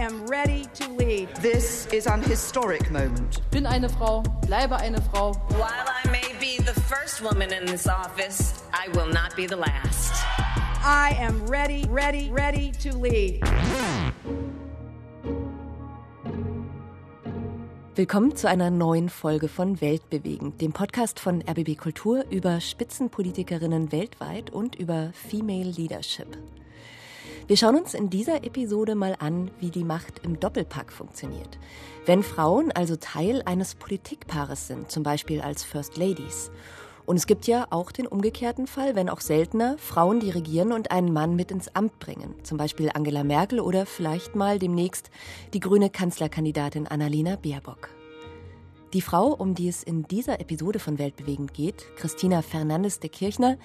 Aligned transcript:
am 0.00 0.26
ready 0.26 0.64
to 0.74 0.88
lead. 0.92 1.28
This 1.42 1.86
is 1.92 2.06
an 2.06 2.22
historic 2.22 2.90
moment. 2.90 3.42
Bin 3.50 3.66
eine 3.66 3.88
Frau, 3.88 4.22
bleibe 4.46 4.76
eine 4.76 5.00
Frau. 5.02 5.34
While 5.50 5.86
I 5.86 6.08
may 6.10 6.34
be 6.40 6.56
the 6.64 6.72
first 6.80 7.22
woman 7.22 7.52
in 7.52 7.66
this 7.66 7.86
office, 7.86 8.64
I 8.72 8.88
will 8.96 9.12
not 9.12 9.36
be 9.36 9.46
the 9.46 9.56
last. 9.56 10.14
I 10.82 11.14
am 11.20 11.46
ready, 11.46 11.84
ready, 11.90 12.30
ready 12.30 12.72
to 12.82 12.96
lead. 12.96 13.42
Willkommen 17.94 18.34
zu 18.34 18.48
einer 18.48 18.70
neuen 18.70 19.10
Folge 19.10 19.48
von 19.48 19.82
Weltbewegend, 19.82 20.62
dem 20.62 20.72
Podcast 20.72 21.20
von 21.20 21.42
RBB 21.42 21.76
Kultur 21.76 22.24
über 22.30 22.62
Spitzenpolitikerinnen 22.62 23.92
weltweit 23.92 24.48
und 24.48 24.76
über 24.76 25.10
Female 25.12 25.68
Leadership. 25.68 26.38
Wir 27.50 27.56
schauen 27.56 27.74
uns 27.74 27.94
in 27.94 28.10
dieser 28.10 28.44
Episode 28.44 28.94
mal 28.94 29.16
an, 29.18 29.50
wie 29.58 29.70
die 29.70 29.82
Macht 29.82 30.20
im 30.22 30.38
Doppelpack 30.38 30.92
funktioniert. 30.92 31.58
Wenn 32.06 32.22
Frauen 32.22 32.70
also 32.70 32.94
Teil 32.94 33.42
eines 33.44 33.74
Politikpaares 33.74 34.68
sind, 34.68 34.88
zum 34.88 35.02
Beispiel 35.02 35.40
als 35.40 35.64
First 35.64 35.96
Ladies. 35.96 36.52
Und 37.06 37.16
es 37.16 37.26
gibt 37.26 37.48
ja 37.48 37.66
auch 37.70 37.90
den 37.90 38.06
umgekehrten 38.06 38.68
Fall, 38.68 38.94
wenn 38.94 39.08
auch 39.08 39.20
seltener, 39.20 39.76
Frauen, 39.78 40.20
die 40.20 40.30
regieren 40.30 40.70
und 40.70 40.92
einen 40.92 41.12
Mann 41.12 41.34
mit 41.34 41.50
ins 41.50 41.74
Amt 41.74 41.98
bringen. 41.98 42.36
Zum 42.44 42.56
Beispiel 42.56 42.88
Angela 42.94 43.24
Merkel 43.24 43.58
oder 43.58 43.84
vielleicht 43.84 44.36
mal 44.36 44.60
demnächst 44.60 45.10
die 45.52 45.58
grüne 45.58 45.90
Kanzlerkandidatin 45.90 46.86
Annalena 46.86 47.34
Baerbock. 47.34 47.88
Die 48.92 49.02
Frau, 49.02 49.32
um 49.32 49.56
die 49.56 49.68
es 49.68 49.84
in 49.84 50.04
dieser 50.04 50.40
Episode 50.40 50.78
von 50.78 50.98
Weltbewegend 50.98 51.54
geht, 51.54 51.84
Christina 51.96 52.42
Fernandes 52.42 52.98
de 52.98 53.08
Kirchner, 53.08 53.56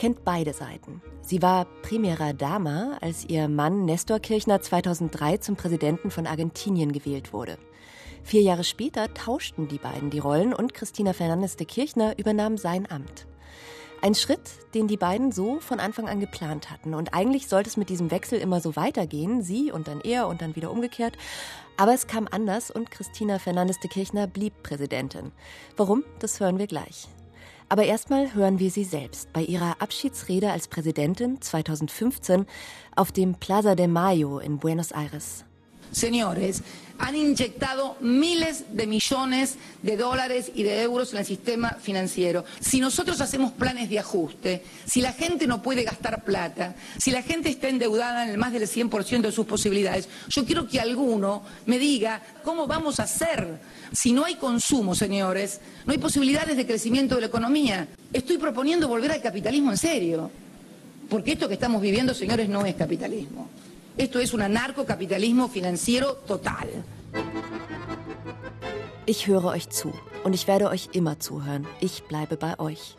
kennt 0.00 0.24
beide 0.24 0.54
Seiten. 0.54 1.02
Sie 1.20 1.42
war 1.42 1.66
Primera 1.82 2.32
Dama, 2.32 2.96
als 3.02 3.26
ihr 3.26 3.48
Mann 3.48 3.84
Nestor 3.84 4.18
Kirchner 4.18 4.62
2003 4.62 5.36
zum 5.36 5.56
Präsidenten 5.56 6.10
von 6.10 6.26
Argentinien 6.26 6.92
gewählt 6.92 7.34
wurde. 7.34 7.58
Vier 8.24 8.40
Jahre 8.40 8.64
später 8.64 9.12
tauschten 9.12 9.68
die 9.68 9.76
beiden 9.76 10.08
die 10.08 10.18
Rollen 10.18 10.54
und 10.54 10.72
Christina 10.72 11.12
Fernandes 11.12 11.56
de 11.56 11.66
Kirchner 11.66 12.18
übernahm 12.18 12.56
sein 12.56 12.90
Amt. 12.90 13.26
Ein 14.00 14.14
Schritt, 14.14 14.40
den 14.72 14.88
die 14.88 14.96
beiden 14.96 15.32
so 15.32 15.60
von 15.60 15.80
Anfang 15.80 16.08
an 16.08 16.18
geplant 16.18 16.70
hatten. 16.70 16.94
Und 16.94 17.12
eigentlich 17.12 17.46
sollte 17.46 17.68
es 17.68 17.76
mit 17.76 17.90
diesem 17.90 18.10
Wechsel 18.10 18.38
immer 18.38 18.62
so 18.62 18.76
weitergehen, 18.76 19.42
sie 19.42 19.70
und 19.70 19.86
dann 19.86 20.00
er 20.00 20.28
und 20.28 20.40
dann 20.40 20.56
wieder 20.56 20.70
umgekehrt. 20.70 21.18
Aber 21.76 21.92
es 21.92 22.06
kam 22.06 22.26
anders 22.30 22.70
und 22.70 22.90
Christina 22.90 23.38
Fernandes 23.38 23.80
de 23.80 23.90
Kirchner 23.90 24.26
blieb 24.26 24.62
Präsidentin. 24.62 25.30
Warum? 25.76 26.04
Das 26.20 26.40
hören 26.40 26.58
wir 26.58 26.68
gleich. 26.68 27.06
Aber 27.70 27.84
erstmal 27.84 28.34
hören 28.34 28.58
wir 28.58 28.68
sie 28.68 28.82
selbst 28.82 29.32
bei 29.32 29.42
ihrer 29.42 29.80
Abschiedsrede 29.80 30.50
als 30.50 30.66
Präsidentin 30.66 31.40
2015 31.40 32.46
auf 32.96 33.12
dem 33.12 33.36
Plaza 33.36 33.76
de 33.76 33.86
Mayo 33.86 34.40
in 34.40 34.58
Buenos 34.58 34.90
Aires. 34.90 35.44
Señores, 35.92 36.62
han 37.00 37.16
inyectado 37.16 37.96
miles 38.00 38.76
de 38.76 38.86
millones 38.86 39.56
de 39.82 39.96
dólares 39.96 40.52
y 40.54 40.62
de 40.62 40.82
euros 40.82 41.12
en 41.12 41.20
el 41.20 41.24
sistema 41.24 41.70
financiero. 41.80 42.44
Si 42.60 42.78
nosotros 42.78 43.20
hacemos 43.22 43.52
planes 43.52 43.88
de 43.88 43.98
ajuste, 43.98 44.62
si 44.84 45.00
la 45.00 45.12
gente 45.12 45.46
no 45.46 45.62
puede 45.62 45.82
gastar 45.82 46.22
plata, 46.24 46.74
si 46.98 47.10
la 47.10 47.22
gente 47.22 47.48
está 47.48 47.68
endeudada 47.68 48.24
en 48.24 48.30
el 48.30 48.38
más 48.38 48.52
del 48.52 48.64
100% 48.64 49.22
de 49.22 49.32
sus 49.32 49.46
posibilidades, 49.46 50.08
yo 50.28 50.44
quiero 50.44 50.68
que 50.68 50.78
alguno 50.78 51.42
me 51.64 51.78
diga 51.78 52.22
cómo 52.44 52.66
vamos 52.66 53.00
a 53.00 53.04
hacer. 53.04 53.58
Si 53.92 54.12
no 54.12 54.26
hay 54.26 54.34
consumo, 54.34 54.94
señores, 54.94 55.60
no 55.86 55.92
hay 55.92 55.98
posibilidades 55.98 56.56
de 56.56 56.66
crecimiento 56.66 57.14
de 57.14 57.22
la 57.22 57.26
economía. 57.28 57.88
Estoy 58.12 58.36
proponiendo 58.36 58.88
volver 58.88 59.12
al 59.12 59.22
capitalismo 59.22 59.70
en 59.70 59.78
serio. 59.78 60.30
Porque 61.08 61.32
esto 61.32 61.48
que 61.48 61.54
estamos 61.54 61.82
viviendo, 61.82 62.14
señores, 62.14 62.48
no 62.48 62.64
es 62.64 62.76
capitalismo. 62.76 63.48
Esto 64.00 64.18
es 64.18 64.32
un 64.32 64.40
anarcocapitalismo 64.40 65.48
financiero 65.48 66.16
total. 66.26 66.68
Ich 69.04 69.26
höre 69.26 69.44
euch 69.44 69.68
zu 69.68 69.92
und 70.24 70.32
ich 70.32 70.48
werde 70.48 70.70
euch 70.70 70.88
immer 70.92 71.20
zuhören. 71.20 71.66
Ich 71.80 72.04
bleibe 72.04 72.38
bei 72.38 72.58
euch. 72.58 72.96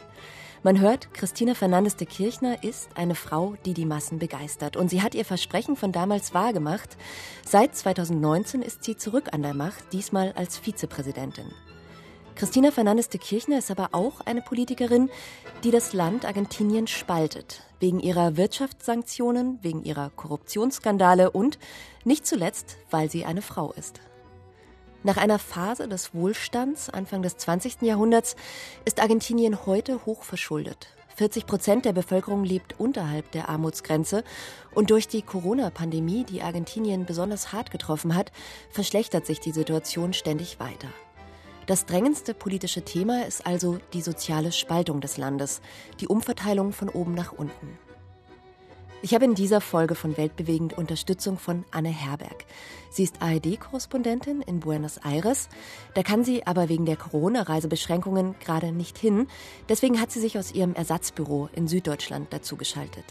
Man 0.61 0.79
hört, 0.79 1.11
Christina 1.11 1.55
Fernandes 1.55 1.95
de 1.95 2.05
Kirchner 2.05 2.63
ist 2.63 2.89
eine 2.93 3.15
Frau, 3.15 3.55
die 3.65 3.73
die 3.73 3.87
Massen 3.87 4.19
begeistert. 4.19 4.77
Und 4.77 4.91
sie 4.91 5.01
hat 5.01 5.15
ihr 5.15 5.25
Versprechen 5.25 5.75
von 5.75 5.91
damals 5.91 6.35
wahrgemacht. 6.35 6.97
Seit 7.43 7.75
2019 7.75 8.61
ist 8.61 8.83
sie 8.83 8.95
zurück 8.95 9.29
an 9.31 9.41
der 9.41 9.55
Macht, 9.55 9.93
diesmal 9.93 10.33
als 10.33 10.59
Vizepräsidentin. 10.59 11.51
Christina 12.35 12.71
Fernandes 12.71 13.09
de 13.09 13.19
Kirchner 13.19 13.59
ist 13.59 13.71
aber 13.71 13.89
auch 13.91 14.21
eine 14.21 14.41
Politikerin, 14.41 15.09
die 15.63 15.71
das 15.71 15.93
Land 15.93 16.25
Argentinien 16.25 16.87
spaltet. 16.87 17.61
Wegen 17.79 17.99
ihrer 17.99 18.37
Wirtschaftssanktionen, 18.37 19.59
wegen 19.61 19.83
ihrer 19.83 20.09
Korruptionsskandale 20.11 21.31
und 21.31 21.59
nicht 22.03 22.25
zuletzt, 22.25 22.77
weil 22.89 23.11
sie 23.11 23.25
eine 23.25 23.41
Frau 23.41 23.73
ist. 23.73 23.99
Nach 25.03 25.17
einer 25.17 25.39
Phase 25.39 25.87
des 25.87 26.13
Wohlstands 26.13 26.89
Anfang 26.89 27.21
des 27.21 27.37
20. 27.37 27.81
Jahrhunderts 27.81 28.35
ist 28.85 29.01
Argentinien 29.01 29.65
heute 29.65 30.05
hoch 30.05 30.23
verschuldet. 30.23 30.89
40 31.15 31.45
Prozent 31.45 31.85
der 31.85 31.93
Bevölkerung 31.93 32.43
lebt 32.43 32.79
unterhalb 32.79 33.31
der 33.31 33.49
Armutsgrenze 33.49 34.23
und 34.73 34.89
durch 34.89 35.07
die 35.07 35.21
Corona-Pandemie, 35.21 36.23
die 36.23 36.41
Argentinien 36.41 37.05
besonders 37.05 37.51
hart 37.51 37.71
getroffen 37.71 38.15
hat, 38.15 38.31
verschlechtert 38.69 39.25
sich 39.25 39.39
die 39.39 39.51
Situation 39.51 40.13
ständig 40.13 40.59
weiter. 40.59 40.87
Das 41.67 41.85
drängendste 41.85 42.33
politische 42.33 42.83
Thema 42.83 43.25
ist 43.25 43.45
also 43.45 43.77
die 43.93 44.01
soziale 44.01 44.51
Spaltung 44.51 44.99
des 44.99 45.17
Landes, 45.17 45.61
die 45.99 46.07
Umverteilung 46.07 46.73
von 46.73 46.89
oben 46.89 47.13
nach 47.13 47.31
unten. 47.31 47.77
Ich 49.03 49.15
habe 49.15 49.25
in 49.25 49.33
dieser 49.33 49.61
Folge 49.61 49.95
von 49.95 50.15
Weltbewegend 50.15 50.77
Unterstützung 50.77 51.39
von 51.39 51.65
Anne 51.71 51.89
Herberg. 51.89 52.45
Sie 52.91 53.03
ist 53.03 53.19
ARD-Korrespondentin 53.19 54.41
in 54.41 54.59
Buenos 54.59 54.97
Aires. 54.97 55.49
Da 55.95 56.03
kann 56.03 56.23
sie 56.23 56.45
aber 56.45 56.69
wegen 56.69 56.85
der 56.85 56.97
Corona-Reisebeschränkungen 56.97 58.35
gerade 58.39 58.71
nicht 58.71 58.99
hin. 58.99 59.27
Deswegen 59.69 59.99
hat 59.99 60.11
sie 60.11 60.19
sich 60.19 60.37
aus 60.37 60.51
ihrem 60.51 60.75
Ersatzbüro 60.75 61.49
in 61.53 61.67
Süddeutschland 61.67 62.31
dazugeschaltet. 62.31 63.05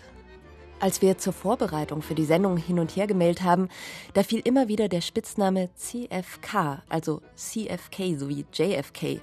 Als 0.80 1.02
wir 1.02 1.18
zur 1.18 1.34
Vorbereitung 1.34 2.00
für 2.00 2.14
die 2.14 2.24
Sendung 2.24 2.56
hin 2.56 2.78
und 2.78 2.96
her 2.96 3.06
gemeldet 3.06 3.42
haben, 3.42 3.68
da 4.14 4.22
fiel 4.22 4.40
immer 4.42 4.66
wieder 4.66 4.88
der 4.88 5.02
Spitzname 5.02 5.68
CFK, 5.74 6.82
also 6.88 7.20
CFK 7.36 8.18
sowie 8.18 8.46
JFK. 8.50 9.20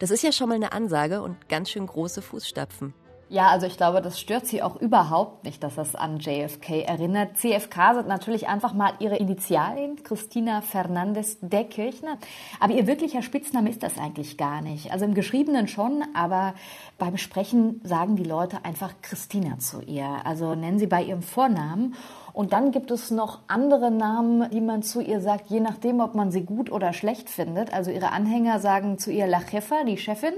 Das 0.00 0.10
ist 0.10 0.24
ja 0.24 0.32
schon 0.32 0.48
mal 0.48 0.56
eine 0.56 0.72
Ansage 0.72 1.22
und 1.22 1.48
ganz 1.48 1.70
schön 1.70 1.86
große 1.86 2.20
Fußstapfen. 2.20 2.94
Ja, 3.30 3.48
also 3.48 3.66
ich 3.66 3.76
glaube, 3.76 4.00
das 4.00 4.18
stört 4.18 4.46
sie 4.46 4.62
auch 4.62 4.76
überhaupt 4.76 5.44
nicht, 5.44 5.62
dass 5.62 5.74
das 5.74 5.94
an 5.94 6.18
JFK 6.18 6.84
erinnert. 6.84 7.36
CFK 7.36 7.94
sind 7.94 8.08
natürlich 8.08 8.48
einfach 8.48 8.72
mal 8.72 8.94
ihre 9.00 9.16
Initialien, 9.16 10.02
Christina 10.02 10.62
Fernandes 10.62 11.36
der 11.42 11.64
Kirchner. 11.64 12.16
Aber 12.58 12.72
ihr 12.72 12.86
wirklicher 12.86 13.20
Spitzname 13.20 13.68
ist 13.68 13.82
das 13.82 13.98
eigentlich 13.98 14.38
gar 14.38 14.62
nicht. 14.62 14.92
Also 14.92 15.04
im 15.04 15.12
Geschriebenen 15.12 15.68
schon, 15.68 16.04
aber 16.14 16.54
beim 16.96 17.18
Sprechen 17.18 17.82
sagen 17.84 18.16
die 18.16 18.24
Leute 18.24 18.64
einfach 18.64 18.94
Christina 19.02 19.58
zu 19.58 19.82
ihr. 19.82 20.24
Also 20.24 20.54
nennen 20.54 20.78
sie 20.78 20.86
bei 20.86 21.02
ihrem 21.02 21.22
Vornamen. 21.22 21.96
Und 22.38 22.52
dann 22.52 22.70
gibt 22.70 22.92
es 22.92 23.10
noch 23.10 23.40
andere 23.48 23.90
Namen, 23.90 24.48
die 24.50 24.60
man 24.60 24.84
zu 24.84 25.00
ihr 25.00 25.20
sagt, 25.20 25.50
je 25.50 25.58
nachdem, 25.58 25.98
ob 25.98 26.14
man 26.14 26.30
sie 26.30 26.44
gut 26.44 26.70
oder 26.70 26.92
schlecht 26.92 27.28
findet. 27.28 27.72
Also 27.74 27.90
ihre 27.90 28.12
Anhänger 28.12 28.60
sagen 28.60 28.96
zu 28.96 29.10
ihr 29.10 29.26
La 29.26 29.40
Jefa, 29.40 29.82
die 29.82 29.96
Chefin, 29.96 30.34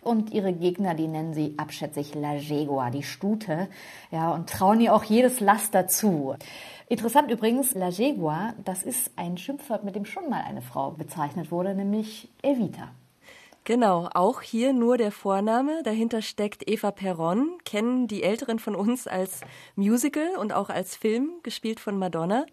und 0.00 0.32
ihre 0.32 0.52
Gegner, 0.52 0.94
die 0.94 1.08
nennen 1.08 1.34
sie 1.34 1.54
abschätzig 1.56 2.14
La 2.14 2.34
Jegua, 2.34 2.90
die 2.90 3.02
Stute, 3.02 3.66
ja, 4.12 4.30
und 4.30 4.48
trauen 4.48 4.80
ihr 4.80 4.94
auch 4.94 5.02
jedes 5.02 5.40
Laster 5.40 5.88
zu. 5.88 6.36
Interessant 6.88 7.32
übrigens, 7.32 7.74
La 7.74 7.88
Jegua, 7.88 8.54
das 8.64 8.84
ist 8.84 9.10
ein 9.16 9.36
Schimpfwort, 9.36 9.82
mit 9.82 9.96
dem 9.96 10.04
schon 10.04 10.30
mal 10.30 10.44
eine 10.46 10.62
Frau 10.62 10.92
bezeichnet 10.92 11.50
wurde, 11.50 11.74
nämlich 11.74 12.28
Evita. 12.42 12.90
Genau, 13.70 14.08
auch 14.14 14.42
hier 14.42 14.72
nur 14.72 14.96
der 14.98 15.12
Vorname. 15.12 15.84
Dahinter 15.84 16.22
steckt 16.22 16.68
Eva 16.68 16.90
Perron, 16.90 17.56
kennen 17.64 18.08
die 18.08 18.24
Älteren 18.24 18.58
von 18.58 18.74
uns 18.74 19.06
als 19.06 19.42
Musical 19.76 20.34
und 20.36 20.52
auch 20.52 20.70
als 20.70 20.96
Film, 20.96 21.34
gespielt 21.44 21.78
von 21.78 21.96
Madonna. 21.96 22.46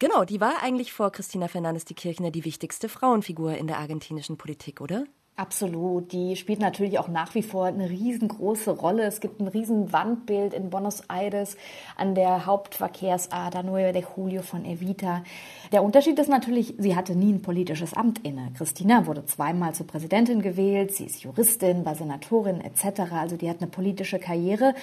Genau, 0.00 0.24
die 0.24 0.40
war 0.40 0.64
eigentlich 0.64 0.92
vor 0.92 1.12
Christina 1.12 1.46
Fernandes 1.46 1.84
die 1.84 1.94
Kirchner 1.94 2.32
die 2.32 2.44
wichtigste 2.44 2.88
Frauenfigur 2.88 3.56
in 3.56 3.68
der 3.68 3.78
argentinischen 3.78 4.36
Politik, 4.36 4.80
oder? 4.80 5.04
Absolut. 5.40 6.12
Die 6.12 6.36
spielt 6.36 6.60
natürlich 6.60 6.98
auch 6.98 7.08
nach 7.08 7.34
wie 7.34 7.42
vor 7.42 7.64
eine 7.64 7.88
riesengroße 7.88 8.72
Rolle. 8.72 9.04
Es 9.04 9.20
gibt 9.20 9.40
ein 9.40 9.48
riesen 9.48 9.90
Wandbild 9.90 10.52
in 10.52 10.68
Buenos 10.68 11.04
Aires 11.08 11.56
an 11.96 12.14
der 12.14 12.44
Hauptverkehrsader 12.44 13.62
9 13.62 13.94
de 13.94 14.04
Julio 14.14 14.42
von 14.42 14.66
Evita. 14.66 15.24
Der 15.72 15.82
Unterschied 15.82 16.18
ist 16.18 16.28
natürlich, 16.28 16.74
sie 16.76 16.94
hatte 16.94 17.14
nie 17.14 17.32
ein 17.32 17.40
politisches 17.40 17.94
Amt 17.94 18.18
inne. 18.22 18.52
Christina 18.54 19.06
wurde 19.06 19.24
zweimal 19.24 19.74
zur 19.74 19.86
Präsidentin 19.86 20.42
gewählt. 20.42 20.94
Sie 20.94 21.06
ist 21.06 21.22
Juristin, 21.22 21.86
war 21.86 21.94
Senatorin 21.94 22.60
etc. 22.60 23.10
Also 23.10 23.36
die 23.38 23.48
hat 23.48 23.62
eine 23.62 23.70
politische 23.70 24.18
Karriere. 24.18 24.74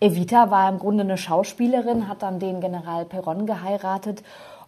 Evita 0.00 0.50
war 0.50 0.70
im 0.70 0.78
Grunde 0.78 1.04
eine 1.04 1.18
Schauspielerin, 1.18 2.08
hat 2.08 2.22
dann 2.22 2.38
den 2.38 2.62
General 2.62 3.04
Perón 3.04 3.44
geheiratet 3.44 4.22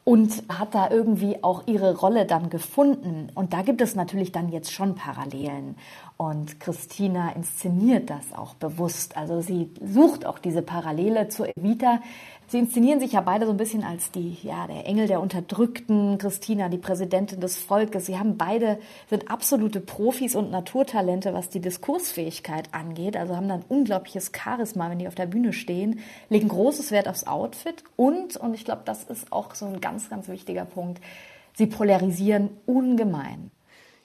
und 0.08 0.44
hat 0.48 0.74
da 0.74 0.88
irgendwie 0.88 1.44
auch 1.44 1.64
ihre 1.66 1.94
Rolle 1.94 2.24
dann 2.24 2.48
gefunden. 2.48 3.28
Und 3.34 3.52
da 3.52 3.60
gibt 3.60 3.82
es 3.82 3.94
natürlich 3.94 4.32
dann 4.32 4.48
jetzt 4.48 4.72
schon 4.72 4.94
Parallelen. 4.94 5.76
Und 6.20 6.58
Christina 6.58 7.30
inszeniert 7.30 8.10
das 8.10 8.32
auch 8.36 8.54
bewusst. 8.54 9.16
Also 9.16 9.40
sie 9.40 9.70
sucht 9.80 10.26
auch 10.26 10.40
diese 10.40 10.62
Parallele 10.62 11.28
zu 11.28 11.44
Evita. 11.44 12.00
Sie 12.48 12.58
inszenieren 12.58 12.98
sich 12.98 13.12
ja 13.12 13.20
beide 13.20 13.46
so 13.46 13.52
ein 13.52 13.56
bisschen 13.56 13.84
als 13.84 14.10
die, 14.10 14.36
ja, 14.42 14.66
der 14.66 14.84
Engel 14.84 15.06
der 15.06 15.20
Unterdrückten, 15.20 16.18
Christina, 16.18 16.68
die 16.70 16.78
Präsidentin 16.78 17.40
des 17.40 17.58
Volkes. 17.58 18.06
Sie 18.06 18.18
haben 18.18 18.36
beide, 18.36 18.80
sind 19.08 19.30
absolute 19.30 19.78
Profis 19.78 20.34
und 20.34 20.50
Naturtalente, 20.50 21.34
was 21.34 21.50
die 21.50 21.60
Diskursfähigkeit 21.60 22.74
angeht. 22.74 23.16
Also 23.16 23.36
haben 23.36 23.48
dann 23.48 23.62
unglaubliches 23.68 24.32
Charisma, 24.36 24.90
wenn 24.90 24.98
die 24.98 25.06
auf 25.06 25.14
der 25.14 25.26
Bühne 25.26 25.52
stehen, 25.52 26.00
legen 26.30 26.48
großes 26.48 26.90
Wert 26.90 27.06
aufs 27.06 27.28
Outfit 27.28 27.84
und, 27.94 28.36
und 28.36 28.54
ich 28.54 28.64
glaube, 28.64 28.82
das 28.84 29.04
ist 29.04 29.32
auch 29.32 29.54
so 29.54 29.66
ein 29.66 29.80
ganz, 29.80 30.10
ganz 30.10 30.26
wichtiger 30.26 30.64
Punkt, 30.64 31.00
sie 31.54 31.66
polarisieren 31.66 32.50
ungemein. 32.66 33.52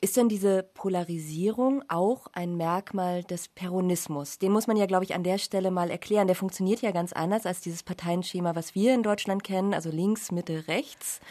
Ist 0.03 0.17
denn 0.17 0.27
diese 0.27 0.63
Polarisierung 0.63 1.81
auch 1.87 2.27
ein 2.33 2.57
Merkmal 2.57 3.23
des 3.23 3.47
Peronismus? 3.47 4.37
Den 4.37 4.51
muss 4.51 4.67
man 4.67 4.75
ja, 4.75 4.85
glaube 4.85 5.05
ich, 5.05 5.15
an 5.15 5.23
der 5.23 5.37
Stelle 5.37 5.71
mal 5.71 5.89
erklären. 5.89 6.27
Der 6.27 6.35
funktioniert 6.35 6.81
ja 6.81 6.91
ganz 6.91 7.13
anders 7.13 7.45
als 7.45 7.61
dieses 7.61 7.83
Parteienschema, 7.83 8.53
was 8.53 8.75
wir 8.75 8.93
in 8.93 9.01
Deutschland 9.01 9.45
kennen, 9.45 9.73
also 9.73 9.89
links, 9.89 10.29
Mitte, 10.29 10.67
rechts. 10.67 11.21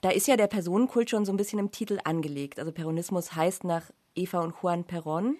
Da 0.00 0.10
ist 0.10 0.26
ja 0.26 0.36
der 0.36 0.48
Personenkult 0.48 1.08
schon 1.08 1.24
so 1.24 1.32
ein 1.32 1.36
bisschen 1.36 1.60
im 1.60 1.70
Titel 1.70 2.00
angelegt. 2.02 2.58
Also 2.58 2.72
Peronismus 2.72 3.36
heißt 3.36 3.62
nach 3.62 3.92
Eva 4.16 4.40
und 4.40 4.56
Juan 4.60 4.84
Perón. 4.86 5.34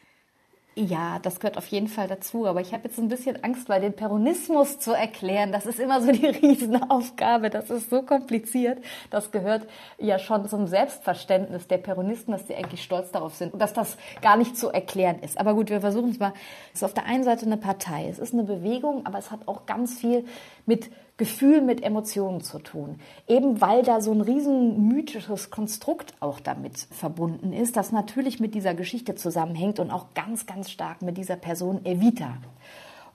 Ja, 0.81 1.19
das 1.19 1.41
gehört 1.41 1.59
auf 1.59 1.67
jeden 1.67 1.89
Fall 1.89 2.09
dazu. 2.09 2.47
Aber 2.47 2.63
ich 2.63 2.73
habe 2.73 2.85
jetzt 2.85 2.99
ein 2.99 3.09
bisschen 3.09 3.45
Angst, 3.45 3.69
weil 3.69 3.83
den 3.83 3.93
Peronismus 3.93 4.79
zu 4.79 4.93
erklären, 4.93 5.53
das 5.53 5.67
ist 5.67 5.79
immer 5.79 6.01
so 6.01 6.11
die 6.11 6.27
Riesenaufgabe. 6.43 7.51
Das 7.51 7.69
ist 7.69 7.91
so 7.91 8.01
kompliziert. 8.01 8.79
Das 9.11 9.31
gehört 9.31 9.67
ja 9.99 10.19
schon 10.19 10.49
zum 10.49 10.67
Selbstverständnis 10.67 11.67
der 11.67 11.77
Peronisten, 11.79 12.33
dass 12.33 12.47
sie 12.47 12.55
eigentlich 12.55 12.83
stolz 12.83 13.11
darauf 13.11 13.35
sind, 13.35 13.61
dass 13.61 13.75
das 13.75 13.99
gar 14.23 14.39
nicht 14.39 14.57
zu 14.57 14.71
erklären 14.71 15.19
ist. 15.21 15.39
Aber 15.39 15.53
gut, 15.53 15.69
wir 15.69 15.83
versuchen 15.83 16.13
es 16.13 16.19
mal. 16.19 16.33
Es 16.73 16.81
ist 16.81 16.85
auf 16.85 16.95
der 16.95 17.05
einen 17.05 17.25
Seite 17.25 17.45
eine 17.45 17.59
Partei, 17.59 18.09
es 18.09 18.19
ist 18.19 18.33
eine 18.33 18.45
Bewegung, 18.45 19.05
aber 19.05 19.19
es 19.19 19.31
hat 19.31 19.49
auch 19.49 19.67
ganz 19.67 19.99
viel 19.99 20.25
mit 20.65 20.91
Gefühl 21.21 21.61
mit 21.61 21.83
Emotionen 21.83 22.41
zu 22.41 22.59
tun. 22.59 22.99
Eben 23.29 23.61
weil 23.61 23.83
da 23.83 24.01
so 24.01 24.11
ein 24.11 24.23
riesen 24.23 24.89
mythisches 24.89 25.51
Konstrukt 25.51 26.15
auch 26.19 26.41
damit 26.41 26.89
verbunden 26.91 27.53
ist, 27.53 27.77
das 27.77 27.93
natürlich 27.93 28.41
mit 28.41 28.55
dieser 28.55 28.73
Geschichte 28.73 29.17
zusammenhängt 29.17 29.79
und 29.81 29.91
auch 29.91 30.07
ganz, 30.15 30.47
ganz 30.47 30.71
stark 30.71 31.03
mit 31.03 31.19
dieser 31.19 31.37
Person 31.37 31.85
Evita. 31.85 32.39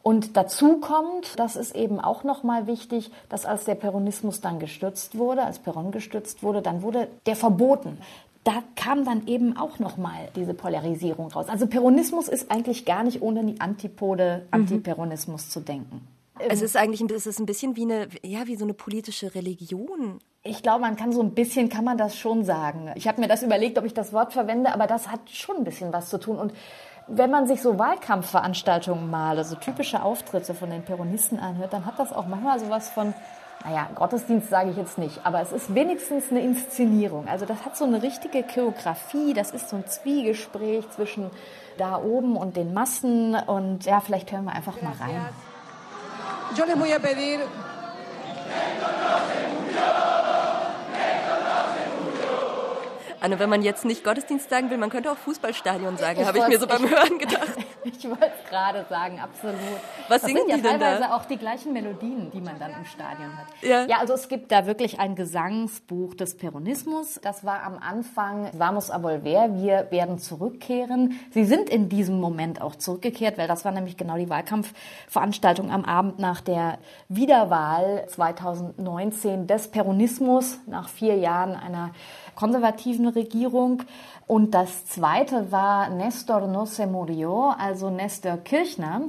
Und 0.04 0.38
dazu 0.38 0.78
kommt, 0.78 1.40
das 1.40 1.56
ist 1.56 1.76
eben 1.76 2.00
auch 2.00 2.24
nochmal 2.24 2.68
wichtig, 2.68 3.10
dass 3.28 3.48
als 3.48 3.66
der 3.66 3.74
Peronismus 3.74 4.40
dann 4.40 4.60
gestürzt 4.60 5.18
wurde, 5.18 5.44
als 5.44 5.58
Peron 5.58 5.90
gestürzt 5.90 6.44
wurde, 6.44 6.62
dann 6.62 6.84
wurde 6.84 7.08
der 7.26 7.36
verboten 7.36 7.98
da 8.46 8.62
kam 8.76 9.06
dann 9.06 9.26
eben 9.26 9.58
auch 9.58 9.80
nochmal 9.80 10.30
diese 10.36 10.54
Polarisierung 10.54 11.32
raus. 11.32 11.48
Also 11.50 11.66
Peronismus 11.66 12.28
ist 12.28 12.52
eigentlich 12.52 12.86
gar 12.86 13.04
nicht 13.04 13.24
ohne 13.24 13.44
die 13.44 13.60
Antipode 13.60 14.44
mhm. 14.44 14.48
Antiperonismus 14.52 15.48
mhm. 15.48 15.50
zu 15.50 15.60
denken. 15.62 16.15
Es 16.40 16.62
ist 16.62 16.76
eigentlich 16.76 17.02
es 17.12 17.28
ist 17.28 17.40
ein 17.40 17.46
bisschen 17.46 17.76
wie 17.76 17.84
eine, 17.84 18.08
ja, 18.24 18.46
wie 18.46 18.56
so 18.56 18.66
eine 18.66 18.74
politische 18.74 19.34
Religion. 19.36 20.20
Ich 20.44 20.62
glaube, 20.62 20.82
man 20.82 20.96
kann 20.96 21.12
so 21.12 21.22
ein 21.22 21.34
bisschen, 21.34 21.70
kann 21.70 21.86
man 21.86 21.98
das 21.98 22.18
schon 22.18 22.44
sagen. 22.44 22.92
Ich 22.96 23.08
habe 23.08 23.22
mir 23.22 23.28
das 23.28 23.42
überlegt, 23.42 23.78
ob 23.78 23.86
ich 23.86 23.94
das 23.94 24.14
Wort 24.14 24.34
verwende, 24.34 24.74
aber 24.74 24.86
das 24.86 25.10
hat 25.10 25.30
schon 25.30 25.58
ein 25.58 25.64
bisschen 25.64 25.92
was 25.94 26.10
zu 26.10 26.20
tun. 26.20 26.38
Und 26.38 26.54
wenn 27.08 27.32
man 27.32 27.48
sich 27.48 27.62
so 27.62 27.80
Wahlkampfveranstaltungen 27.80 29.10
mal, 29.10 29.38
also 29.38 29.56
typische 29.56 30.04
Auftritte 30.04 30.54
von 30.54 30.70
den 30.70 30.84
Peronisten 30.84 31.40
anhört, 31.40 31.74
dann 31.74 31.86
hat 31.86 32.00
das 32.00 32.12
auch 32.12 32.28
manchmal 32.28 32.60
so 32.60 32.70
was 32.70 32.90
von, 32.90 33.14
naja, 33.64 33.90
Gottesdienst 33.96 34.50
sage 34.50 34.72
ich 34.72 34.78
jetzt 34.78 34.98
nicht, 34.98 35.20
aber 35.24 35.42
es 35.42 35.52
ist 35.52 35.74
wenigstens 35.74 36.32
eine 36.32 36.42
Inszenierung. 36.42 37.28
Also 37.28 37.46
das 37.46 37.64
hat 37.64 37.78
so 37.78 37.86
eine 37.86 38.02
richtige 38.02 38.44
Choreografie, 38.44 39.34
das 39.34 39.52
ist 39.52 39.70
so 39.70 39.78
ein 39.78 39.88
Zwiegespräch 39.88 40.90
zwischen 40.92 41.30
da 41.78 42.02
oben 42.02 42.38
und 42.38 42.58
den 42.58 42.74
Massen 42.74 43.36
und 43.36 43.86
ja, 43.86 44.00
vielleicht 44.00 44.32
hören 44.32 44.46
wir 44.46 44.54
einfach 44.54 44.82
mal 44.82 44.94
rein. 45.00 45.28
Yo 46.54 46.66
les 46.66 46.78
voy 46.78 46.92
a 46.92 47.00
pedir 47.00 47.40
Anne, 53.26 53.40
wenn 53.40 53.50
man 53.50 53.64
jetzt 53.64 53.86
nicht 53.86 54.04
Gottesdienst 54.04 54.52
sagen 54.52 54.70
will, 54.70 54.78
man 54.78 54.92
könnte 54.92 55.12
auch 55.12 55.18
Fußballstadion 55.18 55.98
sagen, 55.98 56.24
habe 56.28 56.38
ich 56.38 56.48
mir 56.48 56.60
so 56.60 56.68
beim 56.68 56.86
ich, 56.86 56.92
Hören 56.96 57.18
gedacht. 57.18 57.58
ich 57.84 58.08
wollte 58.08 58.32
es 58.44 58.50
gerade 58.52 58.86
sagen, 58.88 59.20
absolut. 59.20 59.56
Was 60.08 60.22
das 60.22 60.30
singen 60.30 60.42
sind 60.42 60.50
ja 60.50 60.56
die 60.58 60.62
denn 60.62 60.80
teilweise 60.80 61.02
da? 61.02 61.16
auch 61.16 61.26
die 61.26 61.38
gleichen 61.38 61.74
Melodien, 61.74 62.30
die 62.30 62.40
man 62.40 62.60
dann 62.60 62.70
im 62.78 62.86
Stadion 62.86 63.36
hat. 63.36 63.48
Ja. 63.64 63.86
ja, 63.88 63.98
also 63.98 64.14
es 64.14 64.28
gibt 64.28 64.52
da 64.52 64.68
wirklich 64.68 65.00
ein 65.00 65.16
Gesangsbuch 65.16 66.14
des 66.14 66.38
Peronismus. 66.38 67.20
Das 67.24 67.44
war 67.44 67.64
am 67.64 67.80
Anfang 67.80 68.52
Vamos 68.54 68.92
a 68.92 69.00
volver, 69.00 69.56
wir 69.56 69.88
werden 69.90 70.20
zurückkehren. 70.20 71.20
Sie 71.32 71.46
sind 71.46 71.72
in 71.72 71.90
diesem 71.90 72.20
Moment 72.20 72.62
auch 72.62 72.76
zurückgekehrt, 72.76 73.40
weil 73.40 73.48
das 73.48 73.66
war 73.66 73.72
nämlich 73.72 73.98
genau 73.98 74.18
die 74.18 74.30
Wahlkampfveranstaltung 74.30 75.72
am 75.72 75.84
Abend 75.84 76.20
nach 76.20 76.42
der 76.42 76.78
Wiederwahl 77.10 78.06
2019 78.08 79.48
des 79.48 79.70
Peronismus 79.70 80.60
nach 80.68 80.90
vier 80.90 81.16
Jahren 81.16 81.56
einer 81.56 81.90
konservativen 82.36 83.08
Regierung. 83.08 83.84
Und 84.28 84.54
das 84.54 84.86
zweite 84.86 85.52
war 85.52 85.90
Nestor 85.90 86.48
no 86.48 86.66
se 86.66 86.88
murió, 86.88 87.54
also 87.58 87.90
Nestor 87.90 88.38
Kirchner. 88.38 89.02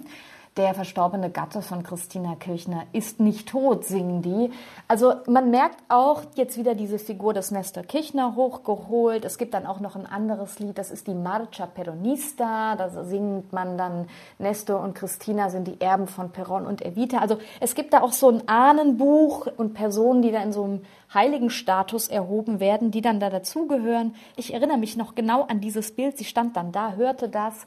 Der 0.57 0.73
verstorbene 0.73 1.29
Gatte 1.29 1.61
von 1.61 1.83
Christina 1.83 2.35
Kirchner 2.35 2.85
ist 2.95 3.21
nicht 3.21 3.47
tot, 3.47 3.85
singen 3.85 4.23
die. 4.23 4.51
Also 4.89 5.13
man 5.27 5.51
merkt 5.51 5.77
auch 5.91 6.23
jetzt 6.35 6.57
wieder 6.57 6.75
diese 6.75 6.99
Figur 6.99 7.35
des 7.35 7.51
Nestor 7.51 7.83
Kirchner 7.83 8.37
hochgeholt. 8.37 9.27
Es 9.27 9.37
gibt 9.37 9.53
dann 9.53 9.67
auch 9.67 9.81
noch 9.81 9.97
ein 9.97 10.07
anderes 10.07 10.59
Lied, 10.59 10.79
das 10.79 10.91
ist 10.91 11.09
die 11.09 11.15
Marcha 11.15 11.67
Peronista. 11.67 12.75
Da 12.75 12.89
singt 13.05 13.53
man 13.53 13.77
dann, 13.77 14.09
Nestor 14.39 14.81
und 14.81 14.95
Christina 14.95 15.51
sind 15.51 15.69
die 15.69 15.79
Erben 15.79 16.07
von 16.07 16.31
Peron 16.31 16.65
und 16.65 16.83
Evita. 16.83 17.19
Also 17.19 17.37
es 17.61 17.75
gibt 17.75 17.93
da 17.93 18.01
auch 18.01 18.13
so 18.13 18.31
ein 18.31 18.49
Ahnenbuch 18.49 19.49
und 19.59 19.75
Personen, 19.75 20.23
die 20.23 20.33
da 20.33 20.43
in 20.43 20.55
so 20.55 20.65
einem 20.65 20.81
heiligen 21.13 21.51
Status 21.51 22.09
erhoben 22.09 22.61
werden, 22.61 22.91
die 22.91 23.03
dann 23.03 23.21
da 23.21 23.29
dazugehören. 23.29 24.15
Ich 24.37 24.55
erinnere 24.55 24.79
mich 24.79 24.97
noch 24.97 25.15
genau 25.15 25.43
an 25.43 25.61
dieses 25.61 25.95
Bild. 25.95 26.17
Sie 26.17 26.25
stand 26.25 26.57
dann 26.57 26.73
da, 26.73 26.93
hörte 26.93 27.29
das. 27.29 27.67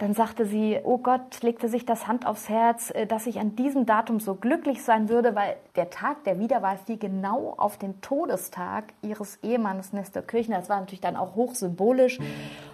Dann 0.00 0.14
sagte 0.14 0.46
sie, 0.46 0.80
oh 0.82 0.96
Gott, 0.96 1.42
legte 1.42 1.68
sich 1.68 1.84
das 1.84 2.06
Hand 2.08 2.26
aufs 2.26 2.48
Herz, 2.48 2.90
äh, 2.90 3.06
dass 3.06 3.26
ich 3.26 3.38
an 3.38 3.54
diesem 3.54 3.84
Datum 3.84 4.18
so 4.18 4.34
glücklich 4.34 4.82
sein 4.82 5.10
würde, 5.10 5.34
weil 5.34 5.56
der 5.76 5.90
Tag 5.90 6.24
der 6.24 6.38
Wiederwahl 6.38 6.78
fiel 6.78 6.96
genau 6.96 7.52
auf 7.58 7.76
den 7.76 8.00
Todestag 8.00 8.94
ihres 9.02 9.38
Ehemannes 9.42 9.92
Nestor 9.92 10.22
Kirchner. 10.22 10.56
Das 10.56 10.70
war 10.70 10.80
natürlich 10.80 11.02
dann 11.02 11.16
auch 11.16 11.34
hochsymbolisch. 11.34 12.18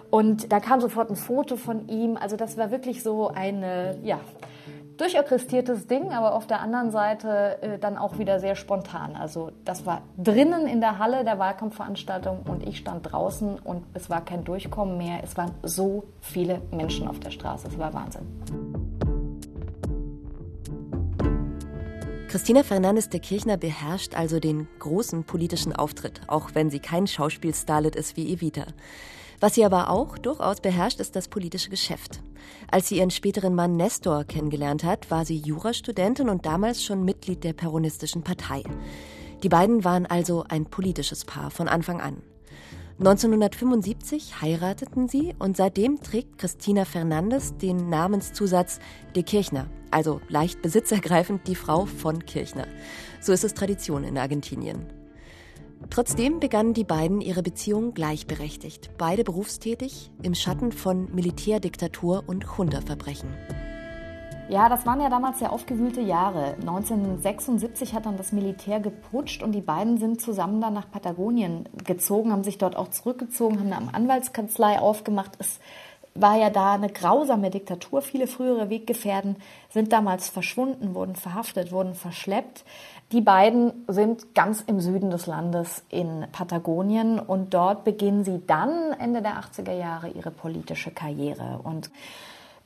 Und 0.09 0.53
da 0.53 0.61
kam 0.61 0.79
sofort 0.79 1.09
ein 1.09 1.17
Foto 1.17 1.57
von 1.57 1.89
ihm. 1.89 2.15
Also 2.15 2.37
das 2.37 2.57
war 2.57 2.71
wirklich 2.71 3.03
so 3.03 3.27
eine, 3.27 3.99
ja, 4.03 4.21
durchorchestriertes 4.97 5.87
Ding, 5.87 6.11
aber 6.11 6.33
auf 6.33 6.47
der 6.47 6.61
anderen 6.61 6.91
Seite 6.91 7.61
äh, 7.61 7.79
dann 7.79 7.97
auch 7.97 8.17
wieder 8.17 8.39
sehr 8.39 8.55
spontan. 8.55 9.15
Also 9.15 9.51
das 9.63 9.85
war 9.85 10.01
drinnen 10.17 10.67
in 10.67 10.81
der 10.81 10.99
Halle 10.99 11.23
der 11.23 11.39
Wahlkampfveranstaltung 11.39 12.41
und 12.47 12.67
ich 12.67 12.77
stand 12.77 13.11
draußen 13.11 13.59
und 13.59 13.83
es 13.93 14.09
war 14.09 14.25
kein 14.25 14.43
Durchkommen 14.43 14.97
mehr. 14.97 15.19
Es 15.23 15.37
waren 15.37 15.51
so 15.63 16.03
viele 16.19 16.61
Menschen 16.71 17.07
auf 17.07 17.19
der 17.19 17.31
Straße. 17.31 17.67
Es 17.67 17.77
war 17.77 17.93
Wahnsinn. 17.93 18.25
Christina 22.27 22.63
Fernandes 22.63 23.09
de 23.09 23.21
Kirchner 23.21 23.55
beherrscht 23.55 24.15
also 24.15 24.39
den 24.39 24.67
großen 24.79 25.23
politischen 25.23 25.73
Auftritt, 25.73 26.21
auch 26.27 26.49
wenn 26.55 26.69
sie 26.69 26.79
kein 26.79 27.07
Schauspielstarlet 27.07 27.95
ist 27.95 28.17
wie 28.17 28.33
Evita. 28.33 28.65
Was 29.39 29.53
sie 29.53 29.65
aber 29.65 29.89
auch 29.89 30.17
durchaus 30.17 30.61
beherrscht, 30.61 30.99
ist 30.99 31.15
das 31.15 31.27
politische 31.27 31.69
Geschäft. 31.69 32.21
Als 32.71 32.87
sie 32.87 32.97
ihren 32.97 33.11
späteren 33.11 33.53
Mann 33.53 33.77
Nestor 33.77 34.23
kennengelernt 34.23 34.83
hat, 34.83 35.11
war 35.11 35.25
sie 35.25 35.37
Jurastudentin 35.37 36.29
und 36.29 36.45
damals 36.45 36.83
schon 36.83 37.05
Mitglied 37.05 37.43
der 37.43 37.53
Peronistischen 37.53 38.23
Partei. 38.23 38.63
Die 39.43 39.49
beiden 39.49 39.83
waren 39.83 40.07
also 40.07 40.43
ein 40.49 40.65
politisches 40.65 41.23
Paar 41.23 41.51
von 41.51 41.67
Anfang 41.67 42.01
an. 42.01 42.23
1975 42.99 44.41
heirateten 44.41 45.07
sie 45.07 45.35
und 45.37 45.55
seitdem 45.55 46.01
trägt 46.01 46.39
Christina 46.39 46.83
Fernandes 46.83 47.55
den 47.57 47.89
Namenszusatz 47.89 48.79
de 49.15 49.21
Kirchner, 49.21 49.67
also 49.91 50.19
leicht 50.29 50.63
besitzergreifend 50.63 51.47
die 51.47 51.53
Frau 51.53 51.85
von 51.85 52.25
Kirchner. 52.25 52.65
So 53.21 53.33
ist 53.33 53.43
es 53.43 53.53
Tradition 53.53 54.03
in 54.03 54.17
Argentinien. 54.17 54.96
Trotzdem 55.89 56.39
begannen 56.39 56.73
die 56.73 56.83
beiden 56.83 57.21
ihre 57.21 57.41
Beziehung 57.41 57.93
gleichberechtigt, 57.93 58.91
beide 58.97 59.23
berufstätig, 59.23 60.11
im 60.21 60.35
Schatten 60.35 60.71
von 60.71 61.13
Militärdiktatur 61.13 62.23
und 62.27 62.45
Junta-Verbrechen. 62.57 63.29
Ja, 64.49 64.69
das 64.69 64.85
waren 64.85 65.01
ja 65.01 65.09
damals 65.09 65.39
sehr 65.39 65.51
aufgewühlte 65.51 65.99
Jahre. 65.99 66.55
1976 66.61 67.93
hat 67.93 68.05
dann 68.05 68.15
das 68.15 68.31
Militär 68.31 68.79
geputscht 68.79 69.43
und 69.43 69.51
die 69.51 69.61
beiden 69.61 69.97
sind 69.97 70.21
zusammen 70.21 70.61
dann 70.61 70.73
nach 70.73 70.89
Patagonien 70.89 71.67
gezogen, 71.83 72.31
haben 72.31 72.45
sich 72.45 72.57
dort 72.57 72.77
auch 72.77 72.87
zurückgezogen, 72.87 73.59
haben 73.59 73.71
eine 73.71 73.93
Anwaltskanzlei 73.93 74.79
aufgemacht. 74.79 75.33
Es 75.39 75.59
war 76.21 76.37
ja 76.37 76.49
da 76.49 76.73
eine 76.73 76.89
grausame 76.89 77.49
Diktatur. 77.49 78.01
Viele 78.01 78.27
frühere 78.27 78.69
Weggefährden 78.69 79.35
sind 79.69 79.91
damals 79.91 80.29
verschwunden, 80.29 80.95
wurden 80.95 81.15
verhaftet, 81.15 81.71
wurden 81.71 81.93
verschleppt. 81.93 82.63
Die 83.13 83.21
beiden 83.21 83.85
sind 83.87 84.35
ganz 84.35 84.61
im 84.61 84.81
Süden 84.81 85.11
des 85.11 85.27
Landes 85.27 85.81
in 85.87 86.25
Patagonien 86.33 87.19
und 87.19 87.53
dort 87.53 87.85
beginnen 87.85 88.25
sie 88.25 88.41
dann 88.45 88.91
Ende 88.99 89.21
der 89.21 89.39
80er 89.39 89.71
Jahre 89.71 90.09
ihre 90.09 90.29
politische 90.29 90.91
Karriere. 90.91 91.61
Und 91.63 91.89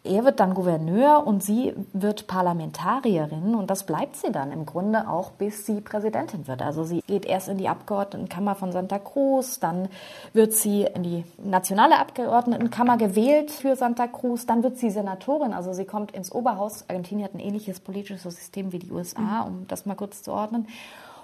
er 0.03 0.25
wird 0.25 0.39
dann 0.39 0.55
Gouverneur 0.55 1.27
und 1.27 1.43
sie 1.43 1.73
wird 1.93 2.25
Parlamentarierin 2.25 3.53
und 3.53 3.69
das 3.69 3.85
bleibt 3.85 4.15
sie 4.15 4.31
dann 4.31 4.51
im 4.51 4.65
Grunde 4.65 5.07
auch, 5.07 5.31
bis 5.31 5.67
sie 5.67 5.79
Präsidentin 5.79 6.47
wird. 6.47 6.63
Also 6.63 6.83
sie 6.83 7.01
geht 7.05 7.25
erst 7.25 7.49
in 7.49 7.59
die 7.59 7.69
Abgeordnetenkammer 7.69 8.55
von 8.55 8.71
Santa 8.71 8.97
Cruz, 8.97 9.59
dann 9.59 9.89
wird 10.33 10.53
sie 10.53 10.83
in 10.83 11.03
die 11.03 11.23
nationale 11.37 11.99
Abgeordnetenkammer 11.99 12.97
gewählt 12.97 13.51
für 13.51 13.75
Santa 13.75 14.07
Cruz, 14.07 14.47
dann 14.47 14.63
wird 14.63 14.77
sie 14.77 14.89
Senatorin, 14.89 15.53
also 15.53 15.71
sie 15.71 15.85
kommt 15.85 16.13
ins 16.13 16.31
Oberhaus. 16.31 16.85
Argentinien 16.87 17.25
hat 17.25 17.35
ein 17.35 17.39
ähnliches 17.39 17.79
politisches 17.79 18.23
System 18.23 18.71
wie 18.71 18.79
die 18.79 18.91
USA, 18.91 19.41
um 19.41 19.67
das 19.67 19.85
mal 19.85 19.95
kurz 19.95 20.23
zu 20.23 20.31
ordnen. 20.31 20.67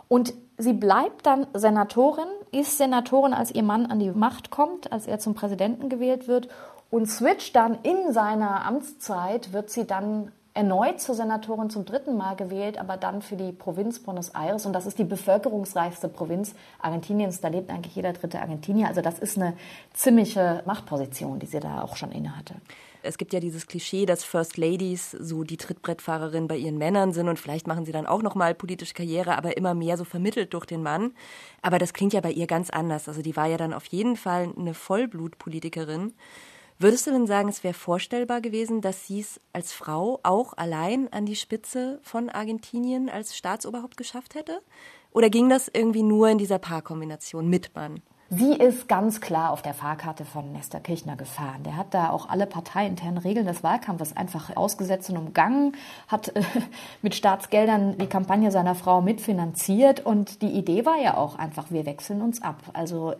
Und 0.07 0.33
sie 0.57 0.73
bleibt 0.73 1.25
dann 1.25 1.47
Senatorin, 1.53 2.29
ist 2.51 2.77
Senatorin, 2.77 3.33
als 3.33 3.53
ihr 3.53 3.63
Mann 3.63 3.87
an 3.87 3.99
die 3.99 4.11
Macht 4.11 4.51
kommt, 4.51 4.91
als 4.91 5.07
er 5.07 5.19
zum 5.19 5.33
Präsidenten 5.33 5.89
gewählt 5.89 6.27
wird 6.27 6.47
und 6.89 7.07
switcht 7.07 7.55
dann 7.55 7.77
in 7.83 8.13
seiner 8.13 8.65
Amtszeit, 8.65 9.53
wird 9.53 9.69
sie 9.69 9.85
dann 9.85 10.31
erneut 10.57 10.99
zur 10.99 11.13
Senatorin 11.13 11.69
zum 11.69 11.85
dritten 11.85 12.17
Mal 12.17 12.35
gewählt, 12.35 12.79
aber 12.79 12.97
dann 12.97 13.21
für 13.21 13.35
die 13.35 13.51
Provinz 13.51 13.99
Buenos 13.99 14.29
Aires. 14.29 14.65
Und 14.65 14.73
das 14.73 14.87
ist 14.87 14.97
die 14.97 15.03
bevölkerungsreichste 15.03 16.09
Provinz 16.09 16.55
Argentiniens. 16.81 17.41
Da 17.41 17.49
lebt 17.49 17.69
eigentlich 17.69 17.95
jeder 17.95 18.11
dritte 18.11 18.41
Argentinier. 18.41 18.87
Also 18.87 19.01
das 19.01 19.19
ist 19.19 19.37
eine 19.37 19.53
ziemliche 19.93 20.63
Machtposition, 20.65 21.37
die 21.37 21.45
sie 21.45 21.59
da 21.59 21.83
auch 21.83 21.95
schon 21.95 22.11
innehatte. 22.11 22.55
Es 23.03 23.19
gibt 23.19 23.33
ja 23.33 23.39
dieses 23.39 23.67
Klischee, 23.67 24.07
dass 24.07 24.23
First 24.23 24.57
Ladies 24.57 25.11
so 25.11 25.43
die 25.43 25.57
Trittbrettfahrerin 25.57 26.47
bei 26.47 26.57
ihren 26.57 26.79
Männern 26.79 27.13
sind 27.13 27.29
und 27.29 27.37
vielleicht 27.37 27.67
machen 27.67 27.85
sie 27.85 27.91
dann 27.91 28.07
auch 28.07 28.23
nochmal 28.23 28.55
politische 28.55 28.95
Karriere, 28.95 29.37
aber 29.37 29.55
immer 29.55 29.75
mehr 29.75 29.95
so 29.95 30.03
vermittelt 30.03 30.53
durch 30.55 30.65
den 30.65 30.81
Mann. 30.81 31.13
Aber 31.61 31.77
das 31.77 31.93
klingt 31.93 32.13
ja 32.13 32.21
bei 32.21 32.31
ihr 32.31 32.47
ganz 32.47 32.71
anders. 32.71 33.07
Also 33.07 33.21
die 33.21 33.35
war 33.35 33.45
ja 33.45 33.57
dann 33.57 33.73
auf 33.73 33.85
jeden 33.85 34.15
Fall 34.15 34.51
eine 34.57 34.73
Vollblutpolitikerin. 34.73 36.13
Würdest 36.79 37.07
du 37.07 37.11
denn 37.11 37.25
sagen, 37.25 37.49
es 37.49 37.63
wäre 37.63 37.73
vorstellbar 37.73 38.39
gewesen, 38.39 38.81
dass 38.81 39.07
sie 39.07 39.21
es 39.21 39.41
als 39.51 39.73
Frau 39.73 40.19
auch 40.21 40.53
allein 40.57 41.11
an 41.11 41.25
die 41.25 41.35
Spitze 41.35 41.99
von 42.03 42.29
Argentinien 42.29 43.09
als 43.09 43.35
Staatsoberhaupt 43.35 43.97
geschafft 43.97 44.35
hätte? 44.35 44.61
Oder 45.11 45.31
ging 45.31 45.49
das 45.49 45.71
irgendwie 45.73 46.03
nur 46.03 46.29
in 46.29 46.37
dieser 46.37 46.59
Paarkombination 46.59 47.49
mit 47.49 47.73
Mann? 47.73 48.03
Sie 48.29 48.51
ist 48.51 48.89
ganz 48.89 49.21
klar 49.21 49.51
auf 49.51 49.61
der 49.61 49.73
Fahrkarte 49.73 50.25
von 50.25 50.51
Nestor 50.51 50.81
Kirchner 50.81 51.15
gefahren. 51.15 51.63
Der 51.63 51.77
hat 51.77 51.93
da 51.93 52.09
auch 52.09 52.27
alle 52.27 52.45
parteiinternen 52.45 53.19
Regeln 53.19 53.45
des 53.45 53.63
Wahlkampfes 53.63 54.17
einfach 54.17 54.53
ausgesetzt 54.57 55.09
und 55.09 55.15
umgangen, 55.15 55.77
hat 56.09 56.35
äh, 56.35 56.41
mit 57.01 57.15
Staatsgeldern 57.15 57.97
die 57.97 58.07
Kampagne 58.07 58.51
seiner 58.51 58.75
Frau 58.75 58.99
mitfinanziert 58.99 60.05
und 60.05 60.41
die 60.41 60.51
Idee 60.51 60.85
war 60.85 60.97
ja 61.01 61.15
auch 61.15 61.39
einfach, 61.39 61.71
wir 61.71 61.85
wechseln 61.85 62.21
uns 62.21 62.41
ab. 62.41 62.57
Also 62.73 63.13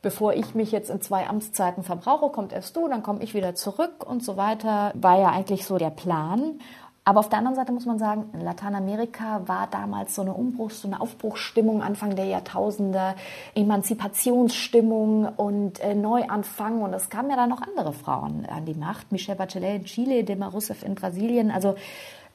bevor 0.00 0.34
ich 0.34 0.54
mich 0.54 0.70
jetzt 0.70 0.90
in 0.90 1.00
zwei 1.00 1.26
Amtszeiten 1.26 1.82
verbrauche, 1.82 2.30
kommt 2.30 2.52
erst 2.52 2.76
du, 2.76 2.86
dann 2.86 3.02
komme 3.02 3.20
ich 3.24 3.34
wieder 3.34 3.56
zurück 3.56 4.08
und 4.08 4.22
so 4.22 4.36
weiter, 4.36 4.92
war 4.94 5.18
ja 5.18 5.30
eigentlich 5.30 5.66
so 5.66 5.76
der 5.76 5.90
Plan. 5.90 6.60
Aber 7.04 7.18
auf 7.18 7.28
der 7.28 7.38
anderen 7.38 7.56
Seite 7.56 7.72
muss 7.72 7.84
man 7.84 7.98
sagen, 7.98 8.30
in 8.32 8.40
Lateinamerika 8.40 9.42
war 9.46 9.66
damals 9.66 10.14
so 10.14 10.22
eine 10.22 10.34
Umbruchs-, 10.34 10.82
so 10.82 10.88
eine 10.88 11.00
Aufbruchsstimmung 11.00 11.82
Anfang 11.82 12.14
der 12.14 12.26
Jahrtausende, 12.26 13.16
Emanzipationsstimmung 13.56 15.26
und 15.36 15.80
äh, 15.80 15.96
Neuanfang. 15.96 16.80
Und 16.80 16.94
es 16.94 17.10
kamen 17.10 17.30
ja 17.30 17.36
dann 17.36 17.50
noch 17.50 17.62
andere 17.62 17.92
Frauen 17.92 18.46
an 18.46 18.66
die 18.66 18.74
Macht. 18.74 19.10
Michelle 19.10 19.36
Bachelet 19.36 19.80
in 19.80 19.84
Chile, 19.84 20.22
Dilma 20.22 20.46
Rousseff 20.46 20.84
in 20.84 20.94
Brasilien. 20.94 21.50
Also 21.50 21.74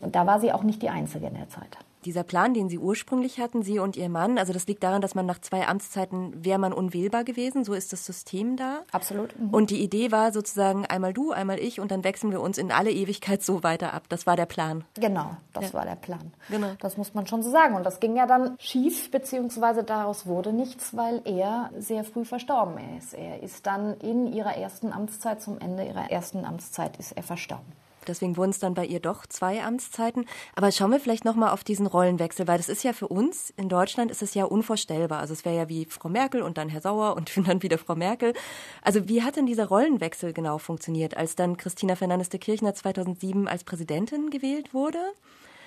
da 0.01 0.27
war 0.27 0.41
sie 0.41 0.51
auch 0.51 0.63
nicht 0.63 0.81
die 0.81 0.89
Einzige 0.89 1.27
in 1.27 1.36
der 1.36 1.47
Zeit 1.47 1.77
dieser 2.08 2.24
Plan, 2.24 2.54
den 2.54 2.70
Sie 2.70 2.80
ursprünglich 2.80 3.40
hatten, 3.40 3.64
Sie 3.64 3.80
und 3.80 3.98
Ihr 3.98 4.08
Mann, 4.08 4.38
also 4.38 4.54
das 4.54 4.66
liegt 4.66 4.82
daran, 4.82 5.02
dass 5.02 5.14
man 5.14 5.26
nach 5.26 5.40
zwei 5.40 5.68
Amtszeiten 5.68 6.44
wäre 6.44 6.58
man 6.58 6.72
unwählbar 6.72 7.26
gewesen. 7.26 7.66
So 7.66 7.74
ist 7.74 7.92
das 7.92 8.06
System 8.06 8.56
da. 8.56 8.84
Absolut. 8.92 9.38
Mhm. 9.38 9.50
Und 9.50 9.70
die 9.70 9.84
Idee 9.84 10.12
war 10.12 10.32
sozusagen 10.32 10.86
einmal 10.86 11.14
du, 11.14 11.32
einmal 11.32 11.60
ich 11.60 11.82
und 11.82 11.92
dann 11.92 12.06
wechseln 12.06 12.32
wir 12.32 12.40
uns 12.40 12.58
in 12.58 12.72
alle 12.72 12.92
Ewigkeit 12.92 13.44
so 13.44 13.62
weiter 13.62 13.94
ab. 13.94 14.04
Das 14.08 14.26
war 14.26 14.38
der 14.38 14.46
Plan. 14.46 14.86
Genau, 14.96 15.36
das 15.52 15.66
ja. 15.66 15.74
war 15.74 15.86
der 15.86 15.96
Plan. 15.96 16.32
Genau. 16.50 16.72
Das 16.80 16.96
muss 16.96 17.14
man 17.14 17.28
schon 17.28 17.44
so 17.44 17.52
sagen. 17.52 17.76
Und 17.76 17.84
das 17.84 18.00
ging 18.00 18.16
ja 18.16 18.26
dann 18.26 18.56
schief, 18.58 19.12
beziehungsweise 19.12 19.84
daraus 19.84 20.26
wurde 20.26 20.54
nichts, 20.54 20.96
weil 20.96 21.22
er 21.26 21.72
sehr 21.78 22.06
früh 22.06 22.24
verstorben 22.24 22.78
ist. 22.98 23.14
Er 23.14 23.44
ist 23.44 23.66
dann 23.68 23.98
in 24.00 24.32
ihrer 24.32 24.56
ersten 24.56 24.94
Amtszeit, 24.94 25.42
zum 25.42 25.60
Ende 25.60 25.86
ihrer 25.86 26.10
ersten 26.10 26.46
Amtszeit, 26.46 26.96
ist 26.98 27.12
er 27.12 27.24
verstorben. 27.24 27.74
Deswegen 28.08 28.38
wurden 28.38 28.52
es 28.52 28.60
dann 28.60 28.74
bei 28.74 28.86
ihr 28.86 29.00
doch 29.00 29.26
zwei 29.26 29.64
Amtszeiten. 29.64 30.26
Aber 30.56 30.72
schauen 30.72 30.92
wir 30.92 31.00
vielleicht 31.00 31.26
nochmal 31.26 31.52
auf 31.52 31.64
diesen 31.64 31.88
Rollenwechsel, 31.88 32.48
weil 32.48 32.58
das 32.58 32.70
ist 32.70 32.84
ja 32.84 32.94
für 32.94 33.08
uns 33.08 33.54
in 33.58 33.70
Deutschland 33.70 34.12
ist 34.12 34.22
es 34.22 34.34
ja 34.34 34.46
unvorstellbar. 34.46 35.20
Also 35.20 35.34
es 35.34 35.46
wäre 35.46 35.56
ja 35.56 35.70
wie 35.70 35.86
Frau 35.86 36.10
Merkel 36.10 36.42
und 36.42 36.58
dann 36.58 36.70
Herr 36.70 36.82
Sauer 36.82 37.16
und 37.16 37.32
dann 37.48 37.62
wieder 37.64 37.78
Frau 37.78 37.96
Merkel. 37.96 38.34
Also 38.82 39.08
wie 39.08 39.24
hat 39.24 39.36
denn 39.36 39.46
dieser 39.46 39.68
Rollenwechsel 39.68 40.34
genau 40.34 40.58
funktioniert, 40.58 41.18
als 41.18 41.36
dann 41.36 41.58
Christina 41.58 41.96
Fernandes 41.96 42.30
de 42.30 42.40
Kirchner 42.40 42.74
2007 42.74 43.48
als 43.48 43.64
Präsidentin 43.64 44.30
gewählt 44.30 44.74
wurde? 44.74 45.00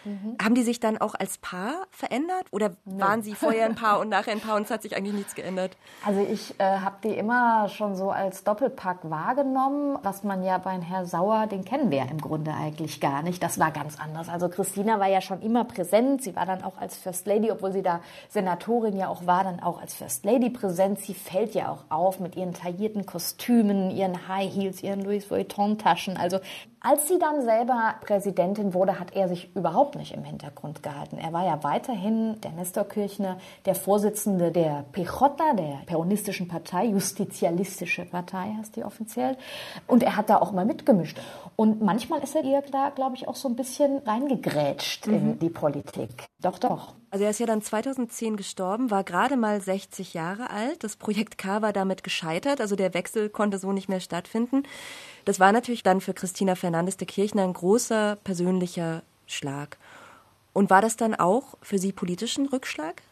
Mhm. 0.05 0.37
Haben 0.43 0.55
die 0.55 0.63
sich 0.63 0.81
dann 0.81 0.99
auch 0.99 1.15
als 1.15 1.39
Paar 1.39 1.87
verändert 1.91 2.47
oder 2.51 2.73
waren 2.85 3.23
sie 3.23 3.35
vorher 3.35 3.67
ein 3.67 3.75
Paar 3.75 4.01
und 4.01 4.09
nachher 4.09 4.33
ein 4.33 4.41
Paar 4.41 4.57
und 4.57 4.63
es 4.63 4.71
hat 4.71 4.83
sich 4.83 4.97
eigentlich 4.97 5.15
nichts 5.15 5.35
geändert? 5.35 5.77
Also 6.05 6.21
ich 6.21 6.59
äh, 6.59 6.65
habe 6.65 6.97
die 7.05 7.17
immer 7.17 7.69
schon 7.69 7.97
so 7.97 8.11
als 8.11 8.45
Doppelpack 8.45 9.11
wahrgenommen, 9.11 9.99
was 10.03 10.25
man 10.25 10.43
ja 10.43 10.59
bei 10.59 10.81
Herrn 10.81 11.07
Sauer, 11.07 11.47
den 11.47 11.65
kennen 11.65 11.91
wir 11.91 11.99
ja 11.99 12.05
im 12.05 12.21
Grunde 12.21 12.53
eigentlich 12.55 13.01
gar 13.01 13.23
nicht. 13.23 13.43
Das 13.43 13.59
war 13.59 13.71
ganz 13.71 13.99
anders. 13.99 14.29
Also 14.29 14.49
Christina 14.49 14.99
war 15.01 15.09
ja 15.09 15.21
schon 15.21 15.43
immer 15.43 15.65
präsent. 15.65 16.23
Sie 16.23 16.35
war 16.37 16.47
dann 16.47 16.63
auch 16.63 16.79
als 16.79 16.97
First 16.97 17.27
Lady, 17.27 17.51
obwohl 17.51 17.73
sie 17.73 17.83
da 17.83 18.01
Senatorin 18.29 18.97
ja 18.97 19.09
auch 19.09 19.27
war, 19.27 19.45
dann 19.45 19.61
auch 19.61 19.81
als 19.81 19.95
First 19.95 20.25
Lady 20.25 20.51
präsent. 20.51 21.01
Sie 21.01 21.15
fällt 21.15 21.55
ja 21.55 21.71
auch 21.71 21.85
auf 21.89 22.21
mit 22.21 22.37
ihren 22.37 22.55
taillierten 22.55 23.07
Kostümen, 23.07 23.91
ihren 23.91 24.29
High 24.29 24.53
Heels, 24.53 24.83
ihren 24.83 25.03
Louis 25.03 25.31
Vuitton 25.31 25.79
Taschen. 25.79 26.17
Also 26.17 26.41
als 26.83 27.09
sie 27.09 27.19
dann 27.19 27.43
selber 27.43 27.97
Präsidentin 28.01 28.73
wurde, 28.73 28.99
hat 28.99 29.15
er 29.15 29.29
sich 29.29 29.55
überhaupt 29.55 29.90
nicht 29.97 30.13
im 30.13 30.25
Hintergrund 30.25 30.83
gehalten. 30.83 31.19
Er 31.19 31.33
war 31.33 31.45
ja 31.45 31.63
weiterhin 31.63 32.41
der 32.41 32.53
Nestor 32.53 32.85
Kirchner, 32.85 33.39
der 33.65 33.75
Vorsitzende 33.75 34.53
der 34.53 34.85
PJ, 34.93 35.07
der 35.57 35.81
Peronistischen 35.87 36.49
Partei, 36.49 36.87
Justizialistische 36.87 38.05
Partei 38.05 38.55
heißt 38.59 38.77
die 38.77 38.85
offiziell. 38.85 39.37
Und 39.87 40.03
er 40.03 40.17
hat 40.17 40.31
da 40.31 40.39
auch 40.39 40.53
mal 40.53 40.65
mitgemischt. 40.65 41.19
Und 41.57 41.83
manchmal 41.83 42.23
ist 42.23 42.35
er 42.35 42.45
ihr 42.45 42.63
da, 42.71 42.91
glaube 42.91 43.17
ich, 43.17 43.29
auch 43.29 43.37
so 43.37 43.49
ein 43.49 43.57
bisschen 43.57 43.99
reingegrätscht 43.99 45.07
mhm. 45.07 45.15
in 45.15 45.39
die 45.39 45.51
Politik. 45.51 46.27
Doch, 46.41 46.59
doch. 46.59 46.95
Also 47.11 47.25
er 47.25 47.31
ist 47.31 47.41
ja 47.41 47.47
dann 47.47 47.61
2010 47.61 48.37
gestorben, 48.37 48.91
war 48.91 49.03
gerade 49.03 49.37
mal 49.37 49.61
60 49.61 50.15
Jahre 50.15 50.51
alt. 50.51 50.85
Das 50.85 50.97
Projekt 50.97 51.39
K 51.39 51.61
war 51.61 51.73
damit 51.73 52.05
gescheitert, 52.05 52.61
also 52.61 52.77
der 52.77 52.95
Wechsel 52.95 53.29
konnte 53.29 53.59
so 53.59 53.73
nicht 53.73 53.89
mehr 53.89 54.01
stattfinden. 54.01 54.63
Das 55.25 55.41
war 55.41 55.51
natürlich 55.53 55.83
dann 55.83 56.01
für 56.01 56.15
Christina 56.15 56.55
Fernandes 56.55 56.97
de 56.97 57.07
Kirchner 57.07 57.43
ein 57.43 57.53
großer 57.53 58.17
persönlicher 58.23 59.03
Schlag. 59.33 59.79
Und 60.53 60.71
war 60.71 60.83
das 60.83 60.97
dann 60.97 61.15
auch 61.15 61.55
für 61.63 61.79
Sie 61.79 61.93
politischen 61.93 62.47
Rückschlag? 62.47 63.03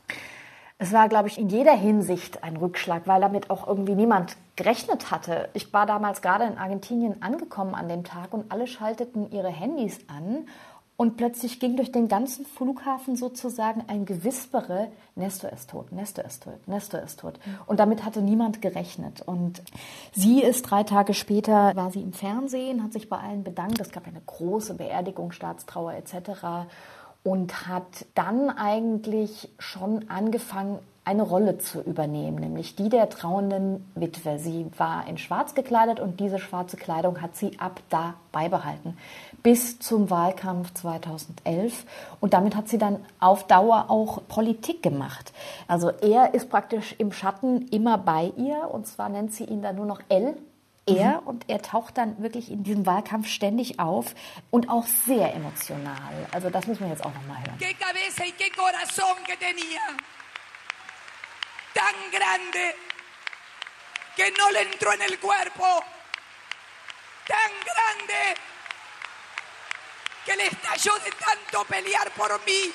Es 0.80 0.92
war, 0.92 1.08
glaube 1.08 1.26
ich, 1.26 1.38
in 1.38 1.48
jeder 1.48 1.76
Hinsicht 1.76 2.44
ein 2.44 2.56
Rückschlag, 2.56 3.06
weil 3.06 3.20
damit 3.20 3.50
auch 3.50 3.66
irgendwie 3.66 3.96
niemand 3.96 4.36
gerechnet 4.54 5.10
hatte. 5.10 5.48
Ich 5.52 5.72
war 5.72 5.86
damals 5.86 6.22
gerade 6.22 6.44
in 6.44 6.56
Argentinien 6.56 7.20
angekommen 7.20 7.74
an 7.74 7.88
dem 7.88 8.04
Tag 8.04 8.32
und 8.32 8.52
alle 8.52 8.68
schalteten 8.68 9.30
ihre 9.32 9.48
Handys 9.48 9.98
an 10.06 10.46
und 11.00 11.16
plötzlich 11.16 11.60
ging 11.60 11.76
durch 11.76 11.92
den 11.92 12.08
ganzen 12.08 12.44
Flughafen 12.44 13.14
sozusagen 13.14 13.84
ein 13.86 14.04
Gewispere, 14.04 14.88
Nestor 15.14 15.52
ist 15.52 15.70
tot, 15.70 15.92
Nestor 15.92 16.24
ist 16.24 16.42
tot, 16.42 16.66
Nestor 16.66 17.00
ist 17.00 17.20
tot. 17.20 17.38
Und 17.66 17.78
damit 17.78 18.04
hatte 18.04 18.20
niemand 18.20 18.60
gerechnet. 18.60 19.22
Und 19.22 19.62
sie 20.12 20.42
ist 20.42 20.62
drei 20.62 20.82
Tage 20.82 21.14
später, 21.14 21.76
war 21.76 21.92
sie 21.92 22.02
im 22.02 22.12
Fernsehen, 22.12 22.82
hat 22.82 22.92
sich 22.92 23.08
bei 23.08 23.16
allen 23.16 23.44
bedankt. 23.44 23.80
Es 23.80 23.92
gab 23.92 24.08
eine 24.08 24.20
große 24.26 24.74
Beerdigung, 24.74 25.30
Staatstrauer 25.30 25.92
etc. 25.94 26.66
Und 27.22 27.68
hat 27.68 28.06
dann 28.16 28.50
eigentlich 28.50 29.50
schon 29.60 30.10
angefangen, 30.10 30.80
eine 31.08 31.22
Rolle 31.22 31.56
zu 31.56 31.80
übernehmen, 31.80 32.36
nämlich 32.36 32.76
die 32.76 32.90
der 32.90 33.08
trauenden 33.08 33.90
Witwe. 33.94 34.38
Sie 34.38 34.66
war 34.76 35.06
in 35.08 35.16
Schwarz 35.16 35.54
gekleidet 35.54 36.00
und 36.00 36.20
diese 36.20 36.38
schwarze 36.38 36.76
Kleidung 36.76 37.22
hat 37.22 37.34
sie 37.34 37.58
ab 37.58 37.80
da 37.88 38.14
beibehalten 38.30 38.94
bis 39.42 39.78
zum 39.78 40.10
Wahlkampf 40.10 40.74
2011 40.74 41.86
und 42.20 42.34
damit 42.34 42.54
hat 42.54 42.68
sie 42.68 42.76
dann 42.76 43.04
auf 43.20 43.46
Dauer 43.46 43.86
auch 43.88 44.20
Politik 44.28 44.82
gemacht. 44.82 45.32
Also 45.66 45.88
er 45.90 46.34
ist 46.34 46.50
praktisch 46.50 46.94
im 46.98 47.12
Schatten 47.12 47.68
immer 47.68 47.96
bei 47.96 48.32
ihr 48.36 48.68
und 48.70 48.86
zwar 48.86 49.08
nennt 49.08 49.32
sie 49.32 49.44
ihn 49.44 49.62
dann 49.62 49.76
nur 49.76 49.86
noch 49.86 50.02
L. 50.10 50.36
Er 50.86 51.20
mhm. 51.20 51.26
und 51.26 51.44
er 51.48 51.62
taucht 51.62 51.96
dann 51.98 52.22
wirklich 52.22 52.50
in 52.50 52.64
diesem 52.64 52.84
Wahlkampf 52.84 53.28
ständig 53.28 53.78
auf 53.78 54.14
und 54.50 54.68
auch 54.68 54.86
sehr 55.06 55.34
emotional. 55.34 56.26
Also 56.32 56.50
das 56.50 56.66
müssen 56.66 56.80
wir 56.80 56.88
jetzt 56.88 57.04
auch 57.04 57.14
noch 57.14 57.26
mal 57.26 57.38
hören. 57.38 57.56
Tan 61.72 62.10
grande 62.10 62.76
que 64.16 64.30
no 64.32 64.50
le 64.50 64.62
entró 64.62 64.92
en 64.92 65.02
el 65.02 65.18
cuerpo, 65.18 65.84
tan 67.26 67.52
grande 67.64 68.36
que 70.24 70.36
le 70.36 70.46
estalló 70.46 70.98
de 70.98 71.12
tanto 71.12 71.64
pelear 71.64 72.10
por 72.12 72.44
mí. 72.44 72.72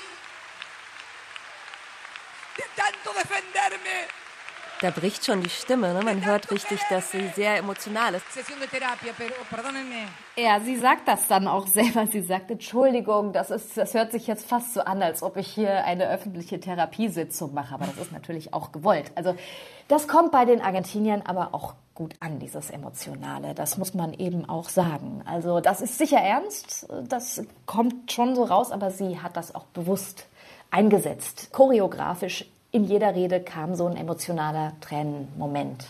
de 2.56 2.62
tanto 2.76 3.12
defenderme. 3.12 4.23
Da 4.84 4.90
bricht 4.90 5.24
schon 5.24 5.42
die 5.42 5.48
Stimme. 5.48 5.94
Ne? 5.94 6.02
Man 6.04 6.26
hört 6.26 6.50
richtig, 6.50 6.78
dass 6.90 7.10
sie 7.10 7.26
sehr 7.28 7.56
emotional 7.56 8.16
ist. 8.16 8.26
Ja, 10.36 10.60
sie 10.60 10.76
sagt 10.76 11.08
das 11.08 11.26
dann 11.26 11.48
auch 11.48 11.66
selber. 11.66 12.06
Sie 12.06 12.20
sagt, 12.20 12.50
Entschuldigung, 12.50 13.32
das, 13.32 13.50
ist, 13.50 13.78
das 13.78 13.94
hört 13.94 14.12
sich 14.12 14.26
jetzt 14.26 14.46
fast 14.46 14.74
so 14.74 14.82
an, 14.82 15.02
als 15.02 15.22
ob 15.22 15.38
ich 15.38 15.46
hier 15.46 15.86
eine 15.86 16.10
öffentliche 16.10 16.60
Therapiesitzung 16.60 17.54
mache. 17.54 17.74
Aber 17.74 17.86
das 17.86 17.96
ist 17.96 18.12
natürlich 18.12 18.52
auch 18.52 18.72
gewollt. 18.72 19.10
Also 19.14 19.34
das 19.88 20.06
kommt 20.06 20.32
bei 20.32 20.44
den 20.44 20.60
Argentiniern 20.60 21.22
aber 21.22 21.54
auch 21.54 21.72
gut 21.94 22.14
an, 22.20 22.38
dieses 22.38 22.68
Emotionale. 22.68 23.54
Das 23.54 23.78
muss 23.78 23.94
man 23.94 24.12
eben 24.12 24.46
auch 24.46 24.68
sagen. 24.68 25.22
Also 25.24 25.60
das 25.60 25.80
ist 25.80 25.96
sicher 25.96 26.18
ernst. 26.18 26.86
Das 27.08 27.42
kommt 27.64 28.12
schon 28.12 28.34
so 28.36 28.44
raus, 28.44 28.70
aber 28.70 28.90
sie 28.90 29.18
hat 29.22 29.38
das 29.38 29.54
auch 29.54 29.64
bewusst 29.64 30.26
eingesetzt, 30.70 31.50
choreografisch 31.52 32.44
in 32.74 32.84
jeder 32.84 33.14
Rede 33.14 33.40
kam 33.40 33.74
so 33.74 33.86
ein 33.86 33.96
emotionaler 33.96 34.72
Tränenmoment 34.80 35.86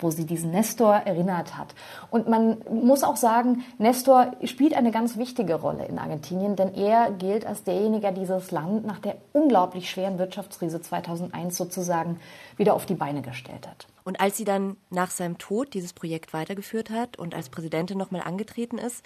wo 0.00 0.10
sie 0.10 0.26
diesen 0.26 0.50
Nestor 0.50 0.94
erinnert 0.94 1.56
hat. 1.56 1.74
Und 2.10 2.28
man 2.28 2.58
muss 2.70 3.02
auch 3.02 3.16
sagen, 3.16 3.64
Nestor 3.78 4.32
spielt 4.44 4.74
eine 4.74 4.90
ganz 4.90 5.16
wichtige 5.16 5.56
Rolle 5.56 5.86
in 5.86 5.98
Argentinien, 5.98 6.56
denn 6.56 6.74
er 6.74 7.10
gilt 7.10 7.46
als 7.46 7.64
derjenige, 7.64 8.02
der 8.02 8.12
dieses 8.12 8.50
Land 8.50 8.86
nach 8.86 8.98
der 8.98 9.16
unglaublich 9.32 9.90
schweren 9.90 10.18
Wirtschaftskrise 10.18 10.80
2001 10.80 11.56
sozusagen 11.56 12.20
wieder 12.56 12.74
auf 12.74 12.86
die 12.86 12.94
Beine 12.94 13.22
gestellt 13.22 13.66
hat. 13.66 13.86
Und 14.04 14.20
als 14.20 14.36
sie 14.36 14.44
dann 14.44 14.76
nach 14.90 15.10
seinem 15.10 15.38
Tod 15.38 15.74
dieses 15.74 15.92
Projekt 15.92 16.32
weitergeführt 16.32 16.90
hat 16.90 17.18
und 17.18 17.34
als 17.34 17.48
Präsidentin 17.48 17.98
nochmal 17.98 18.22
angetreten 18.22 18.78
ist, 18.78 19.04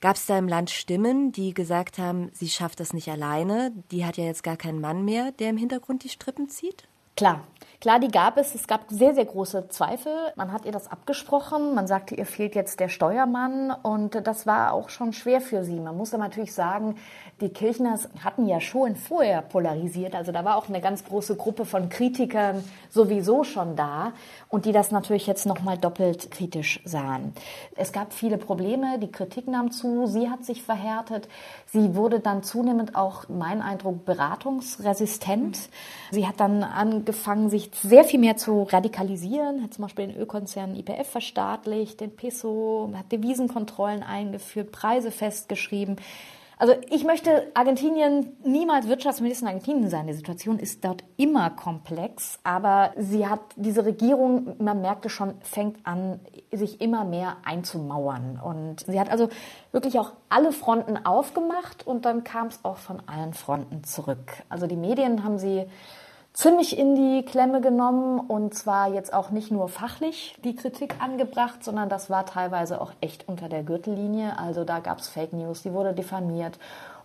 Gab 0.00 0.14
es 0.14 0.26
da 0.26 0.38
im 0.38 0.46
Land 0.46 0.70
Stimmen, 0.70 1.32
die 1.32 1.54
gesagt 1.54 1.98
haben, 1.98 2.30
sie 2.32 2.48
schafft 2.48 2.78
das 2.78 2.92
nicht 2.92 3.08
alleine, 3.08 3.72
die 3.90 4.04
hat 4.04 4.16
ja 4.16 4.24
jetzt 4.24 4.44
gar 4.44 4.56
keinen 4.56 4.80
Mann 4.80 5.04
mehr, 5.04 5.32
der 5.32 5.50
im 5.50 5.56
Hintergrund 5.56 6.04
die 6.04 6.08
Strippen 6.08 6.48
zieht? 6.48 6.86
Klar, 7.18 7.48
Klar, 7.80 8.00
die 8.00 8.08
gab 8.08 8.38
es. 8.38 8.56
Es 8.56 8.66
gab 8.66 8.86
sehr, 8.88 9.14
sehr 9.14 9.24
große 9.24 9.68
Zweifel. 9.68 10.12
Man 10.34 10.50
hat 10.50 10.64
ihr 10.64 10.72
das 10.72 10.90
abgesprochen. 10.90 11.76
Man 11.76 11.86
sagte, 11.86 12.16
ihr 12.16 12.26
fehlt 12.26 12.56
jetzt 12.56 12.80
der 12.80 12.88
Steuermann. 12.88 13.70
Und 13.70 14.26
das 14.26 14.48
war 14.48 14.72
auch 14.72 14.88
schon 14.88 15.12
schwer 15.12 15.40
für 15.40 15.62
sie. 15.62 15.78
Man 15.78 15.96
muss 15.96 16.12
aber 16.12 16.24
natürlich 16.24 16.52
sagen, 16.52 16.96
die 17.40 17.50
Kirchners 17.50 18.08
hatten 18.24 18.48
ja 18.48 18.60
schon 18.60 18.96
vorher 18.96 19.42
polarisiert. 19.42 20.16
Also 20.16 20.32
da 20.32 20.44
war 20.44 20.56
auch 20.56 20.68
eine 20.68 20.80
ganz 20.80 21.04
große 21.04 21.36
Gruppe 21.36 21.64
von 21.64 21.88
Kritikern 21.88 22.64
sowieso 22.90 23.44
schon 23.44 23.76
da 23.76 24.12
und 24.48 24.64
die 24.64 24.72
das 24.72 24.90
natürlich 24.90 25.28
jetzt 25.28 25.46
nochmal 25.46 25.78
doppelt 25.78 26.32
kritisch 26.32 26.80
sahen. 26.84 27.32
Es 27.76 27.92
gab 27.92 28.12
viele 28.12 28.38
Probleme. 28.38 28.98
Die 28.98 29.12
Kritik 29.12 29.46
nahm 29.46 29.70
zu. 29.70 30.08
Sie 30.08 30.28
hat 30.28 30.44
sich 30.44 30.64
verhärtet. 30.64 31.28
Sie 31.66 31.94
wurde 31.94 32.18
dann 32.18 32.42
zunehmend 32.42 32.96
auch, 32.96 33.28
mein 33.28 33.62
Eindruck, 33.62 34.04
beratungsresistent. 34.04 35.68
Sie 36.10 36.26
hat 36.26 36.40
dann 36.40 36.64
angefangen, 37.08 37.48
sich 37.48 37.70
sehr 37.82 38.04
viel 38.04 38.20
mehr 38.20 38.36
zu 38.36 38.64
radikalisieren, 38.64 39.62
hat 39.62 39.72
zum 39.72 39.82
Beispiel 39.82 40.08
den 40.08 40.16
Ölkonzern 40.16 40.76
IPF 40.76 41.08
verstaatlicht, 41.08 42.00
den 42.00 42.14
Peso, 42.14 42.92
hat 42.94 43.10
Devisenkontrollen 43.10 44.02
eingeführt, 44.02 44.72
Preise 44.72 45.10
festgeschrieben. 45.10 45.96
Also 46.60 46.74
ich 46.90 47.04
möchte 47.04 47.46
Argentinien 47.54 48.36
niemals 48.44 48.88
Wirtschaftsminister 48.88 49.44
in 49.44 49.48
Argentinien 49.48 49.90
sein. 49.90 50.08
Die 50.08 50.12
Situation 50.12 50.58
ist 50.58 50.84
dort 50.84 51.04
immer 51.16 51.50
komplex, 51.50 52.40
aber 52.42 52.92
sie 52.98 53.28
hat 53.28 53.40
diese 53.54 53.86
Regierung, 53.86 54.56
man 54.58 54.82
merkte 54.82 55.08
schon, 55.08 55.34
fängt 55.40 55.86
an, 55.86 56.18
sich 56.50 56.80
immer 56.80 57.04
mehr 57.04 57.36
einzumauern. 57.44 58.40
Und 58.44 58.80
sie 58.86 58.98
hat 58.98 59.08
also 59.08 59.28
wirklich 59.70 60.00
auch 60.00 60.12
alle 60.28 60.50
Fronten 60.50 61.06
aufgemacht 61.06 61.86
und 61.86 62.04
dann 62.04 62.24
kam 62.24 62.48
es 62.48 62.58
auch 62.64 62.76
von 62.76 63.00
allen 63.06 63.34
Fronten 63.34 63.84
zurück. 63.84 64.42
Also 64.48 64.66
die 64.66 64.76
Medien 64.76 65.22
haben 65.22 65.38
sie 65.38 65.64
ziemlich 66.38 66.78
in 66.78 66.94
die 66.94 67.24
Klemme 67.24 67.60
genommen 67.60 68.20
und 68.20 68.54
zwar 68.54 68.94
jetzt 68.94 69.12
auch 69.12 69.30
nicht 69.30 69.50
nur 69.50 69.68
fachlich 69.68 70.36
die 70.44 70.54
Kritik 70.54 70.94
angebracht, 71.00 71.64
sondern 71.64 71.88
das 71.88 72.10
war 72.10 72.26
teilweise 72.26 72.80
auch 72.80 72.92
echt 73.00 73.26
unter 73.26 73.48
der 73.48 73.64
Gürtellinie. 73.64 74.38
Also 74.38 74.62
da 74.62 74.78
gab 74.78 75.00
es 75.00 75.08
Fake 75.08 75.32
News, 75.32 75.64
die 75.64 75.72
wurde 75.72 75.94
diffamiert 75.94 76.56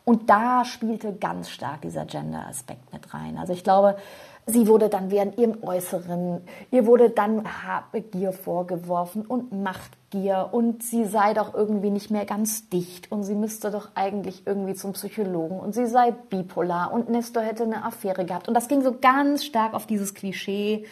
und 0.06 0.30
da 0.30 0.66
spielte 0.66 1.13
ganz 1.13 1.50
stark 1.50 1.82
dieser 1.82 2.06
Gender-Aspekt 2.06 2.94
mit 2.94 3.12
rein. 3.12 3.40
Also 3.40 3.54
ich 3.54 3.63
glaube, 3.63 3.96
Sie 4.46 4.68
wurde 4.68 4.90
dann 4.90 5.10
während 5.10 5.38
ihrem 5.38 5.63
Äußeren, 5.63 6.42
ihr 6.70 6.86
wurde 6.86 7.10
dann 7.10 7.44
Habgier 7.66 8.34
vorgeworfen 8.34 9.26
und 9.26 9.54
Machtgier 10.13 10.49
und 10.52 10.84
sie 10.84 11.06
sei 11.06 11.34
doch 11.34 11.54
irgendwie 11.54 11.89
nicht 11.89 12.12
mehr 12.12 12.26
ganz 12.26 12.69
dicht 12.69 13.12
und 13.12 13.23
sie 13.23 13.36
müsste 13.36 13.71
doch 13.71 13.89
eigentlich 13.95 14.45
irgendwie 14.45 14.76
zum 14.76 14.93
Psychologen 14.93 15.60
und 15.60 15.73
sie 15.73 15.86
sei 15.86 16.12
bipolar 16.12 16.91
und 16.93 17.10
Nestor 17.10 17.43
hätte 17.43 17.63
eine 17.63 17.84
Affäre 17.84 18.26
gehabt. 18.26 18.47
Und 18.47 18.54
das 18.54 18.67
ging 18.67 18.82
so 18.82 18.95
ganz 18.99 19.43
stark 19.43 19.73
auf 19.73 19.88
dieses 19.88 20.13
Klischee, 20.13 20.86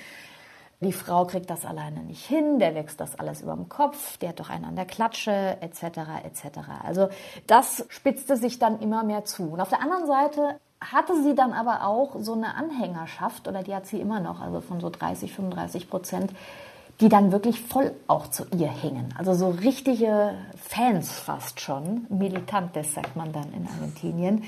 die 0.84 0.93
Frau 0.93 1.25
kriegt 1.25 1.51
das 1.51 1.63
alleine 1.63 1.99
nicht 1.99 2.25
hin, 2.25 2.57
der 2.57 2.73
wächst 2.73 2.99
das 2.99 3.19
alles 3.19 3.43
über 3.43 3.53
dem 3.53 3.69
Kopf, 3.69 4.17
der 4.17 4.29
hat 4.29 4.39
doch 4.39 4.49
einen 4.49 4.65
an 4.65 4.75
der 4.75 4.86
Klatsche, 4.86 5.57
etc., 5.62 5.84
etc. 6.25 6.57
Also 6.84 7.10
das 7.45 7.86
spitzte 7.89 8.36
sich 8.36 8.57
dann 8.57 8.79
immer 8.79 9.03
mehr 9.03 9.23
zu. 9.23 9.43
Und 9.43 9.62
auf 9.62 9.69
der 9.69 9.81
anderen 9.81 10.07
Seite 10.07 10.60
hatte 10.79 11.21
sie 11.21 11.36
dann 11.36 11.53
aber 11.53 11.86
auch 11.86 12.15
so 12.19 12.34
eine 12.34 12.55
Anhängerschaft, 12.55 13.47
oder 13.47 13.62
die 13.62 13.75
hat 13.75 13.86
sie 13.86 13.99
immer 13.99 14.19
noch, 14.19 14.41
also 14.41 14.60
von 14.62 14.79
so 14.79 14.89
30, 14.89 15.31
35 15.31 15.88
Prozent, 15.88 16.34
die 17.01 17.09
dann 17.09 17.31
wirklich 17.31 17.59
voll 17.59 17.93
auch 18.07 18.27
zu 18.27 18.45
ihr 18.55 18.69
hängen. 18.69 19.13
Also 19.17 19.33
so 19.33 19.49
richtige 19.49 20.35
Fans 20.55 21.11
fast 21.11 21.59
schon, 21.59 22.05
Militantes 22.09 22.93
sagt 22.93 23.15
man 23.15 23.33
dann 23.33 23.51
in 23.53 23.67
Argentinien, 23.67 24.43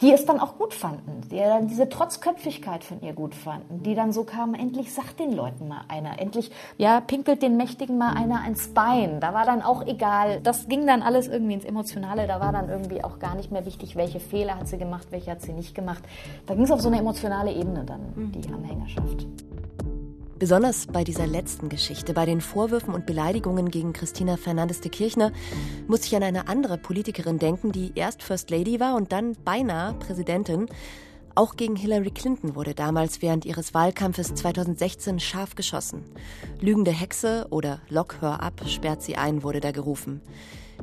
die 0.00 0.12
es 0.12 0.26
dann 0.26 0.40
auch 0.40 0.58
gut 0.58 0.74
fanden, 0.74 1.22
die 1.30 1.38
dann 1.38 1.68
diese 1.68 1.88
Trotzköpfigkeit 1.88 2.84
von 2.84 3.00
ihr 3.02 3.14
gut 3.14 3.34
fanden, 3.34 3.82
die 3.82 3.94
dann 3.94 4.12
so 4.12 4.24
kamen, 4.24 4.54
endlich 4.54 4.92
sagt 4.92 5.20
den 5.20 5.32
Leuten 5.32 5.68
mal 5.68 5.82
einer, 5.88 6.20
endlich, 6.20 6.50
ja, 6.76 7.00
pinkelt 7.00 7.40
den 7.40 7.56
Mächtigen 7.56 7.96
mal 7.96 8.14
einer 8.14 8.42
ans 8.42 8.68
Bein. 8.74 9.20
Da 9.20 9.32
war 9.32 9.46
dann 9.46 9.62
auch 9.62 9.86
egal, 9.86 10.40
das 10.42 10.68
ging 10.68 10.86
dann 10.86 11.02
alles 11.02 11.28
irgendwie 11.28 11.54
ins 11.54 11.64
Emotionale, 11.64 12.26
da 12.26 12.40
war 12.40 12.52
dann 12.52 12.68
irgendwie 12.68 13.02
auch 13.04 13.18
gar 13.20 13.36
nicht 13.36 13.52
mehr 13.52 13.64
wichtig, 13.64 13.96
welche 13.96 14.20
Fehler 14.20 14.56
hat 14.58 14.68
sie 14.68 14.76
gemacht, 14.76 15.06
welche 15.12 15.30
hat 15.30 15.40
sie 15.40 15.52
nicht 15.52 15.74
gemacht. 15.74 16.02
Da 16.46 16.54
ging 16.54 16.64
es 16.64 16.70
auf 16.70 16.80
so 16.80 16.88
eine 16.88 16.98
emotionale 16.98 17.52
Ebene 17.52 17.84
dann, 17.84 18.32
die 18.32 18.52
Anhängerschaft. 18.52 19.26
Besonders 20.38 20.86
bei 20.86 21.02
dieser 21.02 21.26
letzten 21.26 21.70
Geschichte, 21.70 22.12
bei 22.12 22.26
den 22.26 22.42
Vorwürfen 22.42 22.92
und 22.92 23.06
Beleidigungen 23.06 23.70
gegen 23.70 23.94
Christina 23.94 24.36
Fernandes 24.36 24.82
de 24.82 24.90
Kirchner, 24.90 25.32
muss 25.88 26.04
ich 26.04 26.14
an 26.14 26.22
eine 26.22 26.46
andere 26.46 26.76
Politikerin 26.76 27.38
denken, 27.38 27.72
die 27.72 27.92
erst 27.94 28.22
First 28.22 28.50
Lady 28.50 28.78
war 28.78 28.96
und 28.96 29.12
dann 29.12 29.34
beinahe 29.46 29.94
Präsidentin. 29.94 30.66
Auch 31.34 31.56
gegen 31.56 31.74
Hillary 31.74 32.10
Clinton 32.10 32.54
wurde 32.54 32.74
damals 32.74 33.22
während 33.22 33.46
ihres 33.46 33.72
Wahlkampfes 33.72 34.34
2016 34.34 35.20
scharf 35.20 35.54
geschossen. 35.54 36.04
Lügende 36.60 36.90
Hexe 36.90 37.46
oder 37.48 37.80
Lock 37.88 38.16
hör 38.20 38.42
ab, 38.42 38.60
sperrt 38.66 39.02
sie 39.02 39.16
ein, 39.16 39.42
wurde 39.42 39.60
da 39.60 39.70
gerufen. 39.70 40.20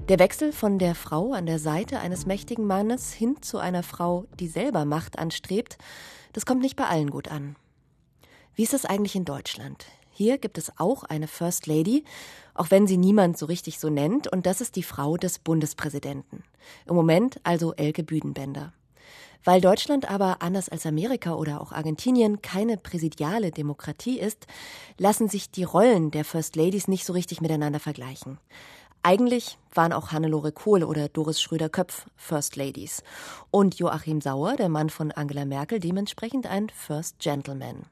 Der 0.09 0.17
Wechsel 0.17 0.51
von 0.51 0.79
der 0.79 0.95
Frau 0.95 1.33
an 1.33 1.45
der 1.45 1.59
Seite 1.59 1.99
eines 1.99 2.25
mächtigen 2.25 2.65
Mannes 2.65 3.13
hin 3.13 3.35
zu 3.41 3.59
einer 3.59 3.83
Frau, 3.83 4.25
die 4.39 4.47
selber 4.47 4.85
Macht 4.85 5.19
anstrebt, 5.19 5.77
das 6.33 6.47
kommt 6.47 6.61
nicht 6.61 6.75
bei 6.75 6.85
allen 6.85 7.11
gut 7.11 7.27
an. 7.27 7.55
Wie 8.55 8.63
ist 8.63 8.75
es 8.75 8.85
eigentlich 8.85 9.15
in 9.15 9.25
Deutschland? 9.25 9.85
Hier 10.11 10.37
gibt 10.37 10.59
es 10.59 10.71
auch 10.77 11.03
eine 11.03 11.27
First 11.27 11.65
Lady, 11.65 12.03
auch 12.53 12.69
wenn 12.69 12.85
sie 12.85 12.97
niemand 12.97 13.35
so 13.35 13.47
richtig 13.47 13.79
so 13.79 13.89
nennt, 13.89 14.27
und 14.27 14.45
das 14.45 14.61
ist 14.61 14.75
die 14.75 14.83
Frau 14.83 15.17
des 15.17 15.39
Bundespräsidenten. 15.39 16.43
Im 16.85 16.95
Moment 16.95 17.39
also 17.43 17.73
Elke 17.73 18.03
Büdenbender. 18.03 18.71
Weil 19.43 19.59
Deutschland 19.59 20.09
aber 20.09 20.43
anders 20.43 20.69
als 20.69 20.85
Amerika 20.85 21.33
oder 21.33 21.61
auch 21.61 21.71
Argentinien 21.71 22.43
keine 22.43 22.77
präsidiale 22.77 23.49
Demokratie 23.49 24.19
ist, 24.19 24.45
lassen 24.99 25.29
sich 25.29 25.49
die 25.49 25.63
Rollen 25.63 26.11
der 26.11 26.23
First 26.23 26.55
Ladies 26.55 26.87
nicht 26.87 27.05
so 27.05 27.13
richtig 27.13 27.41
miteinander 27.41 27.79
vergleichen. 27.79 28.37
Eigentlich 29.01 29.57
waren 29.73 29.93
auch 29.93 30.11
Hannelore 30.11 30.51
Kohl 30.51 30.83
oder 30.83 31.09
Doris 31.09 31.41
Schröder-Köpf 31.41 32.05
First 32.15 32.55
Ladies 32.55 33.01
und 33.49 33.79
Joachim 33.79 34.21
Sauer, 34.21 34.55
der 34.57 34.69
Mann 34.69 34.91
von 34.91 35.11
Angela 35.11 35.43
Merkel, 35.43 35.79
dementsprechend 35.79 36.45
ein 36.45 36.69
First 36.69 37.17
Gentleman. 37.17 37.87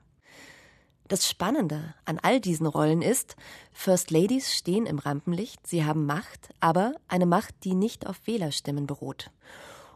Das 1.11 1.27
Spannende 1.27 1.93
an 2.05 2.19
all 2.21 2.39
diesen 2.39 2.65
Rollen 2.65 3.01
ist, 3.01 3.35
First 3.73 4.11
Ladies 4.11 4.53
stehen 4.55 4.85
im 4.85 4.97
Rampenlicht, 4.97 5.67
sie 5.67 5.83
haben 5.83 6.05
Macht, 6.05 6.53
aber 6.61 6.93
eine 7.09 7.25
Macht, 7.25 7.53
die 7.65 7.75
nicht 7.75 8.07
auf 8.07 8.15
Wählerstimmen 8.27 8.87
beruht. 8.87 9.29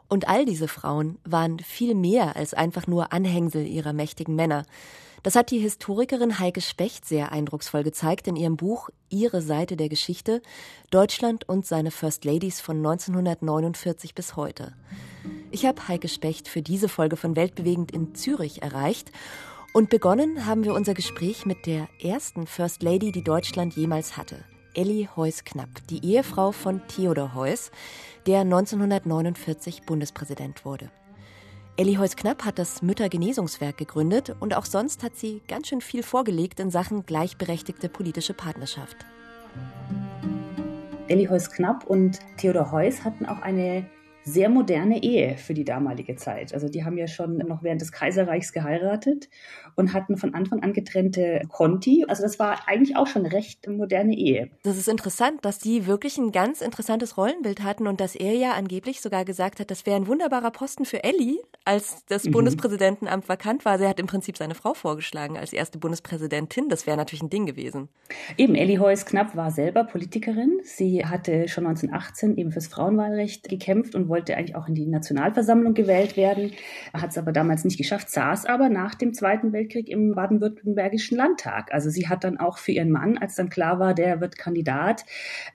Und 0.10 0.28
all 0.28 0.44
diese 0.44 0.68
Frauen 0.68 1.18
waren 1.24 1.60
viel 1.60 1.96
mehr 1.96 2.36
als 2.36 2.54
einfach 2.54 2.86
nur 2.86 3.14
Anhängsel 3.14 3.66
ihrer 3.66 3.94
mächtigen 3.94 4.36
Männer. 4.36 4.66
Das 5.24 5.38
hat 5.38 5.52
die 5.52 5.60
Historikerin 5.60 6.38
Heike 6.38 6.60
Specht 6.60 7.06
sehr 7.06 7.32
eindrucksvoll 7.32 7.86
gezeigt 7.86 8.28
in 8.28 8.36
ihrem 8.36 8.58
Buch 8.58 8.90
Ihre 9.08 9.42
Seite 9.42 9.78
der 9.78 9.88
Geschichte 9.88 10.42
Deutschland 10.92 11.48
und 11.48 11.66
seine 11.66 11.92
First 11.92 12.26
Ladies 12.26 12.60
von 12.60 12.76
1949 12.76 14.16
bis 14.16 14.36
heute. 14.36 14.74
Ich 15.50 15.66
habe 15.66 15.88
Heike 15.88 16.10
Specht 16.10 16.50
für 16.50 16.62
diese 16.62 16.90
Folge 16.90 17.16
von 17.16 17.38
Weltbewegend 17.38 17.94
in 17.94 18.16
Zürich 18.16 18.62
erreicht 18.62 19.14
und 19.76 19.90
begonnen 19.90 20.46
haben 20.46 20.64
wir 20.64 20.74
unser 20.74 20.94
Gespräch 20.94 21.46
mit 21.46 21.66
der 21.66 21.90
ersten 22.02 22.48
First 22.48 22.82
Lady, 22.82 23.12
die 23.12 23.26
Deutschland 23.26 23.76
jemals 23.76 24.16
hatte. 24.16 24.38
Elli 24.74 25.10
Heuss-Knapp, 25.18 25.68
die 25.90 26.14
Ehefrau 26.14 26.54
von 26.54 26.82
Theodor 26.88 27.36
Heuss, 27.36 27.72
der 28.26 28.40
1949 28.40 29.82
Bundespräsident 29.82 30.64
wurde. 30.64 30.90
Elli 31.76 31.96
Heuss-Knapp 31.96 32.46
hat 32.46 32.58
das 32.58 32.84
Müttergenesungswerk 32.84 33.76
gegründet 33.76 34.34
und 34.40 34.56
auch 34.56 34.64
sonst 34.64 35.04
hat 35.04 35.18
sie 35.18 35.42
ganz 35.46 35.68
schön 35.68 35.82
viel 35.82 36.04
vorgelegt 36.04 36.62
in 36.62 36.72
Sachen 36.72 37.06
gleichberechtigte 37.06 37.90
politische 37.90 38.34
Partnerschaft. 38.34 38.96
Elli 41.10 41.26
Heuss-Knapp 41.26 41.84
und 41.86 42.22
Theodor 42.38 42.72
Heuss 42.72 43.04
hatten 43.04 43.26
auch 43.26 43.42
eine 43.42 43.86
sehr 44.26 44.50
moderne 44.50 45.04
Ehe 45.04 45.38
für 45.38 45.54
die 45.54 45.64
damalige 45.64 46.16
Zeit. 46.16 46.54
Also 46.54 46.68
die 46.68 46.84
haben 46.84 46.98
ja 46.98 47.08
schon 47.08 47.38
noch 47.38 47.62
während 47.62 47.80
des 47.80 47.92
Kaiserreichs 47.92 48.52
geheiratet 48.54 49.30
und 49.76 49.94
hatten 49.94 50.18
von 50.18 50.34
Anfang 50.34 50.64
an 50.64 50.74
getrennte 50.74 51.44
Conti. 51.48 52.06
Also 52.08 52.24
das 52.24 52.40
war 52.40 52.68
eigentlich 52.68 52.98
auch 52.98 53.06
schon 53.06 53.24
eine 53.24 53.34
recht 53.34 53.68
moderne 53.68 54.18
Ehe. 54.18 54.50
Das 54.64 54.78
ist 54.78 54.88
interessant, 54.88 55.46
dass 55.46 55.60
die 55.60 55.86
wirklich 55.86 56.18
ein 56.18 56.32
ganz 56.32 56.62
interessantes 56.62 57.18
Rollenbild 57.18 57.64
hatten 57.64 57.86
und 57.86 58.02
dass 58.02 58.16
er 58.16 58.34
ja 58.34 58.54
angeblich 58.54 59.00
sogar 59.00 59.26
gesagt 59.26 59.60
hat, 59.60 59.70
das 59.70 59.86
wäre 59.86 59.96
ein 59.96 60.08
wunderbarer 60.08 60.52
Posten 60.52 60.86
für 60.86 61.04
Elli, 61.04 61.40
als 61.64 62.04
das 62.08 62.26
mhm. 62.26 62.32
Bundespräsidentenamt 62.32 63.30
vakant 63.30 63.64
war. 63.64 63.78
Sie 63.78 63.88
hat 63.88 64.00
im 64.00 64.08
Prinzip 64.08 64.38
seine 64.38 64.56
Frau 64.56 64.74
vorgeschlagen 64.74 65.38
als 65.38 65.54
erste 65.54 65.78
Bundespräsidentin. 65.78 66.68
Das 66.68 66.88
wäre 66.88 66.98
natürlich 66.98 67.22
ein 67.22 67.30
Ding 67.30 67.46
gewesen. 67.46 67.90
Eben, 68.38 68.56
Elli 68.56 68.78
Heuss-Knapp 68.78 69.36
war 69.36 69.52
selber 69.52 69.84
Politikerin. 69.84 70.62
Sie 70.64 71.06
hatte 71.06 71.48
schon 71.48 71.68
1918 71.68 72.38
eben 72.38 72.52
fürs 72.52 72.68
Frauenwahlrecht 72.68 73.48
gekämpft 73.50 73.94
und 73.94 74.10
wollte 74.16 74.38
eigentlich 74.38 74.56
auch 74.56 74.70
in 74.70 74.76
die 74.76 74.86
Nationalversammlung 74.86 75.74
gewählt 75.74 76.16
werden, 76.16 76.54
hat 76.94 77.10
es 77.10 77.18
aber 77.18 77.34
damals 77.34 77.66
nicht 77.66 77.78
geschafft, 77.78 78.10
saß 78.10 78.46
aber 78.46 78.70
nach 78.70 78.96
dem 78.96 79.14
Zweiten 79.14 79.52
Weltkrieg 79.52 79.90
im 79.90 80.16
baden-württembergischen 80.16 81.18
Landtag. 81.18 81.74
Also 81.74 81.90
sie 81.90 82.08
hat 82.08 82.24
dann 82.24 82.38
auch 82.40 82.58
für 82.58 82.72
ihren 82.72 82.92
Mann, 82.92 83.18
als 83.18 83.36
dann 83.36 83.50
klar 83.50 83.78
war, 83.78 83.94
der 83.94 84.22
wird 84.22 84.38
Kandidat, 84.38 85.04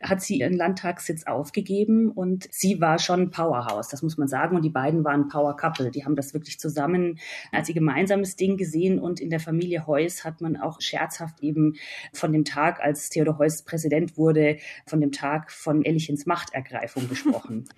hat 0.02 0.20
sie 0.20 0.40
ihren 0.40 0.52
Landtagssitz 0.52 1.26
aufgegeben 1.26 2.10
und 2.10 2.48
sie 2.50 2.82
war 2.82 2.98
schon 2.98 3.30
Powerhouse, 3.30 3.88
das 3.88 4.02
muss 4.02 4.18
man 4.18 4.28
sagen. 4.28 4.56
Und 4.56 4.62
die 4.62 4.70
beiden 4.70 5.04
waren 5.04 5.28
Power 5.28 5.56
Couple. 5.56 5.90
Die 5.90 6.04
haben 6.04 6.16
das 6.16 6.34
wirklich 6.34 6.60
zusammen 6.60 7.18
als 7.52 7.70
ihr 7.70 7.74
gemeinsames 7.74 8.36
Ding 8.36 8.58
gesehen 8.58 8.98
und 8.98 9.20
in 9.20 9.30
der 9.30 9.40
Familie 9.40 9.86
Heuss 9.86 10.22
hat 10.22 10.42
man 10.42 10.58
auch 10.58 10.82
scherzhaft 10.82 11.42
eben 11.42 11.76
von 12.12 12.30
dem 12.30 12.44
Tag, 12.44 12.80
als 12.80 13.08
Theodor 13.08 13.38
Heuss 13.38 13.62
Präsident 13.62 14.18
wurde, 14.18 14.58
von 14.84 15.00
dem 15.00 15.12
Tag 15.12 15.50
von 15.50 15.82
Ellichens 15.82 16.26
Machtergreifung 16.26 17.08
gesprochen. 17.08 17.64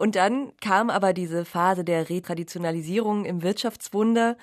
Und 0.00 0.16
dann 0.16 0.56
kam 0.62 0.88
aber 0.88 1.12
diese 1.12 1.44
Phase 1.44 1.84
der 1.84 2.08
Retraditionalisierung 2.08 3.26
im 3.26 3.42
Wirtschaftswunder. 3.42 4.38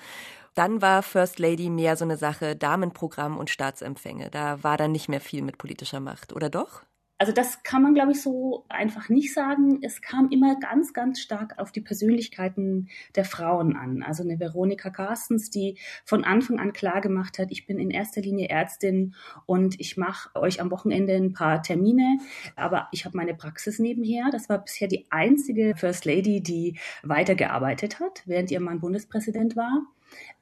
Dann 0.54 0.80
war 0.82 1.02
First 1.02 1.40
Lady 1.40 1.68
mehr 1.68 1.96
so 1.96 2.04
eine 2.04 2.16
Sache 2.16 2.54
Damenprogramm 2.54 3.36
und 3.36 3.50
Staatsempfänge. 3.50 4.30
Da 4.30 4.62
war 4.62 4.76
dann 4.76 4.92
nicht 4.92 5.08
mehr 5.08 5.20
viel 5.20 5.42
mit 5.42 5.58
politischer 5.58 5.98
Macht, 5.98 6.32
oder 6.32 6.48
doch? 6.48 6.84
Also 7.20 7.32
das 7.32 7.64
kann 7.64 7.82
man, 7.82 7.94
glaube 7.94 8.12
ich, 8.12 8.22
so 8.22 8.64
einfach 8.68 9.08
nicht 9.08 9.34
sagen. 9.34 9.80
Es 9.82 10.00
kam 10.00 10.30
immer 10.30 10.56
ganz, 10.60 10.92
ganz 10.92 11.18
stark 11.18 11.58
auf 11.58 11.72
die 11.72 11.80
Persönlichkeiten 11.80 12.88
der 13.16 13.24
Frauen 13.24 13.74
an. 13.74 14.04
Also 14.04 14.22
eine 14.22 14.38
Veronika 14.38 14.90
Carstens, 14.90 15.50
die 15.50 15.78
von 16.04 16.22
Anfang 16.22 16.60
an 16.60 16.72
klar 16.72 17.00
gemacht 17.00 17.40
hat, 17.40 17.50
ich 17.50 17.66
bin 17.66 17.80
in 17.80 17.90
erster 17.90 18.20
Linie 18.20 18.48
Ärztin 18.48 19.16
und 19.46 19.80
ich 19.80 19.96
mache 19.96 20.30
euch 20.36 20.60
am 20.60 20.70
Wochenende 20.70 21.14
ein 21.14 21.32
paar 21.32 21.60
Termine, 21.60 22.18
aber 22.54 22.86
ich 22.92 23.04
habe 23.04 23.16
meine 23.16 23.34
Praxis 23.34 23.80
nebenher. 23.80 24.28
Das 24.30 24.48
war 24.48 24.58
bisher 24.58 24.86
die 24.86 25.06
einzige 25.10 25.74
First 25.76 26.04
Lady, 26.04 26.40
die 26.40 26.78
weitergearbeitet 27.02 27.98
hat, 27.98 28.22
während 28.26 28.52
ihr 28.52 28.60
Mann 28.60 28.78
Bundespräsident 28.78 29.56
war 29.56 29.82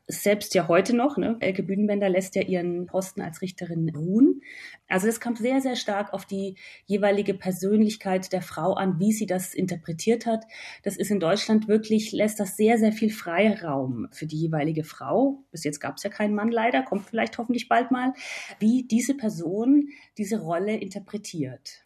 selbst 0.08 0.54
ja 0.54 0.68
heute 0.68 0.94
noch. 0.94 1.16
Ne? 1.16 1.36
Elke 1.40 1.62
Bühnenbender 1.62 2.08
lässt 2.08 2.36
ja 2.36 2.42
ihren 2.42 2.86
Posten 2.86 3.20
als 3.20 3.42
Richterin 3.42 3.90
ruhen. 3.94 4.42
Also 4.88 5.08
es 5.08 5.20
kommt 5.20 5.38
sehr, 5.38 5.60
sehr 5.60 5.74
stark 5.74 6.12
auf 6.12 6.24
die 6.24 6.56
jeweilige 6.86 7.34
Persönlichkeit 7.34 8.32
der 8.32 8.42
Frau 8.42 8.74
an, 8.74 9.00
wie 9.00 9.12
sie 9.12 9.26
das 9.26 9.52
interpretiert 9.52 10.26
hat. 10.26 10.44
Das 10.84 10.96
ist 10.96 11.10
in 11.10 11.18
Deutschland 11.18 11.66
wirklich, 11.66 12.12
lässt 12.12 12.38
das 12.38 12.56
sehr, 12.56 12.78
sehr 12.78 12.92
viel 12.92 13.10
Freiraum 13.10 14.06
für 14.12 14.26
die 14.26 14.38
jeweilige 14.38 14.84
Frau. 14.84 15.42
Bis 15.50 15.64
jetzt 15.64 15.80
gab 15.80 15.96
es 15.96 16.04
ja 16.04 16.10
keinen 16.10 16.34
Mann 16.34 16.50
leider, 16.50 16.82
kommt 16.82 17.06
vielleicht 17.08 17.36
hoffentlich 17.38 17.68
bald 17.68 17.90
mal, 17.90 18.12
wie 18.60 18.84
diese 18.84 19.14
Person 19.14 19.88
diese 20.18 20.40
Rolle 20.40 20.76
interpretiert. 20.76 21.84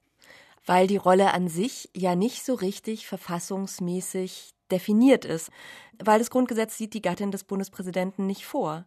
Weil 0.66 0.86
die 0.86 0.98
Rolle 0.98 1.32
an 1.32 1.48
sich 1.48 1.88
ja 1.96 2.14
nicht 2.14 2.44
so 2.44 2.52
richtig 2.52 3.06
verfassungsmäßig 3.06 4.52
definiert 4.70 5.24
ist 5.24 5.50
weil 6.04 6.18
das 6.18 6.30
Grundgesetz 6.30 6.76
sieht 6.76 6.94
die 6.94 7.02
Gattin 7.02 7.30
des 7.30 7.44
Bundespräsidenten 7.44 8.26
nicht 8.26 8.44
vor. 8.46 8.84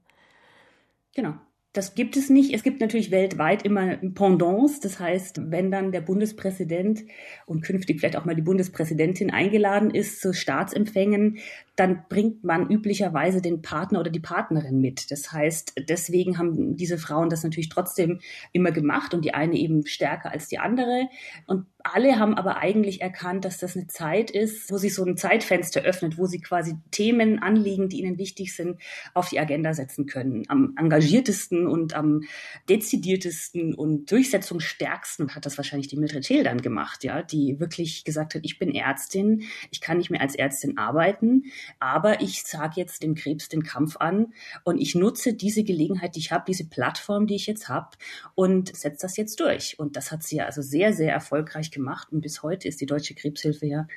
Genau. 1.16 1.36
Das 1.74 1.96
gibt 1.96 2.16
es 2.18 2.30
nicht. 2.30 2.54
Es 2.54 2.62
gibt 2.62 2.82
natürlich 2.82 3.10
weltweit 3.10 3.64
immer 3.64 3.98
Pendants. 3.98 4.80
Das 4.80 5.00
heißt, 5.00 5.50
wenn 5.50 5.72
dann 5.72 5.92
der 5.92 6.02
Bundespräsident 6.02 7.04
und 7.48 7.62
künftig 7.62 8.00
vielleicht 8.00 8.16
auch 8.16 8.26
mal 8.26 8.36
die 8.36 8.44
Bundespräsidentin 8.44 9.32
eingeladen 9.32 9.90
ist 9.90 10.22
zu 10.22 10.34
Staatsempfängen, 10.34 11.40
dann 11.76 12.06
bringt 12.08 12.44
man 12.44 12.70
üblicherweise 12.70 13.42
den 13.42 13.62
Partner 13.62 14.00
oder 14.00 14.12
die 14.12 14.20
Partnerin 14.20 14.80
mit. 14.80 15.10
Das 15.10 15.32
heißt, 15.32 15.74
deswegen 15.90 16.38
haben 16.38 16.78
diese 16.78 17.00
Frauen 17.00 17.30
das 17.30 17.44
natürlich 17.44 17.70
trotzdem 17.70 18.20
immer 18.52 18.72
gemacht 18.72 19.14
und 19.14 19.26
die 19.26 19.34
eine 19.34 19.58
eben 19.58 19.86
stärker 19.88 20.32
als 20.32 20.48
die 20.48 20.60
andere. 20.60 21.08
Und 21.48 21.66
alle 21.84 22.18
haben 22.18 22.36
aber 22.36 22.58
eigentlich 22.58 23.02
erkannt, 23.02 23.44
dass 23.44 23.58
das 23.58 23.76
eine 23.76 23.88
Zeit 23.88 24.32
ist, 24.32 24.72
wo 24.72 24.78
sich 24.78 24.94
so 24.94 25.04
ein 25.04 25.18
Zeitfenster 25.18 25.82
öffnet, 25.82 26.18
wo 26.18 26.28
sie 26.28 26.40
quasi 26.40 26.76
Themen, 26.92 27.40
Anliegen, 27.40 27.90
die 27.90 28.00
ihnen 28.00 28.18
wichtig 28.18 28.56
sind, 28.56 28.80
auf 29.14 29.30
die 29.30 29.40
Agenda 29.40 29.74
setzen 29.74 30.06
können. 30.06 30.44
Am 30.48 30.76
engagiertesten 30.78 31.68
und 31.68 31.94
am 31.94 32.22
dezidiertesten 32.70 33.74
und 33.74 34.10
durchsetzungsstärksten 34.12 35.36
hat 35.36 35.46
das 35.46 35.58
wahrscheinlich 35.58 35.88
die 35.88 35.98
Mildred 35.98 36.26
Scheel 36.26 36.44
dann 36.44 36.62
gemacht, 36.62 37.04
ja, 37.04 37.22
die 37.22 37.60
wirklich 37.60 38.06
gesagt 38.06 38.36
hat, 38.36 38.42
ich 38.46 38.60
bin 38.60 38.74
Ärztin, 38.74 39.44
ich 39.72 39.82
kann 39.82 39.98
nicht 39.98 40.10
mehr 40.10 40.22
als 40.22 40.36
Ärztin 40.36 40.78
arbeiten, 40.78 41.44
aber 41.80 42.22
ich 42.22 42.44
sage 42.44 42.74
jetzt 42.78 43.04
dem 43.04 43.16
Krebs 43.16 43.50
den 43.50 43.64
Kampf 43.64 43.98
an 43.98 44.34
und 44.64 44.80
ich 44.80 44.96
nutze 44.96 45.34
diese 45.34 45.64
Gelegenheit, 45.64 46.16
die 46.16 46.20
ich 46.20 46.32
habe, 46.32 46.46
diese 46.48 46.66
Plattform, 46.66 47.28
die 47.28 47.36
ich 47.36 47.48
jetzt 47.48 47.70
habe 47.70 47.90
und 48.36 48.76
setze 48.76 49.02
das 49.02 49.18
jetzt 49.18 49.40
durch. 49.40 49.80
Und 49.80 49.96
das 49.96 50.12
hat 50.12 50.24
sie 50.24 50.38
ja 50.38 50.46
also 50.46 50.62
sehr, 50.62 50.94
sehr 50.94 51.12
erfolgreich 51.12 51.72
gemacht. 51.72 52.10
Und 52.12 52.22
bis 52.22 52.44
heute 52.44 52.68
ist 52.68 52.82
die 52.82 52.86
Deutsche 52.86 53.16
Krebshilfe 53.16 53.66
ja 53.66 53.88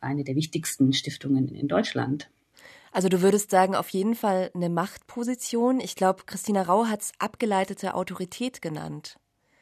eine 0.00 0.24
der 0.24 0.36
wichtigsten 0.36 0.92
Stiftungen 0.92 1.54
in 1.54 1.68
Deutschland. 1.68 2.30
Also 2.92 3.08
du 3.08 3.22
würdest 3.22 3.50
sagen, 3.50 3.76
auf 3.76 3.88
jeden 3.90 4.14
Fall 4.14 4.50
eine 4.54 4.68
Machtposition. 4.68 5.80
Ich 5.80 5.94
glaube, 5.94 6.24
Christina 6.26 6.62
Rau 6.62 6.86
hat 6.86 7.02
es 7.02 7.12
abgeleitete 7.18 7.94
Autorität 7.94 8.60
genannt. 8.60 9.16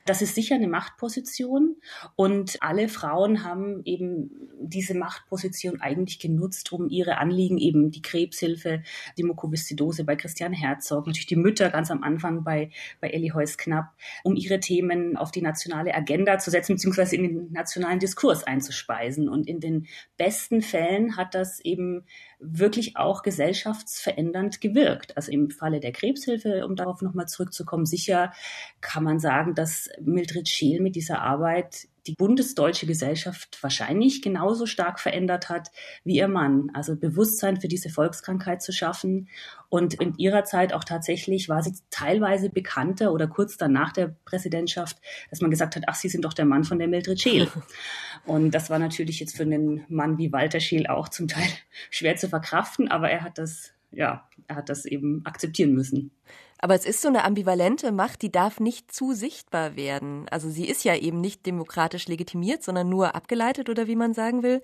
Das 0.08 0.22
ist 0.22 0.34
sicher 0.34 0.54
eine 0.54 0.68
Machtposition 0.68 1.76
und 2.16 2.56
alle 2.62 2.88
Frauen 2.88 3.44
haben 3.44 3.82
eben 3.84 4.30
diese 4.58 4.94
Machtposition 4.94 5.82
eigentlich 5.82 6.18
genutzt, 6.18 6.72
um 6.72 6.88
ihre 6.88 7.18
Anliegen, 7.18 7.58
eben 7.58 7.90
die 7.90 8.00
Krebshilfe, 8.00 8.82
die 9.18 9.22
Mukoviszidose 9.22 10.04
bei 10.04 10.16
Christian 10.16 10.54
Herzog, 10.54 11.06
natürlich 11.06 11.26
die 11.26 11.36
Mütter 11.36 11.68
ganz 11.68 11.90
am 11.90 12.02
Anfang 12.02 12.42
bei, 12.42 12.70
bei 13.02 13.10
Elli 13.10 13.28
Heuss-Knapp, 13.34 13.92
um 14.24 14.34
ihre 14.34 14.60
Themen 14.60 15.18
auf 15.18 15.30
die 15.30 15.42
nationale 15.42 15.94
Agenda 15.94 16.38
zu 16.38 16.50
setzen, 16.50 16.76
beziehungsweise 16.76 17.16
in 17.16 17.22
den 17.24 17.52
nationalen 17.52 17.98
Diskurs 17.98 18.44
einzuspeisen. 18.44 19.28
Und 19.28 19.46
in 19.46 19.60
den 19.60 19.88
besten 20.16 20.62
Fällen 20.62 21.18
hat 21.18 21.34
das 21.34 21.60
eben 21.60 22.06
wirklich 22.40 22.96
auch 22.96 23.22
gesellschaftsverändernd 23.22 24.60
gewirkt. 24.60 25.16
Also 25.16 25.32
im 25.32 25.50
Falle 25.50 25.80
der 25.80 25.92
Krebshilfe, 25.92 26.66
um 26.66 26.76
darauf 26.76 27.02
nochmal 27.02 27.26
zurückzukommen, 27.26 27.86
sicher 27.86 28.32
kann 28.80 29.04
man 29.04 29.18
sagen, 29.18 29.54
dass 29.54 29.90
Mildred 30.00 30.48
Scheel 30.48 30.80
mit 30.80 30.94
dieser 30.94 31.20
Arbeit 31.20 31.88
die 32.08 32.14
bundesdeutsche 32.14 32.86
Gesellschaft 32.86 33.58
wahrscheinlich 33.62 34.22
genauso 34.22 34.64
stark 34.64 34.98
verändert 34.98 35.50
hat 35.50 35.70
wie 36.04 36.16
ihr 36.16 36.26
Mann. 36.26 36.70
Also 36.72 36.96
Bewusstsein 36.96 37.60
für 37.60 37.68
diese 37.68 37.90
Volkskrankheit 37.90 38.62
zu 38.62 38.72
schaffen. 38.72 39.28
Und 39.68 39.94
in 39.94 40.14
ihrer 40.16 40.44
Zeit 40.44 40.72
auch 40.72 40.84
tatsächlich 40.84 41.50
war 41.50 41.62
sie 41.62 41.74
teilweise 41.90 42.48
bekannter 42.48 43.12
oder 43.12 43.26
kurz 43.26 43.58
danach 43.58 43.92
der 43.92 44.16
Präsidentschaft, 44.24 44.96
dass 45.28 45.42
man 45.42 45.50
gesagt 45.50 45.76
hat, 45.76 45.84
ach, 45.86 45.96
Sie 45.96 46.08
sind 46.08 46.24
doch 46.24 46.32
der 46.32 46.46
Mann 46.46 46.64
von 46.64 46.78
der 46.78 46.88
Mildred 46.88 47.20
Scheel. 47.20 47.48
Und 48.24 48.52
das 48.52 48.70
war 48.70 48.78
natürlich 48.78 49.20
jetzt 49.20 49.36
für 49.36 49.42
einen 49.42 49.84
Mann 49.88 50.16
wie 50.16 50.32
Walter 50.32 50.60
Scheel 50.60 50.86
auch 50.86 51.10
zum 51.10 51.28
Teil 51.28 51.48
schwer 51.90 52.16
zu 52.16 52.28
verkraften, 52.28 52.88
aber 52.88 53.10
er 53.10 53.22
hat 53.22 53.36
das, 53.36 53.72
ja, 53.90 54.26
er 54.46 54.56
hat 54.56 54.70
das 54.70 54.86
eben 54.86 55.20
akzeptieren 55.26 55.74
müssen. 55.74 56.10
Aber 56.58 56.74
es 56.74 56.84
ist 56.84 57.00
so 57.00 57.08
eine 57.08 57.24
ambivalente 57.24 57.92
Macht, 57.92 58.22
die 58.22 58.32
darf 58.32 58.58
nicht 58.58 58.92
zu 58.92 59.12
sichtbar 59.12 59.76
werden. 59.76 60.28
Also 60.28 60.50
sie 60.50 60.68
ist 60.68 60.84
ja 60.84 60.96
eben 60.96 61.20
nicht 61.20 61.46
demokratisch 61.46 62.08
legitimiert, 62.08 62.64
sondern 62.64 62.88
nur 62.88 63.14
abgeleitet 63.14 63.68
oder 63.68 63.86
wie 63.86 63.96
man 63.96 64.12
sagen 64.12 64.42
will. 64.42 64.62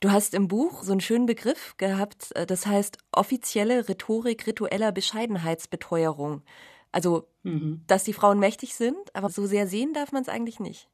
Du 0.00 0.10
hast 0.10 0.34
im 0.34 0.48
Buch 0.48 0.82
so 0.82 0.92
einen 0.92 1.00
schönen 1.00 1.26
Begriff 1.26 1.76
gehabt, 1.76 2.34
äh, 2.34 2.44
das 2.44 2.66
heißt 2.66 2.98
offizielle 3.12 3.88
Rhetorik 3.88 4.46
ritueller 4.46 4.90
Bescheidenheitsbeteuerung. 4.90 6.42
Also, 6.90 7.28
mhm. 7.42 7.82
dass 7.86 8.04
die 8.04 8.14
Frauen 8.14 8.38
mächtig 8.38 8.74
sind, 8.74 9.14
aber 9.14 9.28
so 9.28 9.46
sehr 9.46 9.68
sehen 9.68 9.92
darf 9.92 10.10
man 10.10 10.22
es 10.22 10.28
eigentlich 10.28 10.58
nicht. 10.58 10.88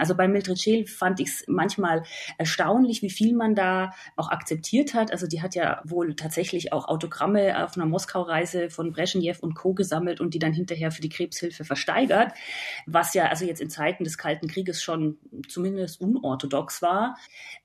Also 0.00 0.16
bei 0.16 0.26
Mildred 0.26 0.58
Scheel 0.60 0.86
fand 0.86 1.20
ich 1.20 1.28
es 1.28 1.44
manchmal 1.46 2.02
erstaunlich, 2.38 3.02
wie 3.02 3.10
viel 3.10 3.34
man 3.34 3.54
da 3.54 3.92
auch 4.16 4.30
akzeptiert 4.30 4.94
hat. 4.94 5.12
Also 5.12 5.26
die 5.26 5.42
hat 5.42 5.54
ja 5.54 5.80
wohl 5.84 6.16
tatsächlich 6.16 6.72
auch 6.72 6.88
Autogramme 6.88 7.64
auf 7.64 7.76
einer 7.76 7.86
Moskau-Reise 7.86 8.70
von 8.70 8.92
Brezhnev 8.92 9.40
und 9.40 9.54
Co. 9.54 9.74
gesammelt 9.74 10.20
und 10.20 10.34
die 10.34 10.38
dann 10.38 10.52
hinterher 10.52 10.90
für 10.90 11.02
die 11.02 11.08
Krebshilfe 11.08 11.64
versteigert, 11.64 12.32
was 12.86 13.14
ja 13.14 13.26
also 13.26 13.44
jetzt 13.44 13.60
in 13.60 13.70
Zeiten 13.70 14.04
des 14.04 14.18
Kalten 14.18 14.48
Krieges 14.48 14.82
schon 14.82 15.18
zumindest 15.48 16.00
unorthodox 16.00 16.82
war. 16.82 17.16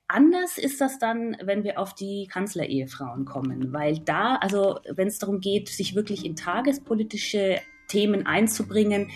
Anders 0.08 0.56
ist 0.58 0.80
das 0.80 0.98
dann, 0.98 1.36
wenn 1.42 1.64
wir 1.64 1.80
auf 1.80 1.94
die 1.94 2.28
Kanzlerehefrauen 2.30 3.24
kommen, 3.24 3.72
weil 3.72 3.98
da, 3.98 4.36
also 4.36 4.78
wenn 4.88 5.08
es 5.08 5.18
darum 5.18 5.40
geht, 5.40 5.68
sich 5.68 5.96
wirklich 5.96 6.24
in 6.24 6.36
tagespolitische 6.36 7.60
Themen 7.88 8.26
einzubringen, 8.26 9.10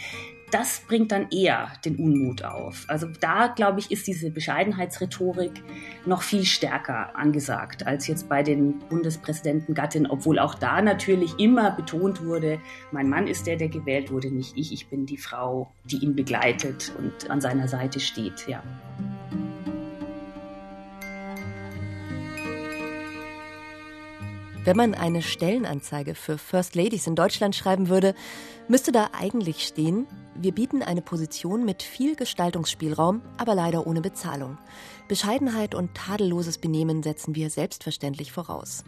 das 0.51 0.81
bringt 0.81 1.13
dann 1.13 1.29
eher 1.31 1.73
den 1.85 1.97
Unmut 1.97 2.45
auf. 2.45 2.85
Also 2.89 3.07
da, 3.21 3.49
glaube 3.49 3.81
ich, 3.81 3.91
ist 3.91 4.07
diese 4.07 4.31
Bescheidenheitsrhetorik 4.31 5.63
noch 6.07 6.23
viel 6.23 6.45
stärker 6.45 7.17
angesagt 7.17 7.87
als 7.87 8.07
jetzt 8.07 8.29
bei 8.29 8.43
den 8.43 8.79
Bundespräsidentengattinnen, 8.89 10.11
obwohl 10.11 10.39
auch 10.39 10.55
da 10.55 10.83
natürlich 10.83 11.39
immer 11.39 11.71
betont 11.71 12.25
wurde, 12.25 12.61
mein 12.93 13.09
Mann 13.09 13.27
ist 13.27 13.47
der, 13.47 13.57
der 13.57 13.69
gewählt 13.69 14.11
wurde, 14.11 14.31
nicht 14.31 14.57
ich, 14.57 14.73
ich 14.73 14.89
bin 14.89 15.07
die 15.07 15.19
Frau, 15.19 15.71
die 15.85 15.99
ihn 15.99 16.15
begleitet 16.15 16.93
und 16.99 17.31
an 17.31 17.41
seiner 17.41 17.69
Seite 17.69 18.01
steht, 18.01 18.47
ja. 18.49 18.63
Wenn 24.63 24.77
man 24.77 24.95
eine 24.95 25.23
Stellenanzeige 25.23 26.15
für 26.15 26.37
First 26.37 26.75
Ladies 26.75 27.07
in 27.07 27.15
Deutschland 27.15 27.57
schreiben 27.57 27.89
würde, 27.89 28.15
müsste 28.69 28.93
da 28.93 29.09
eigentlich 29.19 29.67
stehen, 29.67 30.07
wir 30.35 30.53
bieten 30.53 30.83
eine 30.83 31.01
Position 31.01 31.65
mit 31.65 31.83
viel 31.83 32.15
Gestaltungsspielraum, 32.15 33.23
aber 33.39 33.55
leider 33.55 33.87
ohne 33.87 34.03
Bezahlung. 34.03 34.59
Bescheidenheit 35.09 35.75
und 35.75 35.95
tadelloses 35.95 36.59
Benehmen 36.59 37.03
setzen 37.03 37.35
wir 37.35 37.49
selbstverständlich 37.49 38.33
voraus. 38.33 38.85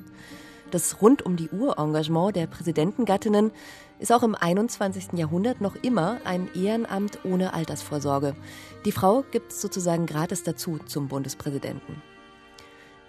Das 0.70 1.00
rund 1.00 1.22
um 1.22 1.36
die 1.36 1.48
Uhr 1.48 1.78
Engagement 1.78 2.36
der 2.36 2.48
Präsidentengattinnen 2.48 3.50
ist 3.98 4.12
auch 4.12 4.22
im 4.22 4.34
21. 4.34 5.14
Jahrhundert 5.14 5.62
noch 5.62 5.76
immer 5.76 6.20
ein 6.24 6.50
Ehrenamt 6.54 7.24
ohne 7.24 7.54
Altersvorsorge. 7.54 8.36
Die 8.84 8.92
Frau 8.92 9.24
gibt 9.30 9.52
es 9.52 9.62
sozusagen 9.62 10.04
gratis 10.04 10.42
dazu 10.42 10.78
zum 10.86 11.08
Bundespräsidenten. 11.08 12.11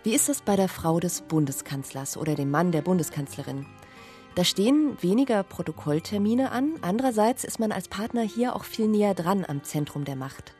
Wie 0.04 0.14
ist 0.14 0.28
es 0.28 0.42
bei 0.42 0.58
der 0.58 0.68
Frau 0.68 1.00
des 1.00 1.22
Bundeskanzlers 1.22 2.18
oder 2.18 2.36
dem 2.36 2.52
Mann 2.52 2.74
der 2.74 2.82
Bundeskanzlerin? 2.82 3.66
Da 4.36 4.44
stehen 4.44 5.02
weniger 5.02 5.44
Protokolltermine 5.44 6.52
an. 6.52 6.74
Andererseits 6.82 7.46
ist 7.46 7.58
man 7.58 7.72
als 7.72 7.88
Partner 7.88 8.22
hier 8.22 8.54
auch 8.54 8.66
viel 8.66 8.90
näher 8.90 9.14
dran 9.14 9.46
am 9.48 9.64
Zentrum 9.64 10.04
der 10.04 10.18
Macht. 10.18 10.56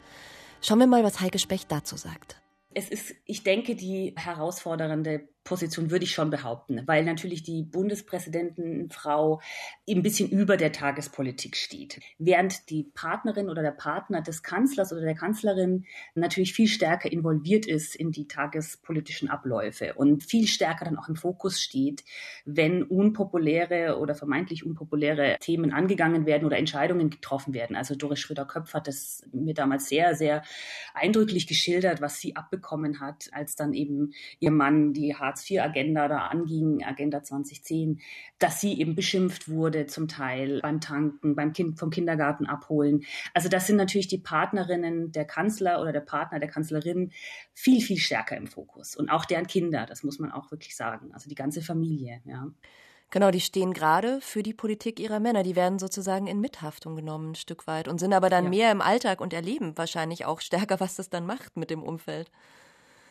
Schauen 0.62 0.80
wir 0.80 0.88
mal, 0.88 1.04
was 1.04 1.20
Heike 1.20 1.40
Specht 1.40 1.70
dazu 1.74 1.98
sagt. 1.98 2.42
Es 2.74 2.88
ist, 2.88 3.16
ich 3.26 3.44
denke, 3.44 3.76
die 3.76 4.14
herausfordernde 4.16 5.28
Position 5.44 5.92
würde 5.92 6.06
ich 6.06 6.12
schon 6.12 6.30
behaupten, 6.30 6.84
weil 6.86 7.04
natürlich 7.04 7.44
die 7.44 7.64
Bundespräsidentenfrau 7.64 9.42
ein 9.90 10.02
bisschen 10.02 10.30
über 10.30 10.56
der 10.56 10.72
Tagespolitik 10.72 11.58
steht. 11.58 12.00
Während 12.18 12.70
die 12.70 12.84
Partnerin 12.84 13.50
oder 13.50 13.62
der 13.62 13.72
Partner 13.72 14.22
des 14.22 14.42
Kanzlers 14.44 14.94
oder 14.94 15.02
der 15.02 15.16
Kanzlerin 15.16 15.86
natürlich 16.16 16.54
viel 16.54 16.68
stärker 16.68 17.12
involviert 17.12 17.66
ist 17.66 17.96
in 17.96 18.12
die 18.12 18.28
tagespolitischen 18.28 19.30
Abläufe 19.30 19.96
und 19.96 20.24
viel 20.24 20.48
stärker 20.48 20.86
dann 20.86 20.98
auch 20.98 21.10
im 21.10 21.16
Fokus 21.16 21.62
steht, 21.62 22.06
wenn 22.46 22.84
unpopuläre 22.84 23.98
oder 24.00 24.16
vermeintlich 24.16 24.66
unpopuläre 24.66 25.38
Themen 25.40 25.74
angegangen 25.74 26.26
werden 26.26 26.46
oder 26.46 26.58
Entscheidungen 26.58 27.10
getroffen 27.10 27.54
werden. 27.54 27.76
Also 27.76 27.96
Doris 27.96 28.20
Schröder-Köpf 28.20 28.74
hat 28.74 28.88
das 28.88 29.24
mir 29.32 29.54
damals 29.54 29.90
sehr, 29.90 30.16
sehr 30.16 30.44
eindrücklich 30.94 31.48
geschildert, 31.48 32.02
was 32.02 32.20
sie 32.20 32.36
abbekommen 32.36 33.02
hat, 33.02 33.30
als 33.34 33.56
dann 33.56 33.74
eben 33.74 34.14
ihr 34.40 34.52
Mann 34.52 34.94
die 34.94 35.14
Hartz-IV-Agenda 35.34 36.08
da 36.08 36.28
anging, 36.28 36.84
Agenda 36.84 37.24
2010, 37.24 38.00
dass 38.40 38.62
sie 38.62 38.80
eben 38.80 38.96
beschimpft 38.96 39.50
wurde 39.50 39.88
zum 39.88 40.08
Teil 40.08 40.60
beim 40.62 40.80
Tanken, 40.80 41.36
beim 41.36 41.54
Kind 41.54 41.80
vom 41.80 41.90
Kindergarten 41.90 42.46
abholen. 42.46 43.04
Also 43.34 43.50
das 43.50 43.68
sind 43.68 43.78
natürlich 43.78 44.08
die 44.08 44.20
Partnerinnen 44.20 45.12
der 45.12 45.26
Kanzler 45.26 45.82
oder 45.82 45.92
der 45.92 46.02
Partner 46.02 46.40
der 46.40 46.50
Kanzlerin 46.50 47.12
viel, 47.54 47.82
viel 47.82 47.98
stärker 47.98 48.38
im 48.38 48.48
Fokus. 48.48 48.96
Und 48.96 49.10
auch 49.10 49.26
deren 49.26 49.48
Kinder, 49.48 49.86
das 49.86 50.04
muss 50.04 50.20
man 50.20 50.32
auch 50.32 50.52
wirklich 50.52 50.76
sagen. 50.76 51.12
Also 51.14 51.30
die 51.30 51.36
ganze 51.36 51.62
Familie, 51.62 52.22
ja. 52.26 52.48
Genau, 53.10 53.30
die 53.30 53.42
stehen 53.42 53.74
gerade 53.74 54.22
für 54.22 54.42
die 54.42 54.56
Politik 54.56 55.00
ihrer 55.00 55.20
Männer. 55.20 55.44
Die 55.44 55.56
werden 55.56 55.78
sozusagen 55.78 56.26
in 56.26 56.40
Mithaftung 56.40 56.96
genommen, 56.96 57.32
ein 57.32 57.36
Stück 57.36 57.68
weit, 57.68 57.88
und 57.88 58.00
sind 58.00 58.12
aber 58.12 58.32
dann 58.32 58.46
ja. 58.46 58.50
mehr 58.50 58.72
im 58.72 58.82
Alltag 58.82 59.22
und 59.22 59.34
erleben 59.34 59.78
wahrscheinlich 59.78 60.26
auch 60.26 60.42
stärker, 60.42 60.80
was 60.80 60.96
das 60.96 61.12
dann 61.12 61.28
macht 61.28 61.56
mit 61.56 61.70
dem 61.70 61.84
Umfeld. 61.84 62.32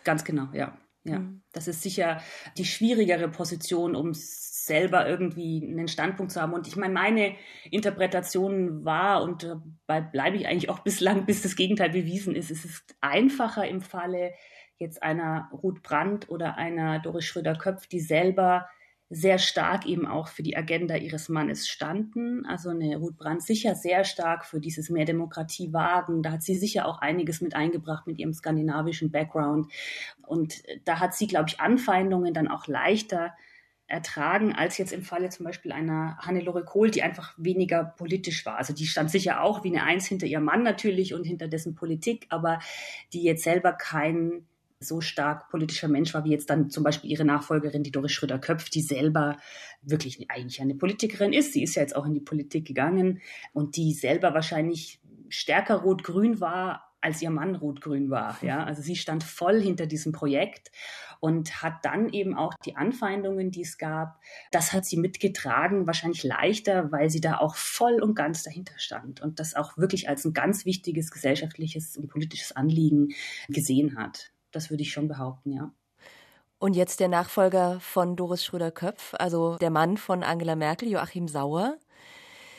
Ganz 0.03 0.25
genau, 0.25 0.49
ja. 0.53 0.77
Ja, 1.05 1.19
mhm. 1.19 1.43
das 1.53 1.67
ist 1.67 1.83
sicher 1.83 2.21
die 2.57 2.65
schwierigere 2.65 3.29
Position, 3.29 3.97
um 3.97 4.13
selber 4.15 5.09
irgendwie 5.09 5.67
einen 5.69 5.89
Standpunkt 5.89 6.31
zu 6.31 6.41
haben. 6.41 6.53
Und 6.53 6.69
ich 6.69 6.77
meine, 6.77 6.95
meine 6.95 7.35
Interpretation 7.71 8.85
war, 8.85 9.23
und 9.23 9.43
dabei 9.43 10.01
bleibe 10.01 10.37
ich 10.37 10.47
eigentlich 10.47 10.71
auch 10.71 10.79
bislang, 10.85 11.27
bis 11.27 11.43
das 11.43 11.57
Gegenteil 11.57 11.91
bewiesen 11.91 12.37
ist, 12.37 12.51
es 12.51 12.65
ist 12.65 12.95
einfacher 13.01 13.67
im 13.67 13.81
Falle 13.81 14.33
jetzt 14.79 15.03
einer 15.03 15.49
Ruth 15.53 15.83
Brandt 15.83 16.29
oder 16.29 16.57
einer 16.57 16.99
Doris 16.99 17.25
Schröder-Köpf, 17.25 17.87
die 17.87 18.01
selber 18.01 18.69
sehr 19.15 19.39
stark 19.39 19.87
eben 19.87 20.07
auch 20.07 20.29
für 20.29 20.43
die 20.43 20.57
Agenda 20.57 20.97
ihres 20.97 21.29
Mannes 21.29 21.69
standen. 21.69 22.47
Also 22.47 22.71
eine 22.71 22.97
Ruth 22.97 23.19
Brandt 23.19 23.43
sicher 23.43 23.75
sehr 23.75 24.05
stark 24.05 24.47
für 24.47 24.59
dieses 24.59 24.89
mehr 24.89 25.05
Demokratie 25.05 25.73
wagen. 25.75 26.23
Da 26.23 26.33
hat 26.33 26.43
sie 26.43 26.55
sicher 26.55 26.87
auch 26.87 26.99
einiges 26.99 27.43
mit 27.43 27.55
eingebracht 27.55 28.07
mit 28.07 28.19
ihrem 28.19 28.33
skandinavischen 28.33 29.11
Background. 29.11 29.71
Und 30.27 30.63
da 30.87 30.99
hat 30.99 31.15
sie, 31.15 31.27
glaube 31.27 31.49
ich, 31.49 31.61
Anfeindungen 31.61 32.33
dann 32.33 32.49
auch 32.49 32.67
leichter 32.67 33.35
ertragen, 33.87 34.55
als 34.55 34.79
jetzt 34.79 34.95
im 34.95 35.03
Falle 35.03 35.29
zum 35.29 35.45
Beispiel 35.45 35.73
einer 35.73 36.17
Hannelore 36.19 36.65
Kohl, 36.65 36.91
die 36.91 37.03
einfach 37.03 37.35
weniger 37.37 37.85
politisch 37.85 38.47
war. 38.47 38.57
Also 38.57 38.73
die 38.73 38.87
stand 38.87 39.11
sicher 39.11 39.43
auch 39.43 39.63
wie 39.63 39.69
eine 39.69 39.85
Eins 39.85 40.07
hinter 40.07 40.27
ihrem 40.27 40.45
Mann 40.45 40.63
natürlich 40.63 41.13
und 41.13 41.25
hinter 41.25 41.49
dessen 41.49 41.75
Politik, 41.75 42.27
aber 42.31 42.61
die 43.13 43.23
jetzt 43.23 43.45
selber 43.45 43.75
kein 43.75 44.47
so 44.83 45.01
stark 45.01 45.49
politischer 45.51 45.89
Mensch 45.89 46.15
war, 46.15 46.25
wie 46.25 46.31
jetzt 46.31 46.51
dann 46.51 46.71
zum 46.71 46.85
Beispiel 46.85 47.11
ihre 47.11 47.25
Nachfolgerin, 47.25 47.83
die 47.83 47.91
Doris 47.91 48.13
Schröder-Köpf, 48.13 48.71
die 48.71 48.83
selber 48.83 49.37
wirklich 49.83 50.31
eigentlich 50.31 50.61
eine 50.61 50.75
Politikerin 50.75 51.33
ist. 51.33 51.53
Sie 51.53 51.63
ist 51.63 51.75
ja 51.75 51.83
jetzt 51.83 51.97
auch 51.97 52.07
in 52.07 52.15
die 52.15 52.21
Politik 52.21 52.67
gegangen 52.67 53.21
und 53.53 53.77
die 53.77 53.93
selber 53.93 54.35
wahrscheinlich 54.35 55.01
stärker 55.29 55.77
rot-grün 55.77 56.41
war, 56.41 56.93
als 57.03 57.21
ihr 57.21 57.31
Mann 57.31 57.57
rot-grün 57.57 58.11
war. 58.11 58.39
Ja, 58.43 58.65
also 58.65 58.81
sie 58.81 58.97
stand 58.97 59.25
voll 59.25 59.61
hinter 59.61 59.87
diesem 59.87 60.13
Projekt 60.13 60.71
und 61.21 61.63
hat 61.63 61.85
dann 61.85 62.09
eben 62.09 62.37
auch 62.37 62.55
die 62.65 62.77
Anfeindungen, 62.77 63.51
die 63.51 63.63
es 63.63 63.77
gab, 63.77 64.21
das 64.51 64.73
hat 64.73 64.85
sie 64.85 64.97
mitgetragen, 64.97 65.87
wahrscheinlich 65.87 66.23
leichter, 66.23 66.91
weil 66.93 67.11
sie 67.11 67.21
da 67.21 67.39
auch 67.39 67.57
voll 67.57 68.01
und 68.01 68.15
ganz 68.15 68.43
dahinter 68.45 68.75
stand 68.79 69.21
und 69.21 69.41
das 69.41 69.55
auch 69.55 69.77
wirklich 69.77 70.09
als 70.09 70.25
ein 70.25 70.33
ganz 70.33 70.65
wichtiges 70.65 71.11
gesellschaftliches 71.11 71.97
und 71.97 72.09
politisches 72.09 72.53
Anliegen 72.53 73.09
gesehen 73.49 73.97
hat. 73.97 74.33
Das 74.53 74.71
würde 74.71 74.83
ich 74.83 74.93
schon 74.93 75.09
behaupten, 75.09 75.53
ja. 75.53 75.73
Und 76.59 76.75
jetzt 76.77 77.01
der 77.01 77.09
Nachfolger 77.09 77.81
von 77.81 78.15
Doris 78.15 78.45
Schröder-Köpf, 78.45 79.15
also 79.19 79.57
der 79.57 79.71
Mann 79.71 79.97
von 79.97 80.23
Angela 80.23 80.55
Merkel, 80.55 80.89
Joachim 80.89 81.27
Sauer. 81.27 81.77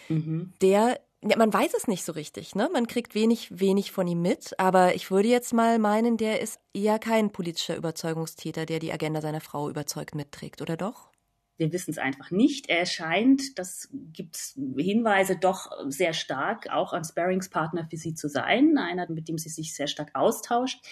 Mhm. 0.10 0.52
Der, 0.62 1.00
ja, 1.24 1.38
man 1.38 1.54
weiß 1.54 1.74
es 1.74 1.88
nicht 1.88 2.04
so 2.04 2.12
richtig, 2.12 2.54
ne? 2.54 2.70
Man 2.74 2.88
kriegt 2.88 3.16
wenig, 3.16 3.62
wenig 3.62 3.94
von 3.94 4.06
ihm 4.06 4.22
mit. 4.22 4.60
Aber 4.60 4.94
ich 4.94 5.10
würde 5.10 5.30
jetzt 5.30 5.54
mal 5.54 5.80
meinen, 5.80 6.18
der 6.18 6.42
ist 6.42 6.60
eher 6.74 7.00
kein 7.00 7.32
politischer 7.32 7.78
Überzeugungstäter, 7.78 8.66
der 8.66 8.80
die 8.80 8.92
Agenda 8.92 9.22
seiner 9.22 9.40
Frau 9.40 9.70
überzeugt 9.70 10.16
mitträgt, 10.16 10.62
oder 10.62 10.76
doch? 10.76 11.14
Wir 11.56 11.72
wissen 11.72 11.92
es 11.92 11.98
einfach 11.98 12.32
nicht. 12.32 12.68
Er 12.68 12.86
scheint, 12.86 13.58
das 13.60 13.88
gibt 14.12 14.36
es 14.36 14.60
Hinweise, 14.76 15.38
doch 15.38 15.72
sehr 15.88 16.14
stark 16.14 16.70
auch 16.70 16.94
ein 16.94 17.04
Sparringspartner 17.04 17.88
für 17.90 17.98
sie 17.98 18.16
zu 18.16 18.28
sein, 18.28 18.78
einer, 18.78 19.10
mit 19.10 19.30
dem 19.30 19.38
sie 19.38 19.50
sich 19.50 19.76
sehr 19.76 19.88
stark 19.88 20.12
austauscht. 20.14 20.84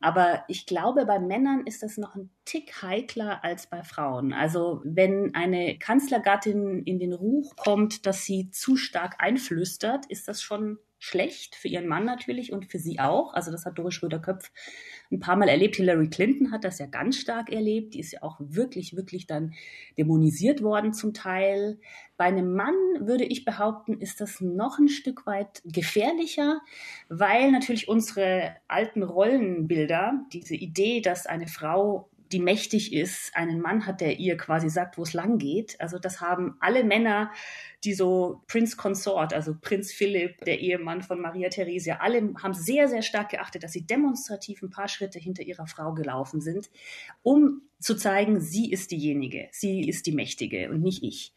Aber 0.00 0.44
ich 0.46 0.66
glaube, 0.66 1.06
bei 1.06 1.18
Männern 1.18 1.66
ist 1.66 1.82
das 1.82 1.96
noch 1.96 2.14
ein 2.14 2.30
Tick 2.44 2.82
heikler 2.82 3.42
als 3.42 3.66
bei 3.66 3.82
Frauen. 3.82 4.32
Also 4.32 4.80
wenn 4.84 5.34
eine 5.34 5.76
Kanzlergattin 5.78 6.84
in 6.84 7.00
den 7.00 7.12
Ruch 7.12 7.56
kommt, 7.56 8.06
dass 8.06 8.24
sie 8.24 8.50
zu 8.50 8.76
stark 8.76 9.16
einflüstert, 9.18 10.06
ist 10.06 10.28
das 10.28 10.40
schon 10.40 10.78
schlecht 10.98 11.54
für 11.54 11.68
ihren 11.68 11.86
Mann 11.86 12.04
natürlich 12.04 12.52
und 12.52 12.66
für 12.66 12.78
sie 12.78 12.98
auch. 12.98 13.32
Also 13.34 13.50
das 13.50 13.64
hat 13.64 13.78
Doris 13.78 13.94
Schröder-Köpf 13.94 14.50
ein 15.10 15.20
paar 15.20 15.36
Mal 15.36 15.48
erlebt. 15.48 15.76
Hillary 15.76 16.08
Clinton 16.08 16.50
hat 16.50 16.64
das 16.64 16.78
ja 16.78 16.86
ganz 16.86 17.16
stark 17.16 17.50
erlebt. 17.52 17.94
Die 17.94 18.00
ist 18.00 18.12
ja 18.12 18.22
auch 18.22 18.36
wirklich, 18.40 18.96
wirklich 18.96 19.26
dann 19.26 19.54
dämonisiert 19.96 20.62
worden 20.62 20.92
zum 20.92 21.14
Teil. 21.14 21.78
Bei 22.16 22.24
einem 22.24 22.52
Mann 22.54 22.74
würde 23.00 23.24
ich 23.24 23.44
behaupten, 23.44 24.00
ist 24.00 24.20
das 24.20 24.40
noch 24.40 24.78
ein 24.78 24.88
Stück 24.88 25.24
weit 25.26 25.62
gefährlicher, 25.64 26.60
weil 27.08 27.52
natürlich 27.52 27.88
unsere 27.88 28.56
alten 28.66 29.02
Rollenbilder, 29.02 30.24
diese 30.32 30.56
Idee, 30.56 31.00
dass 31.00 31.26
eine 31.26 31.46
Frau 31.46 32.10
die 32.32 32.40
mächtig 32.40 32.92
ist, 32.92 33.34
einen 33.34 33.60
Mann 33.60 33.86
hat, 33.86 34.00
der 34.00 34.18
ihr 34.18 34.36
quasi 34.36 34.68
sagt, 34.68 34.98
wo 34.98 35.02
es 35.02 35.12
lang 35.12 35.38
geht. 35.38 35.80
Also 35.80 35.98
das 35.98 36.20
haben 36.20 36.56
alle 36.60 36.84
Männer, 36.84 37.30
die 37.84 37.94
so 37.94 38.42
Prince 38.46 38.76
Consort, 38.76 39.32
also 39.32 39.54
Prinz 39.60 39.92
Philipp, 39.92 40.44
der 40.44 40.60
Ehemann 40.60 41.02
von 41.02 41.20
Maria 41.20 41.48
Theresia, 41.48 41.98
alle 42.00 42.34
haben 42.42 42.54
sehr, 42.54 42.88
sehr 42.88 43.02
stark 43.02 43.30
geachtet, 43.30 43.62
dass 43.62 43.72
sie 43.72 43.86
demonstrativ 43.86 44.62
ein 44.62 44.70
paar 44.70 44.88
Schritte 44.88 45.18
hinter 45.18 45.42
ihrer 45.42 45.66
Frau 45.66 45.94
gelaufen 45.94 46.40
sind, 46.40 46.70
um 47.22 47.62
zu 47.80 47.94
zeigen, 47.94 48.40
sie 48.40 48.70
ist 48.70 48.90
diejenige, 48.90 49.48
sie 49.52 49.88
ist 49.88 50.06
die 50.06 50.12
Mächtige 50.12 50.70
und 50.70 50.82
nicht 50.82 51.04
ich. 51.04 51.32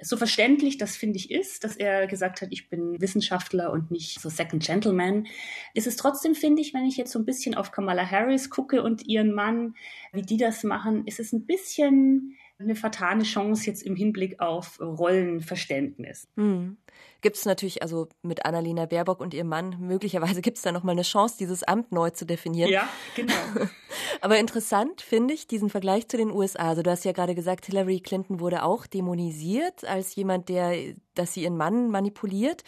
So 0.00 0.16
verständlich 0.16 0.78
das 0.78 0.96
finde 0.96 1.18
ich 1.18 1.30
ist, 1.30 1.64
dass 1.64 1.76
er 1.76 2.06
gesagt 2.06 2.40
hat, 2.40 2.48
ich 2.50 2.70
bin 2.70 3.00
Wissenschaftler 3.00 3.70
und 3.72 3.90
nicht 3.90 4.20
so 4.20 4.30
Second 4.30 4.64
Gentleman, 4.64 5.26
ist 5.74 5.86
es 5.86 5.96
trotzdem, 5.96 6.34
finde 6.34 6.62
ich, 6.62 6.72
wenn 6.72 6.86
ich 6.86 6.96
jetzt 6.96 7.12
so 7.12 7.18
ein 7.18 7.26
bisschen 7.26 7.54
auf 7.54 7.72
Kamala 7.72 8.10
Harris 8.10 8.48
gucke 8.48 8.82
und 8.82 9.06
ihren 9.06 9.32
Mann, 9.32 9.74
wie 10.12 10.22
die 10.22 10.38
das 10.38 10.64
machen, 10.64 11.06
ist 11.06 11.20
es 11.20 11.32
ein 11.32 11.44
bisschen 11.44 12.36
eine 12.62 12.74
vertane 12.74 13.22
Chance 13.24 13.66
jetzt 13.66 13.82
im 13.82 13.96
Hinblick 13.96 14.40
auf 14.40 14.80
Rollenverständnis. 14.80 16.28
Hm. 16.36 16.76
Gibt 17.20 17.36
es 17.36 17.44
natürlich, 17.44 17.82
also 17.82 18.08
mit 18.22 18.44
Annalena 18.44 18.86
Baerbock 18.86 19.20
und 19.20 19.32
ihrem 19.32 19.48
Mann, 19.48 19.76
möglicherweise 19.78 20.42
gibt 20.42 20.56
es 20.56 20.62
da 20.62 20.72
nochmal 20.72 20.94
eine 20.94 21.02
Chance, 21.02 21.36
dieses 21.38 21.62
Amt 21.62 21.92
neu 21.92 22.10
zu 22.10 22.26
definieren. 22.26 22.70
Ja, 22.70 22.88
genau. 23.14 23.32
Aber 24.20 24.38
interessant 24.38 25.00
finde 25.00 25.32
ich 25.32 25.46
diesen 25.46 25.70
Vergleich 25.70 26.08
zu 26.08 26.16
den 26.16 26.32
USA. 26.32 26.68
Also 26.70 26.82
du 26.82 26.90
hast 26.90 27.04
ja 27.04 27.12
gerade 27.12 27.34
gesagt, 27.34 27.66
Hillary 27.66 28.00
Clinton 28.00 28.40
wurde 28.40 28.64
auch 28.64 28.86
dämonisiert 28.86 29.84
als 29.84 30.14
jemand, 30.16 30.48
der, 30.48 30.94
dass 31.14 31.34
sie 31.34 31.44
ihren 31.44 31.56
Mann 31.56 31.90
manipuliert. 31.90 32.64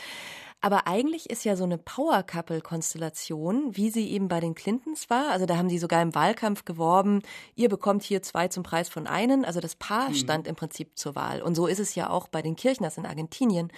Aber 0.64 0.87
eigentlich 0.87 1.29
ist 1.29 1.44
ja 1.44 1.57
so 1.57 1.64
eine 1.64 1.77
Power-Couple-Konstellation, 1.77 3.77
wie 3.77 3.90
sie 3.90 4.11
eben 4.11 4.29
bei 4.29 4.40
den 4.40 4.55
Clintons 4.55 5.11
war. 5.11 5.29
Also 5.29 5.44
da 5.44 5.59
haben 5.59 5.68
sie 5.68 5.77
sogar 5.77 6.00
im 6.00 6.14
Wahlkampf 6.14 6.64
geworben, 6.64 7.20
ihr 7.55 7.68
bekommt 7.68 8.03
hier 8.03 8.22
zwei 8.22 8.48
zum 8.48 8.62
Preis 8.62 8.88
von 8.88 9.07
einen. 9.07 9.44
Also 9.44 9.61
das 9.61 9.74
Paar 9.74 10.09
mhm. 10.09 10.14
stand 10.14 10.48
im 10.48 10.57
Prinzip 10.57 10.96
zur 10.96 11.16
Wahl. 11.16 11.42
Und 11.42 11.55
so 11.55 11.66
ist 11.66 11.81
es 11.81 11.94
ja 11.94 12.09
auch 12.09 12.29
bei 12.29 12.40
den 12.40 12.57
Kirchners 12.57 12.96
in 12.96 13.05
Argentinien. 13.05 13.70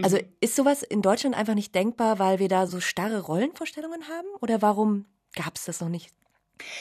Also 0.00 0.16
mhm. 0.16 0.22
ist 0.38 0.54
sowas 0.54 0.84
in 0.84 1.02
Deutschland 1.02 1.36
einfach 1.36 1.56
nicht 1.56 1.74
denkbar, 1.74 2.20
weil 2.20 2.38
wir 2.38 2.48
da 2.48 2.68
so 2.68 2.78
starre 2.78 3.22
Rollenvorstellungen 3.22 4.06
haben? 4.06 4.28
Oder 4.40 4.62
warum 4.62 5.06
gab 5.34 5.56
es 5.56 5.64
das 5.64 5.80
noch 5.80 5.88
nicht? 5.88 6.10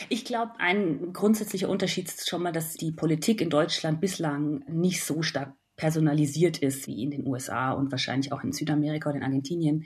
Ich 0.10 0.24
glaube, 0.24 0.52
ein 0.60 1.14
grundsätzlicher 1.14 1.68
Unterschied 1.68 2.08
ist 2.08 2.30
schon 2.30 2.44
mal, 2.44 2.52
dass 2.52 2.76
die 2.76 2.92
Politik 2.92 3.42
in 3.42 3.50
Deutschland 3.50 4.02
bislang 4.02 4.64
nicht 4.68 5.04
so 5.04 5.24
stark 5.24 5.56
personalisiert 5.82 6.60
ist 6.60 6.86
wie 6.86 7.02
in 7.02 7.10
den 7.10 7.26
USA 7.26 7.72
und 7.72 7.92
wahrscheinlich 7.92 8.32
auch 8.32 8.44
in 8.44 8.52
Südamerika 8.52 9.10
oder 9.10 9.18
in 9.18 9.24
Argentinien. 9.24 9.86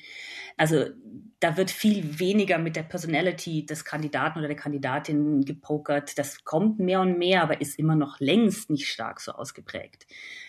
Also 0.57 0.87
da 1.39 1.55
wird 1.55 1.71
viel 1.71 2.19
weniger 2.19 2.57
mit 2.57 2.75
der 2.75 2.83
Personality 2.83 3.65
des 3.65 3.85
Kandidaten 3.85 4.39
oder 4.39 4.49
der 4.49 4.57
Kandidatin 4.57 5.45
gepokert. 5.45 6.17
Das 6.17 6.43
kommt 6.43 6.79
mehr 6.79 6.99
und 6.99 7.17
mehr, 7.17 7.43
aber 7.43 7.61
ist 7.61 7.79
immer 7.79 7.95
noch 7.95 8.19
längst 8.19 8.69
nicht 8.69 8.89
stark 8.89 9.21
so 9.21 9.31
ausgeprägt. 9.31 10.05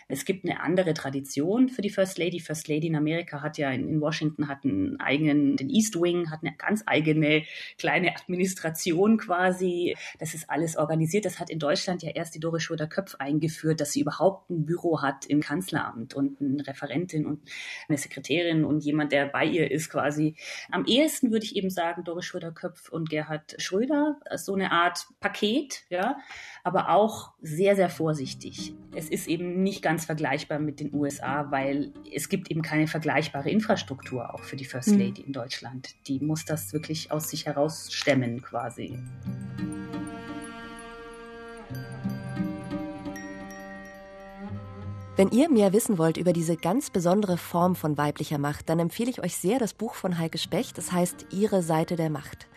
Es 0.08 0.24
gibt 0.24 0.44
eine 0.44 0.60
andere 0.60 0.94
Tradition 0.94 1.68
für 1.68 1.82
die 1.82 1.90
First 1.90 2.16
Lady. 2.16 2.38
First 2.38 2.68
Lady 2.68 2.86
in 2.86 2.94
Amerika 2.94 3.42
hat 3.42 3.58
ja 3.58 3.70
in, 3.72 3.88
in 3.88 4.00
Washington 4.00 4.46
hat 4.46 4.64
einen 4.64 5.00
eigenen, 5.00 5.56
den 5.56 5.68
East 5.68 6.00
Wing 6.00 6.30
hat 6.30 6.40
eine 6.42 6.54
ganz 6.56 6.84
eigene 6.86 7.42
kleine 7.76 8.14
Administration 8.14 9.18
quasi. 9.18 9.96
Das 10.20 10.34
ist 10.34 10.48
alles 10.48 10.76
organisiert. 10.76 11.24
Das 11.24 11.40
hat 11.40 11.50
in 11.50 11.58
Deutschland 11.58 12.04
ja 12.04 12.10
erst 12.10 12.36
die 12.36 12.40
Doris 12.40 12.62
Schröder-Köpf 12.62 13.16
eingeführt, 13.16 13.80
dass 13.80 13.92
sie 13.92 14.00
überhaupt 14.00 14.48
ein 14.48 14.64
Büro 14.64 15.02
hat 15.02 15.26
im 15.26 15.40
Kanzleramt 15.40 16.14
und 16.14 16.40
eine 16.40 16.64
Referentin 16.64 17.26
und 17.26 17.42
eine 17.88 17.98
Sekretärin 17.98 18.64
und 18.64 18.84
jemand, 18.84 19.10
der 19.10 19.26
bei 19.26 19.44
ihr 19.44 19.70
ist 19.70 19.90
quasi. 19.90 20.36
Am 20.70 20.84
ehesten 20.84 21.32
würde 21.32 21.46
ich 21.46 21.56
eben 21.56 21.70
sagen, 21.70 22.04
Doris 22.04 22.26
Schröder-Köpf 22.26 22.90
und 22.90 23.10
Gerhard 23.10 23.56
Schröder, 23.58 24.20
so 24.36 24.54
eine 24.54 24.70
Art 24.70 25.06
Paket, 25.18 25.84
ja, 25.90 26.16
aber 26.62 26.90
auch 26.90 27.32
sehr, 27.40 27.74
sehr 27.74 27.88
vorsichtig. 27.88 28.74
Es 28.94 29.08
ist 29.08 29.26
eben 29.26 29.62
nicht 29.62 29.82
ganz 29.82 29.95
ganz 29.96 30.04
vergleichbar 30.04 30.58
mit 30.58 30.78
den 30.78 30.92
USA, 30.92 31.50
weil 31.50 31.90
es 32.12 32.28
gibt 32.28 32.50
eben 32.50 32.60
keine 32.60 32.86
vergleichbare 32.86 33.48
Infrastruktur 33.48 34.34
auch 34.34 34.42
für 34.42 34.56
die 34.56 34.66
First 34.66 34.88
mhm. 34.88 34.98
Lady 34.98 35.22
in 35.22 35.32
Deutschland. 35.32 35.94
Die 36.06 36.20
muss 36.20 36.44
das 36.44 36.74
wirklich 36.74 37.10
aus 37.10 37.30
sich 37.30 37.46
heraus 37.46 37.90
stemmen 37.90 38.42
quasi. 38.42 38.98
Wenn 45.16 45.30
ihr 45.30 45.48
mehr 45.48 45.72
wissen 45.72 45.96
wollt 45.96 46.18
über 46.18 46.34
diese 46.34 46.58
ganz 46.58 46.90
besondere 46.90 47.38
Form 47.38 47.74
von 47.74 47.96
weiblicher 47.96 48.36
Macht, 48.36 48.68
dann 48.68 48.78
empfehle 48.78 49.08
ich 49.08 49.22
euch 49.22 49.34
sehr 49.34 49.58
das 49.58 49.72
Buch 49.72 49.94
von 49.94 50.18
Heike 50.18 50.36
Specht. 50.36 50.76
Es 50.76 50.92
heißt 50.92 51.28
Ihre 51.32 51.62
Seite 51.62 51.96
der 51.96 52.10
Macht. 52.10 52.48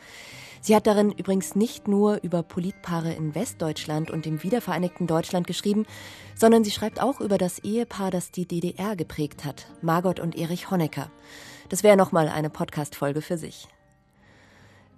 Sie 0.61 0.75
hat 0.75 0.87
darin 0.87 1.11
übrigens 1.11 1.55
nicht 1.55 1.87
nur 1.87 2.21
über 2.21 2.43
Politpaare 2.43 3.13
in 3.13 3.33
Westdeutschland 3.35 4.11
und 4.11 4.25
dem 4.25 4.43
wiedervereinigten 4.43 5.07
Deutschland 5.07 5.47
geschrieben, 5.47 5.85
sondern 6.35 6.63
sie 6.63 6.71
schreibt 6.71 7.01
auch 7.01 7.21
über 7.21 7.37
das 7.37 7.59
Ehepaar, 7.59 8.11
das 8.11 8.31
die 8.31 8.45
DDR 8.45 8.95
geprägt 8.95 9.45
hat, 9.45 9.67
Margot 9.81 10.19
und 10.19 10.35
Erich 10.35 10.69
Honecker. 10.69 11.09
Das 11.69 11.83
wäre 11.83 11.97
nochmal 11.97 12.27
eine 12.27 12.49
Podcast-Folge 12.49 13.21
für 13.21 13.37
sich. 13.37 13.67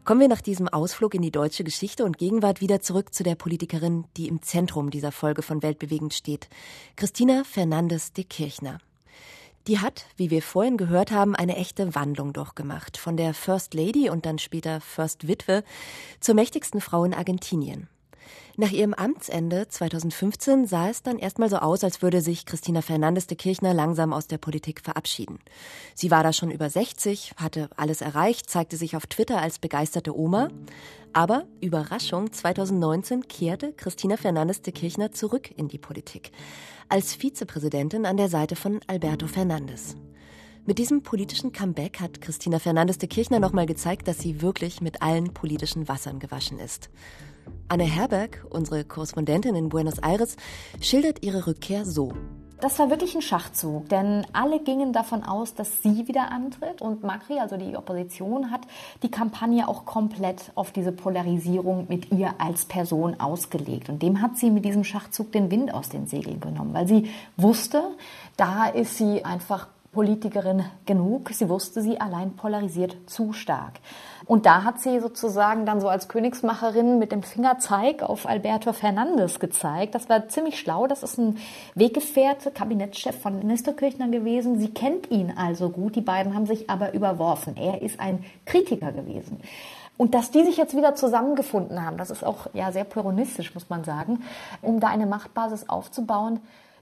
Kommen 0.04 0.20
wir 0.20 0.28
nach 0.28 0.42
diesem 0.42 0.68
Ausflug 0.68 1.14
in 1.14 1.22
die 1.22 1.32
deutsche 1.32 1.64
Geschichte 1.64 2.06
und 2.06 2.18
Gegenwart 2.18 2.60
wieder 2.60 2.82
zurück 2.82 3.14
zu 3.14 3.22
der 3.22 3.36
Politikerin, 3.36 4.06
die 4.18 4.28
im 4.28 4.42
Zentrum 4.42 4.90
dieser 4.90 5.12
Folge 5.12 5.44
von 5.44 5.62
Weltbewegend 5.62 6.16
steht, 6.16 6.50
Christina 6.96 7.44
Fernandes 7.44 8.12
de 8.12 8.24
Kirchner. 8.24 8.80
Die 9.68 9.80
hat, 9.80 10.06
wie 10.18 10.32
wir 10.32 10.42
vorhin 10.42 10.78
gehört 10.78 11.12
haben, 11.12 11.36
eine 11.36 11.56
echte 11.56 11.94
Wandlung 11.94 12.34
durchgemacht. 12.34 12.98
Von 12.98 13.16
der 13.16 13.34
First 13.34 13.74
Lady 13.74 14.10
und 14.10 14.26
dann 14.26 14.40
später 14.40 14.82
First 14.82 15.28
Witwe 15.28 15.64
zur 16.20 16.36
mächtigsten 16.36 16.82
Frau 16.82 17.04
in 17.04 17.14
Argentinien. 17.14 17.88
Nach 18.58 18.72
ihrem 18.72 18.94
Amtsende 18.94 19.68
2015 19.70 20.68
sah 20.68 20.90
es 20.90 21.04
dann 21.04 21.18
erstmal 21.18 21.50
so 21.50 21.58
aus, 21.58 21.84
als 21.84 22.02
würde 22.02 22.22
sich 22.22 22.46
Christina 22.46 22.82
Fernandes 22.82 23.28
de 23.28 23.38
Kirchner 23.38 23.74
langsam 23.74 24.12
aus 24.12 24.28
der 24.28 24.38
Politik 24.38 24.82
verabschieden. 24.82 25.40
Sie 25.96 26.12
war 26.12 26.24
da 26.24 26.34
schon 26.34 26.52
über 26.52 26.70
60, 26.70 27.34
hatte 27.38 27.70
alles 27.78 28.02
erreicht, 28.02 28.50
zeigte 28.50 28.76
sich 28.76 28.96
auf 28.96 29.08
Twitter 29.08 29.42
als 29.42 29.60
begeisterte 29.60 30.18
Oma. 30.18 30.50
Aber 31.14 31.46
Überraschung, 31.62 32.32
2019 32.32 33.28
kehrte 33.28 33.72
Christina 33.74 34.18
Fernandes 34.18 34.62
de 34.62 34.74
Kirchner 34.74 35.12
zurück 35.12 35.50
in 35.56 35.70
die 35.70 35.80
Politik. 35.80 36.32
Als 36.90 37.14
Vizepräsidentin 37.14 38.06
an 38.06 38.18
der 38.18 38.28
Seite 38.28 38.58
von 38.58 38.82
Alberto 38.88 39.28
Fernandes. 39.28 39.96
Mit 40.66 40.78
diesem 40.78 41.04
politischen 41.04 41.54
Comeback 41.54 42.00
hat 42.02 42.22
Christina 42.22 42.60
Fernandes 42.60 42.98
de 42.98 43.10
Kirchner 43.10 43.40
nochmal 43.40 43.66
gezeigt, 43.66 44.08
dass 44.08 44.20
sie 44.20 44.42
wirklich 44.42 44.80
mit 44.80 45.02
allen 45.02 45.34
politischen 45.34 45.88
Wassern 45.88 46.20
gewaschen 46.20 46.60
ist. 46.60 46.90
Anne 47.68 47.84
Herberg, 47.84 48.46
unsere 48.50 48.84
Korrespondentin 48.84 49.56
in 49.56 49.70
Buenos 49.70 50.00
Aires, 50.00 50.36
schildert 50.82 51.24
ihre 51.24 51.48
Rückkehr 51.48 51.86
so. 51.86 52.12
Das 52.62 52.78
war 52.78 52.92
wirklich 52.92 53.16
ein 53.16 53.24
Schachzug, 53.24 53.90
denn 53.90 54.24
alle 54.34 54.60
gingen 54.60 54.94
davon 54.94 55.24
aus, 55.24 55.56
dass 55.56 55.82
sie 55.82 56.08
wieder 56.08 56.32
antritt 56.32 56.80
und 56.80 57.04
Macri, 57.04 57.40
also 57.40 57.58
die 57.58 57.76
Opposition, 57.76 58.52
hat 58.52 58.62
die 59.02 59.10
Kampagne 59.10 59.68
auch 59.68 59.86
komplett 59.86 60.52
auf 60.54 60.72
diese 60.72 60.92
Polarisierung 60.92 61.88
mit 61.90 62.12
ihr 62.12 62.36
als 62.38 62.66
Person 62.66 63.20
ausgelegt. 63.20 63.90
Und 63.90 64.04
dem 64.04 64.22
hat 64.22 64.38
sie 64.38 64.52
mit 64.52 64.64
diesem 64.64 64.84
Schachzug 64.84 65.32
den 65.32 65.50
Wind 65.50 65.74
aus 65.74 65.90
den 65.90 66.06
Segeln 66.06 66.40
genommen, 66.40 66.76
weil 66.76 66.88
sie 66.88 67.10
wusste, 67.36 67.82
da 68.38 68.68
ist 68.68 68.96
sie 68.96 69.26
einfach 69.26 69.68
Politikerin 69.92 70.64
genug. 70.86 71.30
Sie 71.32 71.50
wusste, 71.50 71.82
sie 71.82 72.00
allein 72.00 72.38
polarisiert 72.38 72.96
zu 73.08 73.34
stark. 73.34 73.74
Und 74.26 74.46
da 74.46 74.64
hat 74.64 74.80
sie 74.80 75.00
sozusagen 75.02 75.66
dann 75.66 75.82
so 75.82 75.90
als 75.90 76.08
Königsmacherin 76.08 76.98
mit 76.98 77.12
dem 77.12 77.24
Fingerzeig 77.24 78.02
auf 78.02 78.26
Alberto 78.26 78.72
Fernandes 78.72 79.42
gezeigt. 79.42 79.94
Das 79.94 80.08
war 80.08 80.30
ziemlich 80.30 80.60
schlau. 80.60 80.88
Das 80.88 81.04
ist 81.04 81.18
ein 81.18 81.38
Weggefährte, 81.76 82.52
Kabinettschef 82.52 83.20
von 83.20 83.40
Nestor 83.40 83.74
Kirchner 83.74 84.08
gewesen. 84.08 84.60
Sie 84.60 84.70
kennt 84.70 85.12
ihn 85.12 85.34
also 85.36 85.70
gut. 85.70 85.98
Die 85.98 86.02
beiden 86.02 86.34
haben 86.36 86.46
sich 86.46 86.70
aber 86.70 86.94
überworfen. 86.94 87.58
Er 87.58 87.82
ist 87.82 88.00
ein 88.00 88.24
Kritiker 88.46 88.94
gewesen. 88.94 89.42
Und 89.98 90.14
dass 90.16 90.32
die 90.32 90.46
sich 90.46 90.56
jetzt 90.56 90.76
wieder 90.76 90.96
zusammengefunden 90.96 91.86
haben, 91.86 91.98
das 91.98 92.10
ist 92.10 92.24
auch 92.24 92.48
ja 92.54 92.72
sehr 92.72 92.86
pyronistisch, 92.86 93.54
muss 93.54 93.70
man 93.70 93.84
sagen, 93.84 94.24
um 94.62 94.80
da 94.80 94.88
eine 94.88 95.06
Machtbasis 95.06 95.68
aufzubauen, 95.68 96.40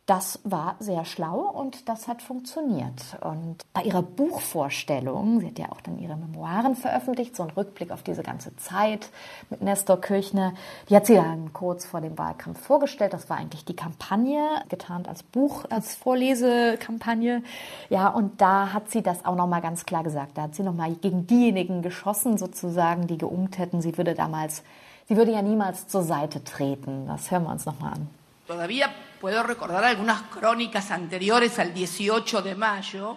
das 0.10 0.40
war 0.44 0.76
sehr 0.80 1.06
schlau 1.06 1.38
und 1.38 1.88
das 1.88 2.08
hat 2.08 2.24
funktioniert. 2.24 3.16
Und 3.22 3.58
bei 3.74 3.84
ihrer 3.84 4.02
Buchvorstellung, 4.02 5.40
sie 5.40 5.48
hat 5.48 5.60
ja 5.60 5.72
auch 5.72 5.82
dann 5.82 6.00
ihre 6.00 6.16
Memoiren 6.16 6.76
veröffentlicht, 6.76 7.36
so 7.36 7.44
ein 7.44 7.52
Rückblick 7.52 7.92
auf 7.92 8.02
diese 8.02 8.24
ganze 8.24 8.56
Zeit 8.56 9.12
mit 9.52 9.62
Nestor 9.62 10.02
Kirchner, 10.02 10.54
die 10.90 10.96
hat 10.96 11.06
sie 11.06 11.14
dann 11.14 11.54
kurz 11.54 11.86
vor 11.86 12.02
dem 12.02 12.18
Wahlkampf 12.18 12.60
vorgestellt. 12.60 13.14
Das 13.14 13.30
war 13.30 13.38
eigentlich 13.38 13.66
die 13.66 13.76
Kampagne, 13.76 14.44
getarnt 14.68 15.08
als 15.08 15.22
Buch, 15.22 15.66
als 15.70 15.94
Vorlesekampagne. 15.94 17.44
Ja, 17.90 18.08
und 18.08 18.42
da 18.42 18.74
hat 18.74 18.90
sie 18.90 19.04
das 19.04 19.26
auch 19.26 19.36
nochmal 19.36 19.62
ganz 19.62 19.86
klar 19.86 20.04
gesagt. 20.04 20.40
Da 20.40 20.44
hat 20.44 20.56
sie 20.56 20.64
nochmal 20.64 20.92
gegen 20.94 21.28
diejenigen 21.28 21.84
geschossen, 21.84 22.40
sozusagen, 22.40 23.06
die 23.06 23.20
geungt 23.20 23.60
hätten. 23.60 23.84
Sie 23.84 23.96
würde 23.96 24.16
damals, 24.16 24.64
sie 25.08 25.16
würde 25.18 25.34
ja 25.34 25.44
niemals 25.44 25.88
zur 25.88 26.02
Seite 26.02 26.44
treten. 26.44 27.06
Das 27.06 27.30
hören 27.30 27.44
wir 27.44 27.52
uns 27.52 27.68
nochmal 27.68 27.94
an. 27.94 28.19
Todavía 28.50 28.92
puedo 29.22 29.44
recordar 29.44 29.84
algunas 29.84 30.24
crónicas 30.24 30.90
anteriores 30.90 31.60
al 31.60 31.72
18 31.72 32.42
de 32.42 32.56
mayo, 32.56 33.16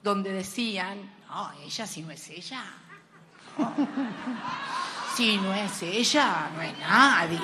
donde 0.00 0.32
decían, 0.32 1.12
no, 1.28 1.50
ella 1.66 1.88
si 1.88 2.02
no 2.02 2.12
es 2.12 2.30
ella. 2.30 2.62
si 5.16 5.38
no 5.38 5.52
es 5.52 5.82
ella, 5.82 6.50
no 6.54 6.62
es 6.62 6.78
nadie. 6.78 7.40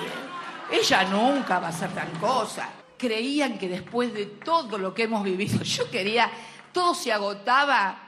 Ella 0.70 1.02
nunca 1.06 1.58
va 1.58 1.66
a 1.66 1.70
hacer 1.70 1.90
tal 1.92 2.12
cosa. 2.20 2.68
Creían 2.96 3.58
que 3.58 3.70
después 3.70 4.14
de 4.14 4.26
todo 4.26 4.78
lo 4.78 4.94
que 4.94 5.02
hemos 5.02 5.24
vivido, 5.24 5.60
yo 5.64 5.90
quería, 5.90 6.30
todo 6.70 6.94
se 6.94 7.12
agotaba 7.12 7.98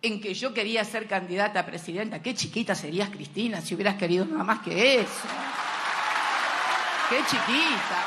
en 0.00 0.20
que 0.20 0.32
yo 0.32 0.54
quería 0.54 0.84
ser 0.84 1.08
candidata 1.08 1.58
a 1.58 1.66
presidenta. 1.66 2.22
Qué 2.22 2.36
chiquita 2.36 2.76
serías, 2.76 3.10
Cristina, 3.10 3.60
si 3.60 3.74
hubieras 3.74 3.96
querido 3.96 4.24
nada 4.26 4.44
más 4.44 4.60
que 4.60 5.00
eso. 5.00 5.26
Qué 7.12 7.18
chiquita. 7.24 8.00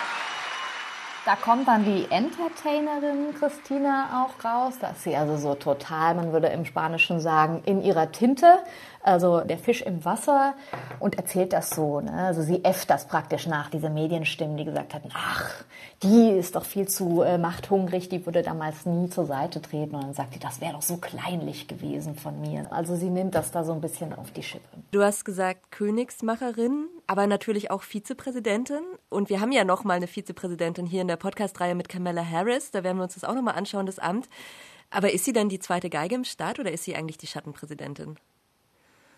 Da 1.26 1.36
kommt 1.36 1.68
dann 1.68 1.86
die 1.86 2.08
Entertainerin 2.10 3.36
Christina 3.38 4.26
auch 4.26 4.44
raus. 4.44 4.80
Da 4.82 4.90
ist 4.90 5.04
sie 5.04 5.16
also 5.16 5.38
so 5.38 5.54
total, 5.54 6.16
man 6.16 6.34
würde 6.34 6.48
im 6.48 6.66
Spanischen 6.66 7.20
sagen, 7.20 7.62
in 7.66 7.84
ihrer 7.84 8.12
Tinte 8.12 8.58
also 9.06 9.42
der 9.42 9.58
Fisch 9.58 9.82
im 9.82 10.04
Wasser 10.04 10.56
und 11.00 11.18
erzählt 11.18 11.54
das 11.54 11.70
so. 11.70 12.02
Ne? 12.02 12.12
Also 12.12 12.42
sie 12.42 12.64
äfft 12.64 12.90
das 12.90 13.08
praktisch 13.08 13.46
nach, 13.46 13.70
diese 13.70 13.90
Medienstimmen, 13.90 14.58
die 14.58 14.66
gesagt 14.66 14.94
hatten, 14.94 15.10
ach, 15.14 15.64
die 16.02 16.32
ist 16.32 16.56
doch 16.56 16.66
viel 16.66 16.88
zu 16.88 17.22
äh, 17.22 17.38
machthungrig, 17.38 18.10
die 18.10 18.26
würde 18.26 18.42
damals 18.42 18.86
nie 18.86 19.10
zur 19.10 19.26
Seite 19.26 19.62
treten. 19.62 19.96
Und 19.96 20.04
dann 20.04 20.14
sagt 20.14 20.34
sie, 20.34 20.40
das 20.40 20.60
wäre 20.60 20.74
doch 20.74 20.82
so 20.82 20.98
kleinlich 20.98 21.68
gewesen 21.68 22.16
von 22.16 22.42
mir. 22.42 22.72
Also 22.72 22.96
sie 22.96 23.10
nimmt 23.10 23.36
das 23.36 23.52
da 23.52 23.64
so 23.64 23.74
ein 23.74 23.82
bisschen 23.82 24.14
auf 24.14 24.32
die 24.32 24.44
Schippe. 24.44 24.66
Du 24.92 25.04
hast 25.04 25.24
gesagt 25.24 25.72
Königsmacherin, 25.72 26.88
aber 27.06 27.28
natürlich 27.28 27.70
auch 27.70 27.84
Vizepräsidentin. 27.84 28.82
Und 29.10 29.30
wir 29.30 29.40
haben 29.40 29.52
ja 29.52 29.64
noch 29.66 29.84
mal 29.84 29.94
eine 29.94 30.08
Vizepräsidentin 30.08 30.88
hier 30.88 31.02
in 31.02 31.08
der 31.08 31.18
Podcast-Reihe 31.18 31.76
mit 31.76 31.90
Kamala 31.90 32.28
Harris. 32.28 32.72
Da 32.72 32.84
werden 32.84 32.98
wir 32.98 33.04
uns 33.04 33.14
das 33.14 33.24
auch 33.24 33.36
noch 33.36 33.44
mal 33.44 33.52
anschauen, 33.52 33.86
das 33.86 34.00
Amt. 34.00 34.30
Aber 34.90 35.12
ist 35.12 35.26
sie 35.26 35.34
dann 35.34 35.50
die 35.50 35.60
zweite 35.60 35.90
Geige 35.90 36.16
im 36.16 36.24
Staat 36.24 36.60
oder 36.60 36.72
ist 36.72 36.84
sie 36.84 36.96
eigentlich 36.96 37.18
die 37.18 37.28
Schattenpräsidentin? 37.28 38.18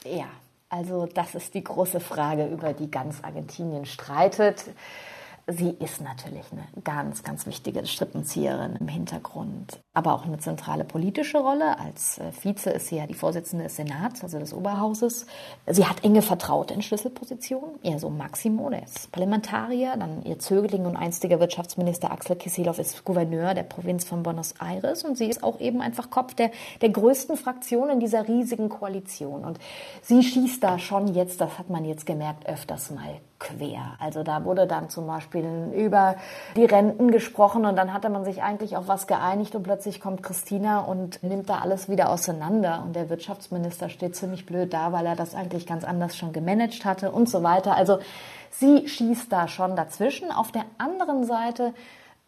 Ja, 0.09 0.29
also 0.69 1.05
das 1.05 1.35
ist 1.35 1.53
die 1.53 1.63
große 1.63 1.99
Frage, 1.99 2.45
über 2.45 2.73
die 2.73 2.89
ganz 2.89 3.23
Argentinien 3.23 3.85
streitet. 3.85 4.63
Sie 5.49 5.69
ist 5.79 6.01
natürlich 6.01 6.43
eine 6.51 6.67
ganz, 6.83 7.23
ganz 7.23 7.45
wichtige 7.45 7.85
Strippenzieherin 7.85 8.75
im 8.81 8.89
Hintergrund, 8.89 9.79
aber 9.93 10.13
auch 10.13 10.25
eine 10.25 10.39
zentrale 10.39 10.83
politische 10.83 11.37
Rolle. 11.37 11.79
Als 11.79 12.17
äh, 12.17 12.33
Vize 12.33 12.69
ist 12.69 12.87
sie 12.87 12.97
ja 12.97 13.07
die 13.07 13.13
Vorsitzende 13.13 13.63
des 13.63 13.77
Senats, 13.77 14.21
also 14.23 14.39
des 14.39 14.53
Oberhauses. 14.53 15.25
Sie 15.65 15.85
hat 15.85 16.03
enge 16.03 16.21
Vertraute 16.21 16.73
in 16.73 16.81
Schlüsselpositionen, 16.81 17.81
eher 17.81 17.97
so 17.97 18.09
Maximo, 18.09 18.69
der 18.69 18.83
ist 18.83 19.09
Parlamentarier, 19.13 19.95
dann 19.95 20.21
ihr 20.25 20.37
Zögling 20.37 20.85
und 20.85 20.97
einstiger 20.97 21.39
Wirtschaftsminister 21.39 22.11
Axel 22.11 22.35
Kicillof 22.35 22.77
ist 22.77 23.05
Gouverneur 23.05 23.53
der 23.53 23.63
Provinz 23.63 24.03
von 24.03 24.23
Buenos 24.23 24.55
Aires 24.59 25.05
und 25.05 25.17
sie 25.17 25.27
ist 25.27 25.43
auch 25.43 25.61
eben 25.61 25.79
einfach 25.79 26.09
Kopf 26.09 26.33
der, 26.33 26.51
der 26.81 26.89
größten 26.89 27.37
Fraktion 27.37 27.89
in 27.89 28.01
dieser 28.01 28.27
riesigen 28.27 28.67
Koalition. 28.67 29.45
Und 29.45 29.59
sie 30.01 30.23
schießt 30.23 30.61
da 30.61 30.77
schon 30.77 31.13
jetzt, 31.13 31.39
das 31.39 31.57
hat 31.57 31.69
man 31.69 31.85
jetzt 31.85 32.05
gemerkt, 32.05 32.49
öfters 32.49 32.91
mal 32.91 33.21
quer. 33.39 33.95
Also 33.99 34.23
da 34.23 34.43
wurde 34.45 34.67
dann 34.67 34.89
zum 34.89 35.07
Beispiel 35.07 35.71
über 35.75 36.15
die 36.55 36.65
Renten 36.65 37.11
gesprochen 37.11 37.65
und 37.65 37.75
dann 37.75 37.93
hatte 37.93 38.09
man 38.09 38.25
sich 38.25 38.41
eigentlich 38.41 38.75
auf 38.77 38.87
was 38.87 39.07
geeinigt 39.07 39.55
und 39.55 39.63
plötzlich 39.63 40.01
kommt 40.01 40.23
Christina 40.23 40.79
und 40.79 41.21
nimmt 41.23 41.49
da 41.49 41.59
alles 41.59 41.89
wieder 41.89 42.09
auseinander 42.09 42.83
und 42.85 42.95
der 42.95 43.09
Wirtschaftsminister 43.09 43.89
steht 43.89 44.15
ziemlich 44.15 44.45
blöd 44.45 44.73
da, 44.73 44.91
weil 44.91 45.05
er 45.05 45.15
das 45.15 45.35
eigentlich 45.35 45.67
ganz 45.67 45.83
anders 45.83 46.17
schon 46.17 46.33
gemanagt 46.33 46.85
hatte 46.85 47.11
und 47.11 47.29
so 47.29 47.43
weiter. 47.43 47.75
Also 47.75 47.99
sie 48.49 48.87
schießt 48.87 49.31
da 49.31 49.47
schon 49.47 49.75
dazwischen. 49.75 50.31
Auf 50.31 50.51
der 50.51 50.65
anderen 50.77 51.23
Seite, 51.23 51.73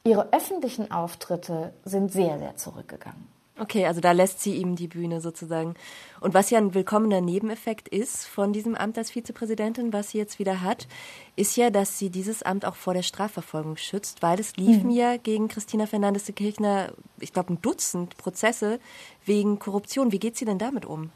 ihre 0.04 0.32
öffentlichen 0.32 0.92
Auftritte 0.92 1.74
sind 1.84 2.12
sehr, 2.12 2.38
sehr 2.38 2.56
zurückgegangen. 2.56 3.39
Okay, 3.60 3.86
also 3.86 4.00
da 4.00 4.14
lässt 4.14 4.40
sie 4.42 4.56
ihm 4.56 4.76
die 4.76 4.88
Bühne 4.88 5.20
sozusagen. 5.20 5.74
Und 6.22 6.34
was 6.34 6.50
ja 6.50 6.58
ein 6.58 6.74
willkommener 6.74 7.20
Nebeneffekt 7.20 7.90
ist 7.90 8.26
von 8.26 8.54
diesem 8.54 8.76
Amt 8.76 8.98
als 8.98 9.12
Vizepräsidentin, 9.12 9.92
was 9.92 10.12
sie 10.12 10.18
jetzt 10.18 10.40
wieder 10.40 10.62
hat, 10.62 10.88
ist 11.36 11.58
ja, 11.58 11.70
dass 11.70 12.00
sie 12.00 12.10
dieses 12.10 12.42
Amt 12.42 12.66
auch 12.66 12.76
vor 12.76 12.94
der 12.94 13.04
Strafverfolgung 13.04 13.76
schützt, 13.78 14.22
weil 14.22 14.40
es 14.40 14.56
liefen 14.56 14.90
mhm. 14.90 14.96
ja 14.96 15.18
gegen 15.18 15.50
Christina 15.50 15.86
Fernandes 15.88 16.26
de 16.26 16.36
Kirchner, 16.36 16.94
ich 17.20 17.34
glaube, 17.34 17.54
ein 17.54 17.62
Dutzend 17.62 18.18
Prozesse 18.18 18.80
wegen 19.26 19.60
Korruption. 19.60 20.12
Wie 20.12 20.20
geht 20.20 20.38
sie 20.38 20.46
denn 20.46 20.58
damit 20.58 20.86
um? 20.86 21.12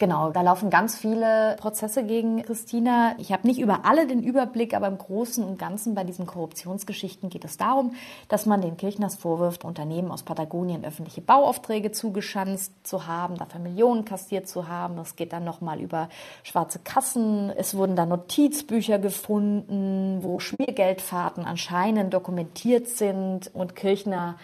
Genau, 0.00 0.30
da 0.30 0.40
laufen 0.40 0.70
ganz 0.70 0.96
viele 0.96 1.56
Prozesse 1.60 2.02
gegen 2.04 2.42
Christina. 2.42 3.14
Ich 3.18 3.32
habe 3.32 3.46
nicht 3.46 3.60
über 3.60 3.84
alle 3.84 4.06
den 4.06 4.22
Überblick, 4.22 4.72
aber 4.72 4.86
im 4.86 4.96
Großen 4.96 5.44
und 5.44 5.58
Ganzen 5.58 5.94
bei 5.94 6.04
diesen 6.04 6.24
Korruptionsgeschichten 6.24 7.28
geht 7.28 7.44
es 7.44 7.58
darum, 7.58 7.92
dass 8.26 8.46
man 8.46 8.62
den 8.62 8.78
Kirchners 8.78 9.16
vorwirft, 9.16 9.62
Unternehmen 9.62 10.10
aus 10.10 10.22
Patagonien 10.22 10.86
öffentliche 10.86 11.20
Bauaufträge 11.20 11.92
zugeschanzt 11.92 12.72
zu 12.82 13.06
haben, 13.06 13.36
dafür 13.36 13.60
Millionen 13.60 14.06
kassiert 14.06 14.48
zu 14.48 14.68
haben. 14.68 14.96
Es 14.96 15.16
geht 15.16 15.34
dann 15.34 15.44
nochmal 15.44 15.82
über 15.82 16.08
schwarze 16.44 16.78
Kassen. 16.78 17.50
Es 17.50 17.76
wurden 17.76 17.94
da 17.94 18.06
Notizbücher 18.06 18.98
gefunden, 18.98 20.20
wo 20.22 20.38
Schmiergeldfahrten 20.38 21.44
anscheinend 21.44 22.14
dokumentiert 22.14 22.88
sind 22.88 23.54
und 23.54 23.76
Kirchner 23.76 24.36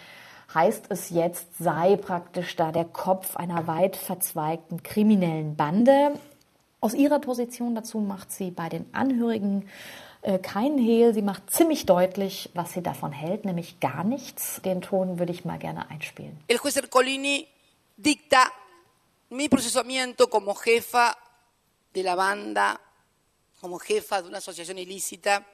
heißt 0.54 0.86
es 0.88 1.10
jetzt, 1.10 1.46
sei 1.58 1.96
praktisch 1.96 2.56
da 2.56 2.72
der 2.72 2.84
Kopf 2.84 3.36
einer 3.36 3.66
weit 3.66 3.96
verzweigten 3.96 4.82
kriminellen 4.82 5.56
Bande. 5.56 6.18
Aus 6.80 6.94
ihrer 6.94 7.18
Position 7.18 7.74
dazu 7.74 7.98
macht 7.98 8.30
sie 8.32 8.50
bei 8.50 8.68
den 8.68 8.86
Angehörigen 8.94 9.68
äh, 10.22 10.38
keinen 10.38 10.78
Hehl. 10.78 11.14
Sie 11.14 11.22
macht 11.22 11.50
ziemlich 11.50 11.86
deutlich, 11.86 12.50
was 12.54 12.72
sie 12.72 12.82
davon 12.82 13.12
hält, 13.12 13.44
nämlich 13.44 13.80
gar 13.80 14.04
nichts. 14.04 14.60
Den 14.62 14.82
Ton 14.82 15.18
würde 15.18 15.32
ich 15.32 15.44
mal 15.44 15.58
gerne 15.58 15.90
einspielen. 15.90 16.38
El 16.48 16.58
juez 16.58 16.76
Ercolini 16.76 17.46
dicta 17.96 18.52
mi 19.30 19.48
procesamiento 19.48 20.28
como 20.28 20.54
jefa 20.54 21.16
de 21.92 22.02
la 22.02 22.14
banda, 22.14 22.78
como 23.60 23.78
jefa 23.78 24.22
de 24.22 24.28
una 24.28 24.38
asociación 24.38 24.78
ilícita 24.78 25.44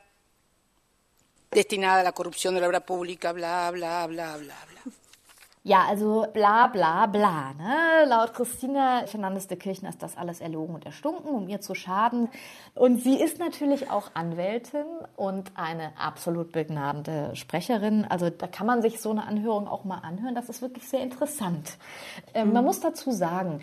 destinada 1.53 2.01
a 2.01 2.05
la 2.05 2.13
corrupción 2.13 2.55
de 2.55 2.61
la 2.61 2.67
obra 2.67 2.81
pública, 2.81 3.33
bla, 3.33 3.71
bla, 3.71 4.07
bla, 4.07 4.37
bla, 4.37 4.37
bla. 4.39 4.73
Ja, 5.65 5.85
also 5.87 6.27
bla 6.33 6.67
bla 6.67 7.07
bla. 7.07 7.53
Ne? 7.53 8.05
Laut 8.09 8.35
Christina 8.35 9.07
Fernandes 9.07 9.47
de 9.47 9.57
Kirchner 9.57 9.91
ist 9.91 10.03
das 10.03 10.17
alles 10.17 10.41
erlogen 10.41 10.75
und 10.75 10.85
erstunken, 10.85 11.31
um 11.31 11.49
ihr 11.49 11.61
zu 11.61 11.77
schaden. 11.77 12.29
Und 12.75 13.01
sie 13.01 13.15
ist 13.15 13.39
natürlich 13.39 13.89
auch 13.89 14.11
Anwältin 14.15 14.87
und 15.15 15.53
eine 15.55 15.93
absolut 15.97 16.51
begnadete 16.51 17.37
Sprecherin. 17.37 18.05
Also 18.09 18.29
da 18.29 18.49
kann 18.49 18.67
man 18.67 18.83
sich 18.83 19.01
so 19.01 19.13
eine 19.13 19.25
Anhörung 19.25 19.69
auch 19.69 19.85
mal 19.85 19.99
anhören. 19.99 20.35
Das 20.35 20.49
ist 20.49 20.63
wirklich 20.63 20.89
sehr 20.89 21.01
interessant. 21.01 21.79
Mhm. 22.35 22.53
Man 22.53 22.65
muss 22.65 22.81
dazu 22.81 23.13
sagen, 23.13 23.61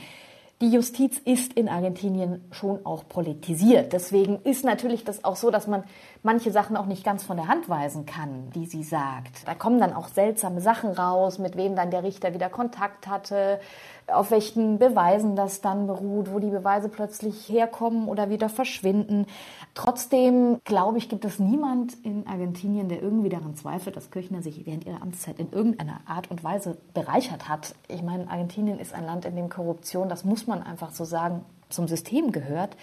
die 0.62 0.72
Justiz 0.72 1.18
ist 1.18 1.54
in 1.54 1.70
Argentinien 1.70 2.46
schon 2.52 2.86
auch 2.86 3.08
politisiert. 3.08 3.94
Deswegen 3.94 4.42
ist 4.44 4.66
natürlich 4.66 5.06
das 5.06 5.24
auch 5.24 5.38
so, 5.38 5.52
dass 5.52 5.68
man 5.68 5.84
manche 6.24 6.52
Sachen 6.52 6.76
auch 6.76 6.86
nicht 6.86 7.04
ganz 7.04 7.24
von 7.24 7.38
der 7.38 7.48
Hand 7.48 7.70
weisen 7.70 8.06
kann, 8.06 8.50
die 8.52 8.66
sie 8.66 8.84
sagt. 8.84 9.48
Da 9.48 9.56
kommen 9.56 9.80
dann 9.80 9.94
auch 9.94 10.10
seltsame 10.10 10.62
Sachen 10.62 10.92
raus, 10.92 11.40
mit 11.40 11.56
wem 11.56 11.76
dann 11.76 11.92
der 11.92 12.04
Richter 12.04 12.34
wieder 12.34 12.50
Kontakt 12.50 13.08
hatte, 13.08 13.60
auf 14.08 14.32
welchen 14.32 14.80
Beweisen 14.80 15.36
das 15.36 15.62
dann 15.62 15.88
beruht, 15.88 16.32
wo 16.34 16.40
die 16.40 16.50
Beweise 16.50 16.90
plötzlich 16.90 17.48
herkommen 17.48 18.08
oder 18.08 18.30
wieder 18.30 18.50
verschwinden. 18.50 19.28
Trotzdem, 19.76 20.60
glaube 20.66 20.98
ich, 20.98 21.10
gibt 21.10 21.26
es 21.26 21.40
niemand 21.40 21.94
in 22.04 22.28
Argentinien, 22.28 22.90
der 22.90 23.02
irgendwie 23.02 23.30
daran 23.30 23.56
zweifelt, 23.56 23.96
dass 23.96 24.12
Kirchner 24.12 24.42
sich 24.42 24.66
während 24.66 24.86
ihrer 24.86 25.02
Amtszeit 25.02 25.40
in 25.40 25.52
irgendeiner 25.52 26.02
Art 26.06 26.30
und 26.32 26.44
Weise 26.44 26.78
bereichert 26.94 27.48
hat. 27.48 27.76
Ich 27.88 28.02
meine, 28.02 28.30
Argentinien 28.30 28.80
ist 28.80 28.94
ein 28.94 29.06
Land, 29.06 29.26
in 29.26 29.36
dem 29.36 29.50
Korruption, 29.50 30.10
das 30.10 30.26
muss 30.26 30.48
man 30.48 30.64
einfach 30.64 30.92
so 30.92 31.06
sagen, 31.06 31.46
zum 31.70 31.88
System 31.88 32.32
gehört. 32.32 32.76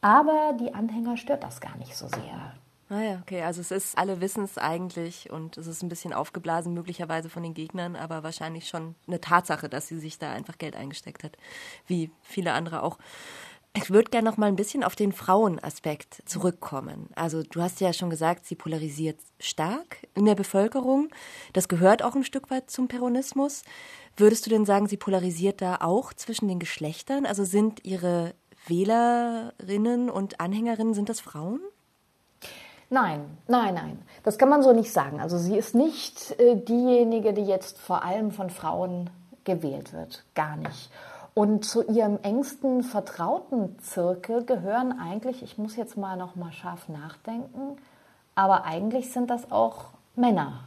Aber 0.00 0.54
die 0.58 0.74
Anhänger 0.74 1.16
stört 1.16 1.44
das 1.44 1.60
gar 1.60 1.76
nicht 1.76 1.96
so 1.96 2.06
sehr. 2.08 2.54
Ah 2.92 3.00
ja, 3.00 3.18
okay. 3.22 3.40
Also 3.40 3.62
es 3.62 3.70
ist, 3.70 3.96
alle 3.96 4.20
wissen 4.20 4.44
es 4.44 4.58
eigentlich 4.58 5.30
und 5.30 5.56
es 5.56 5.66
ist 5.66 5.82
ein 5.82 5.88
bisschen 5.88 6.12
aufgeblasen, 6.12 6.74
möglicherweise 6.74 7.30
von 7.30 7.42
den 7.42 7.54
Gegnern, 7.54 7.96
aber 7.96 8.22
wahrscheinlich 8.22 8.68
schon 8.68 8.96
eine 9.06 9.18
Tatsache, 9.18 9.70
dass 9.70 9.88
sie 9.88 9.98
sich 9.98 10.18
da 10.18 10.30
einfach 10.30 10.58
Geld 10.58 10.76
eingesteckt 10.76 11.24
hat, 11.24 11.38
wie 11.86 12.10
viele 12.20 12.52
andere 12.52 12.82
auch. 12.82 12.98
Ich 13.72 13.88
würde 13.88 14.10
gerne 14.10 14.28
noch 14.28 14.36
mal 14.36 14.48
ein 14.48 14.56
bisschen 14.56 14.84
auf 14.84 14.94
den 14.94 15.12
Frauenaspekt 15.12 16.22
zurückkommen. 16.26 17.08
Also 17.14 17.42
du 17.42 17.62
hast 17.62 17.80
ja 17.80 17.94
schon 17.94 18.10
gesagt, 18.10 18.44
sie 18.44 18.56
polarisiert 18.56 19.18
stark 19.40 20.06
in 20.14 20.26
der 20.26 20.34
Bevölkerung. 20.34 21.08
Das 21.54 21.68
gehört 21.68 22.02
auch 22.02 22.14
ein 22.14 22.24
Stück 22.24 22.50
weit 22.50 22.70
zum 22.70 22.88
Peronismus. 22.88 23.62
Würdest 24.18 24.44
du 24.44 24.50
denn 24.50 24.66
sagen, 24.66 24.86
sie 24.86 24.98
polarisiert 24.98 25.62
da 25.62 25.76
auch 25.80 26.12
zwischen 26.12 26.46
den 26.46 26.58
Geschlechtern? 26.58 27.24
Also 27.24 27.44
sind 27.44 27.86
ihre 27.86 28.34
Wählerinnen 28.66 30.10
und 30.10 30.40
Anhängerinnen, 30.40 30.92
sind 30.92 31.08
das 31.08 31.20
Frauen? 31.20 31.60
Nein, 32.92 33.38
nein, 33.48 33.72
nein. 33.72 34.02
Das 34.22 34.36
kann 34.36 34.50
man 34.50 34.62
so 34.62 34.74
nicht 34.74 34.92
sagen. 34.92 35.18
Also 35.18 35.38
sie 35.38 35.56
ist 35.56 35.74
nicht 35.74 36.38
äh, 36.38 36.56
diejenige, 36.56 37.32
die 37.32 37.46
jetzt 37.46 37.78
vor 37.78 38.04
allem 38.04 38.32
von 38.32 38.50
Frauen 38.50 39.08
gewählt 39.44 39.94
wird. 39.94 40.24
Gar 40.34 40.56
nicht. 40.56 40.90
Und 41.32 41.64
zu 41.64 41.82
ihrem 41.84 42.18
engsten 42.22 42.82
vertrauten 42.82 43.78
Zirkel 43.78 44.44
gehören 44.44 45.00
eigentlich, 45.00 45.42
ich 45.42 45.56
muss 45.56 45.74
jetzt 45.76 45.96
mal 45.96 46.18
noch 46.18 46.36
mal 46.36 46.52
scharf 46.52 46.90
nachdenken, 46.90 47.78
aber 48.34 48.66
eigentlich 48.66 49.10
sind 49.10 49.30
das 49.30 49.50
auch 49.50 49.86
Männer. 50.14 50.64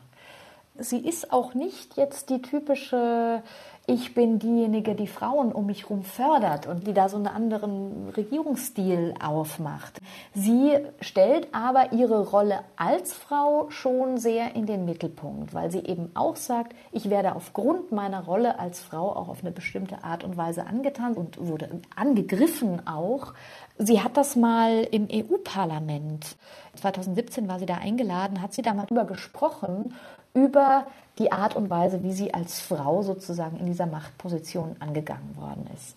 Sie 0.80 1.08
ist 1.08 1.32
auch 1.32 1.54
nicht 1.54 1.96
jetzt 1.96 2.32
die 2.32 2.42
typische 2.42 3.44
ich 3.88 4.16
bin 4.16 4.40
diejenige, 4.40 4.96
die 4.96 5.08
Frauen 5.08 5.52
um 5.52 5.68
mich 5.68 5.84
herum 5.84 6.04
fördert 6.04 6.66
und 6.66 6.88
die 6.88 6.94
da 6.94 7.08
so 7.08 7.18
einen 7.18 7.28
anderen 7.28 8.10
Regierungsstil 8.10 9.14
aufmacht. 9.24 10.00
Sie 10.34 10.78
stellt 11.02 11.50
aber 11.54 11.94
ihre 11.94 12.28
Rolle 12.30 12.62
als 12.76 13.14
Frau 13.14 13.70
schon 13.70 14.18
sehr 14.18 14.56
in 14.56 14.66
den 14.66 14.86
Mittelpunkt, 14.86 15.54
weil 15.54 15.70
sie 15.70 15.86
eben 15.86 16.10
auch 16.16 16.36
sagt, 16.36 16.74
ich 16.92 17.10
werde 17.10 17.36
aufgrund 17.36 17.92
meiner 17.92 18.24
Rolle 18.24 18.60
als 18.60 18.80
Frau 18.80 19.16
auch 19.16 19.28
auf 19.28 19.42
eine 19.42 19.52
bestimmte 19.52 20.04
Art 20.04 20.24
und 20.24 20.36
Weise 20.36 20.66
angetan 20.66 21.14
und 21.14 21.38
wurde 21.40 21.70
angegriffen 21.96 22.88
auch. 22.88 23.34
Sie 23.78 24.02
hat 24.02 24.18
das 24.18 24.36
mal 24.36 24.88
im 24.90 25.08
EU-Parlament, 25.12 26.38
2017 26.76 27.48
war 27.48 27.60
sie 27.60 27.66
da 27.66 27.76
eingeladen, 27.76 28.42
hat 28.42 28.54
sie 28.54 28.62
da 28.62 28.74
mal 28.74 28.86
drüber 28.86 29.06
gesprochen, 29.06 29.94
über 30.36 30.86
die 31.18 31.32
Art 31.32 31.56
und 31.56 31.70
Weise, 31.70 32.04
wie 32.04 32.14
sie 32.14 32.34
als 32.34 32.62
Frau 32.62 33.02
sozusagen 33.02 33.58
in 33.58 33.66
dieser 33.66 33.88
Machtposition 33.88 34.76
angegangen 34.80 35.36
worden 35.38 35.68
ist. 35.74 35.96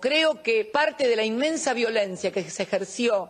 Creo 0.00 0.40
que 0.42 0.64
parte 0.64 1.08
de 1.08 1.16
la 1.16 1.24
inmensa 1.24 1.74
violencia 1.74 2.30
que 2.30 2.48
se 2.48 2.62
ejerció 2.62 3.28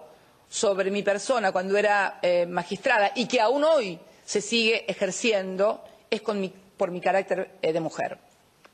sobre 0.51 0.91
mi 0.91 1.03
persona 1.03 1.51
cuando 1.51 1.79
era 1.79 2.19
eh, 2.21 2.45
magistrada 2.45 3.13
y 3.15 3.27
que 3.27 3.41
aún 3.41 3.65
hoy 3.65 3.99
se 4.25 4.43
sigue 4.43 4.85
ejerciendo 4.91 5.83
es 6.11 6.21
con 6.21 6.41
mi, 6.41 6.53
por 6.77 6.91
mi 6.91 7.01
carácter 7.01 7.53
eh, 7.63 7.73
de 7.73 7.81
mujer. 7.81 8.19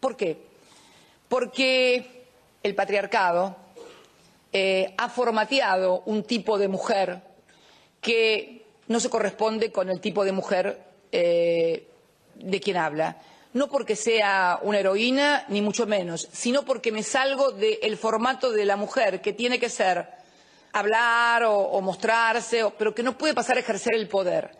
¿Por 0.00 0.16
qué? 0.16 0.36
Porque 1.28 2.26
el 2.62 2.74
patriarcado 2.74 3.56
eh, 4.52 4.94
ha 4.96 5.08
formateado 5.08 6.02
un 6.06 6.24
tipo 6.24 6.58
de 6.58 6.68
mujer 6.68 7.22
que 8.00 8.66
no 8.88 8.98
se 9.00 9.10
corresponde 9.10 9.70
con 9.70 9.88
el 9.88 10.00
tipo 10.00 10.24
de 10.24 10.32
mujer 10.32 10.93
eh, 11.16 11.86
de 12.34 12.60
quien 12.60 12.76
habla. 12.76 13.18
No 13.52 13.68
porque 13.68 13.94
sea 13.94 14.58
una 14.62 14.80
heroína, 14.80 15.44
ni 15.46 15.62
mucho 15.62 15.86
menos, 15.86 16.28
sino 16.32 16.64
porque 16.64 16.90
me 16.90 17.04
salgo 17.04 17.52
del 17.52 17.96
formato 17.96 18.50
de 18.50 18.64
la 18.64 18.74
mujer, 18.74 19.20
que 19.20 19.32
tiene 19.32 19.60
que 19.60 19.70
ser 19.70 20.08
hablar 20.72 21.44
o, 21.44 21.80
mostrarse, 21.80 22.64
pero 22.76 22.92
que 22.92 23.04
no 23.04 23.16
puede 23.16 23.32
pasar 23.32 23.56
a 23.56 23.60
ejercer 23.60 23.94
el 23.94 24.08
poder. 24.08 24.56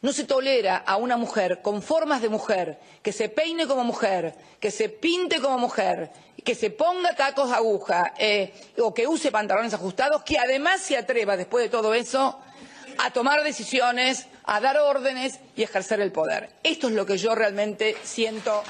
No 0.00 0.12
se 0.12 0.22
tolera 0.22 0.76
a 0.76 0.96
una 0.98 1.16
mujer 1.16 1.62
con 1.62 1.82
formas 1.82 2.22
de 2.22 2.28
mujer, 2.28 2.78
que 3.02 3.10
se 3.10 3.28
peine 3.28 3.66
como 3.66 3.82
mujer, 3.82 4.36
que 4.60 4.70
se 4.70 4.88
pinte 4.88 5.40
como 5.40 5.58
mujer, 5.58 6.12
que 6.44 6.54
se 6.54 6.70
ponga 6.70 7.16
tacos 7.16 7.50
de 7.50 7.56
aguja 7.56 8.14
eh, 8.18 8.54
o 8.78 8.94
que 8.94 9.08
use 9.08 9.32
pantalones 9.32 9.74
ajustados, 9.74 10.22
que 10.22 10.38
además 10.38 10.80
se 10.80 10.96
atreva, 10.96 11.36
después 11.36 11.64
de 11.64 11.70
todo 11.70 11.92
eso, 11.92 12.38
a 12.98 13.10
tomar 13.10 13.42
decisiones, 13.42 14.28
a 14.48 14.60
dar 14.60 14.76
órdenes 14.80 15.38
y 15.56 15.62
ejercer 15.62 16.00
el 16.00 16.10
poder. 16.10 16.48
Esto 16.62 16.88
es 16.88 16.94
lo 16.94 17.04
que 17.04 17.18
yo 17.18 17.34
realmente 17.34 17.94
siento. 18.02 18.62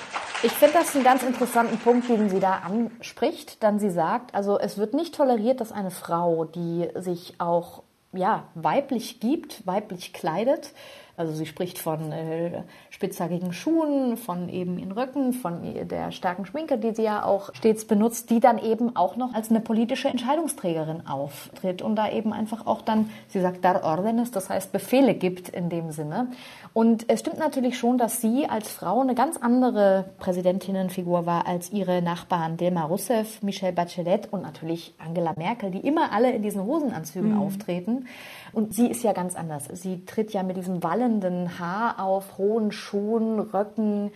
Ich 0.42 0.52
finde 0.52 0.74
das 0.74 0.94
einen 0.94 1.04
ganz 1.04 1.22
interessanten 1.22 1.78
Punkt, 1.78 2.08
den 2.08 2.28
sie 2.28 2.40
da 2.40 2.62
anspricht. 2.64 3.62
Dann 3.62 3.78
sie 3.78 3.90
sagt, 3.90 4.34
also 4.34 4.58
es 4.58 4.76
wird 4.76 4.92
nicht 4.92 5.14
toleriert, 5.14 5.60
dass 5.60 5.70
eine 5.70 5.92
Frau, 5.92 6.44
die 6.44 6.88
sich 6.96 7.34
auch 7.38 7.84
ja, 8.12 8.48
weiblich 8.54 9.20
gibt, 9.20 9.66
weiblich 9.66 10.12
kleidet, 10.12 10.72
also 11.16 11.34
sie 11.34 11.46
spricht 11.46 11.78
von 11.78 12.12
äh, 12.12 12.62
spitzhackigen 12.90 13.52
Schuhen, 13.52 14.16
von 14.16 14.48
eben 14.48 14.78
ihren 14.78 14.92
Röcken, 14.92 15.32
von 15.32 15.60
der 15.88 16.10
starken 16.10 16.46
Schminke, 16.46 16.78
die 16.78 16.94
sie 16.94 17.02
ja 17.02 17.24
auch 17.24 17.54
stets 17.54 17.84
benutzt, 17.84 18.30
die 18.30 18.40
dann 18.40 18.58
eben 18.58 18.96
auch 18.96 19.16
noch 19.16 19.34
als 19.34 19.50
eine 19.50 19.60
politische 19.60 20.08
Entscheidungsträgerin 20.08 21.06
auftritt 21.06 21.82
und 21.82 21.96
da 21.96 22.10
eben 22.10 22.32
einfach 22.32 22.66
auch 22.66 22.82
dann, 22.82 23.10
sie 23.28 23.40
sagt 23.40 23.64
dar 23.64 23.84
órdenes, 23.84 24.30
das 24.30 24.48
heißt 24.48 24.72
Befehle 24.72 25.14
gibt 25.14 25.48
in 25.48 25.68
dem 25.68 25.90
Sinne. 25.92 26.28
Und 26.72 27.08
es 27.08 27.20
stimmt 27.20 27.38
natürlich 27.38 27.78
schon, 27.78 27.98
dass 27.98 28.20
sie 28.20 28.46
als 28.48 28.70
Frau 28.70 29.00
eine 29.00 29.14
ganz 29.14 29.36
andere 29.36 30.06
Präsidentinnenfigur 30.18 31.26
war 31.26 31.46
als 31.46 31.70
ihre 31.72 32.02
Nachbarn 32.02 32.56
Dilma 32.56 32.84
Rousseff, 32.84 33.42
Michelle 33.42 33.72
Bachelet 33.72 34.32
und 34.32 34.42
natürlich 34.42 34.94
Angela 34.98 35.34
Merkel, 35.36 35.70
die 35.70 35.86
immer 35.86 36.12
alle 36.12 36.32
in 36.32 36.42
diesen 36.42 36.64
Hosenanzügen 36.64 37.34
mhm. 37.34 37.40
auftreten. 37.40 38.06
Und 38.52 38.74
sie 38.74 38.86
ist 38.86 39.02
ja 39.02 39.12
ganz 39.12 39.36
anders. 39.36 39.68
Sie 39.72 40.04
tritt 40.06 40.32
ja 40.32 40.42
mit 40.42 40.56
diesem 40.56 40.82
wallenden 40.82 41.58
Haar 41.58 42.02
auf, 42.02 42.38
hohen 42.38 42.72
Schuhen, 42.72 42.87
Röcken, 42.92 44.10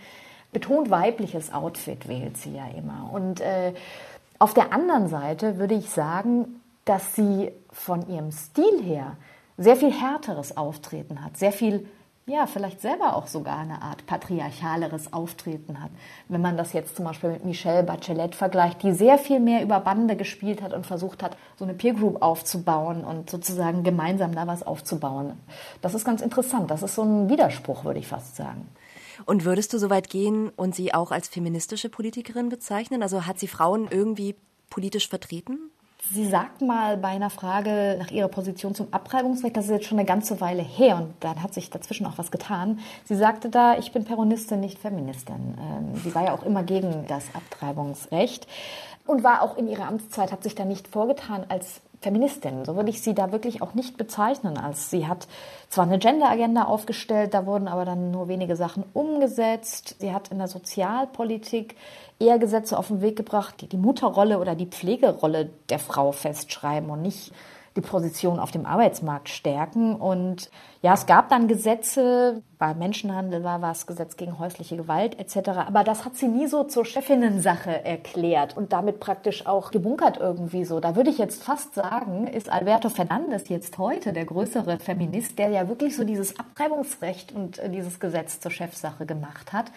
betont 0.51 0.89
weibliches 0.89 1.53
Outfit 1.53 2.07
wählt 2.07 2.37
sie 2.37 2.55
ja 2.55 2.67
immer. 2.77 3.09
Und 3.11 3.41
äh, 3.41 3.73
auf 4.39 4.53
der 4.53 4.71
anderen 4.71 5.07
Seite 5.07 5.57
würde 5.57 5.75
ich 5.75 5.89
sagen, 5.89 6.61
dass 6.85 7.15
sie 7.15 7.51
von 7.71 8.07
ihrem 8.07 8.31
Stil 8.31 8.83
her 8.83 9.17
sehr 9.57 9.75
viel 9.75 9.91
härteres 9.91 10.57
Auftreten 10.57 11.23
hat, 11.23 11.37
sehr 11.37 11.51
viel 11.51 11.87
ja, 12.25 12.47
vielleicht 12.47 12.79
selber 12.79 13.17
auch 13.17 13.27
sogar 13.27 13.57
eine 13.57 13.81
Art 13.81 14.05
patriarchaleres 14.05 15.11
Auftreten 15.11 15.81
hat. 15.83 15.91
Wenn 16.29 16.41
man 16.41 16.55
das 16.55 16.71
jetzt 16.71 16.95
zum 16.95 17.03
Beispiel 17.03 17.31
mit 17.31 17.43
Michelle 17.43 17.83
Bachelet 17.83 18.33
vergleicht, 18.33 18.81
die 18.81 18.93
sehr 18.93 19.17
viel 19.17 19.41
mehr 19.41 19.61
über 19.61 19.81
Bande 19.81 20.15
gespielt 20.15 20.61
hat 20.61 20.73
und 20.73 20.85
versucht 20.85 21.21
hat, 21.21 21.35
so 21.57 21.65
eine 21.65 21.73
Peer 21.73 21.93
Group 21.93 22.21
aufzubauen 22.21 23.03
und 23.03 23.29
sozusagen 23.29 23.83
gemeinsam 23.83 24.33
da 24.33 24.47
was 24.47 24.63
aufzubauen. 24.63 25.37
Das 25.81 25.93
ist 25.93 26.05
ganz 26.05 26.21
interessant. 26.21 26.71
Das 26.71 26.81
ist 26.81 26.95
so 26.95 27.03
ein 27.03 27.29
Widerspruch, 27.29 27.83
würde 27.83 27.99
ich 27.99 28.07
fast 28.07 28.37
sagen. 28.37 28.69
Und 29.25 29.43
würdest 29.43 29.73
du 29.73 29.77
so 29.77 29.89
weit 29.89 30.09
gehen 30.09 30.49
und 30.55 30.73
sie 30.75 30.93
auch 30.93 31.11
als 31.11 31.27
feministische 31.27 31.89
Politikerin 31.89 32.47
bezeichnen? 32.47 33.03
Also 33.03 33.25
hat 33.25 33.37
sie 33.37 33.47
Frauen 33.47 33.87
irgendwie 33.89 34.35
politisch 34.69 35.09
vertreten? 35.09 35.71
Sie 36.11 36.27
sagt 36.27 36.61
mal 36.61 36.97
bei 36.97 37.09
einer 37.09 37.29
Frage 37.29 37.95
nach 37.97 38.11
ihrer 38.11 38.27
Position 38.27 38.75
zum 38.75 38.87
Abtreibungsrecht, 38.91 39.55
das 39.55 39.65
ist 39.65 39.71
jetzt 39.71 39.85
schon 39.85 39.97
eine 39.97 40.05
ganze 40.05 40.41
Weile 40.41 40.61
her 40.61 40.97
und 40.97 41.13
dann 41.21 41.41
hat 41.41 41.53
sich 41.53 41.69
dazwischen 41.69 42.05
auch 42.05 42.17
was 42.17 42.29
getan. 42.29 42.79
Sie 43.05 43.15
sagte 43.15 43.49
da, 43.49 43.77
ich 43.77 43.93
bin 43.93 44.03
Peronistin, 44.03 44.59
nicht 44.59 44.79
Feministin. 44.79 45.57
Ähm, 45.57 45.95
sie 46.03 46.13
war 46.13 46.25
ja 46.25 46.33
auch 46.33 46.43
immer 46.43 46.63
gegen 46.63 47.05
das 47.07 47.23
Abtreibungsrecht 47.33 48.47
und 49.07 49.23
war 49.23 49.41
auch 49.41 49.57
in 49.57 49.67
ihrer 49.67 49.87
Amtszeit, 49.87 50.31
hat 50.31 50.43
sich 50.43 50.55
da 50.55 50.65
nicht 50.65 50.87
vorgetan 50.87 51.45
als 51.47 51.81
Feministin. 52.03 52.65
So 52.65 52.75
würde 52.75 52.89
ich 52.89 53.01
sie 53.01 53.15
da 53.15 53.31
wirklich 53.31 53.61
auch 53.61 53.73
nicht 53.73 53.97
bezeichnen. 53.97 54.57
Als 54.57 54.89
sie 54.89 55.07
hat 55.07 55.27
zwar 55.69 55.85
eine 55.85 55.97
Gender-Agenda 55.97 56.65
aufgestellt, 56.65 57.33
da 57.33 57.45
wurden 57.45 57.67
aber 57.67 57.85
dann 57.85 58.11
nur 58.11 58.27
wenige 58.27 58.55
Sachen 58.55 58.83
umgesetzt. 58.93 59.95
Sie 59.99 60.13
hat 60.13 60.27
in 60.27 60.37
der 60.37 60.47
Sozialpolitik 60.47 61.75
eher 62.19 62.37
Gesetze 62.37 62.77
auf 62.77 62.89
den 62.89 63.01
Weg 63.01 63.15
gebracht, 63.15 63.61
die 63.61 63.67
die 63.67 63.77
Mutterrolle 63.77 64.39
oder 64.39 64.53
die 64.53 64.67
Pflegerolle 64.67 65.49
der 65.69 65.79
Frau 65.79 66.11
festschreiben 66.11 66.89
und 66.89 67.01
nicht 67.01 67.31
die 67.75 67.81
Position 67.81 68.39
auf 68.39 68.51
dem 68.51 68.65
Arbeitsmarkt 68.65 69.29
stärken. 69.29 69.95
Und 69.95 70.49
ja, 70.81 70.93
es 70.93 71.05
gab 71.05 71.29
dann 71.29 71.47
Gesetze, 71.47 72.43
bei 72.59 72.73
Menschenhandel 72.73 73.43
war 73.43 73.61
was, 73.61 73.87
Gesetz 73.87 74.15
gegen 74.15 74.37
häusliche 74.37 74.77
Gewalt 74.77 75.19
etc. 75.19 75.49
Aber 75.67 75.83
das 75.83 76.05
hat 76.05 76.15
sie 76.15 76.27
nie 76.27 76.47
so 76.47 76.63
zur 76.63 76.85
Chefinnensache 76.85 77.83
erklärt 77.83 78.55
und 78.55 78.73
damit 78.73 78.99
praktisch 78.99 79.45
auch 79.45 79.71
gebunkert 79.71 80.17
irgendwie 80.17 80.65
so. 80.65 80.79
Da 80.79 80.95
würde 80.95 81.09
ich 81.09 81.17
jetzt 81.17 81.43
fast 81.43 81.73
sagen, 81.73 82.27
ist 82.27 82.51
Alberto 82.51 82.89
Fernandes 82.89 83.49
jetzt 83.49 83.77
heute 83.77 84.13
der 84.13 84.25
größere 84.25 84.77
Feminist, 84.79 85.39
der 85.39 85.49
ja 85.49 85.67
wirklich 85.67 85.95
so 85.95 86.03
dieses 86.03 86.39
Abtreibungsrecht 86.39 87.31
und 87.31 87.59
äh, 87.59 87.69
dieses 87.69 87.99
Gesetz 87.99 88.39
zur 88.39 88.51
Chefsache 88.51 89.05
gemacht 89.05 89.51
hat, 89.51 89.71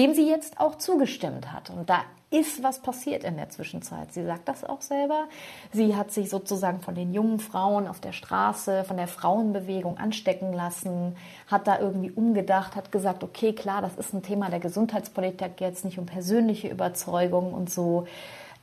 dem 0.00 0.14
sie 0.14 0.26
jetzt 0.26 0.58
auch 0.58 0.78
zugestimmt 0.78 1.52
hat. 1.52 1.68
Und 1.68 1.90
da 1.90 2.00
ist 2.30 2.62
was 2.62 2.78
passiert 2.78 3.22
in 3.22 3.36
der 3.36 3.50
Zwischenzeit. 3.50 4.14
Sie 4.14 4.24
sagt 4.24 4.48
das 4.48 4.64
auch 4.64 4.80
selber. 4.80 5.24
Sie 5.72 5.94
hat 5.94 6.10
sich 6.10 6.30
sozusagen 6.30 6.80
von 6.80 6.94
den 6.94 7.12
jungen 7.12 7.38
Frauen 7.38 7.86
auf 7.86 8.00
der 8.00 8.12
Straße, 8.12 8.84
von 8.84 8.96
der 8.96 9.08
Frauenbewegung 9.08 9.98
anstecken 9.98 10.54
lassen, 10.54 11.16
hat 11.48 11.66
da 11.66 11.80
irgendwie 11.80 12.10
umgedacht, 12.10 12.76
hat 12.76 12.92
gesagt, 12.92 13.22
okay, 13.24 13.52
klar, 13.52 13.82
das 13.82 13.94
ist 13.96 14.14
ein 14.14 14.22
Thema 14.22 14.48
der 14.48 14.60
Gesundheitspolitik, 14.60 15.60
jetzt 15.60 15.84
nicht 15.84 15.98
um 15.98 16.06
persönliche 16.06 16.68
Überzeugung 16.68 17.52
und 17.52 17.68
so. 17.68 18.06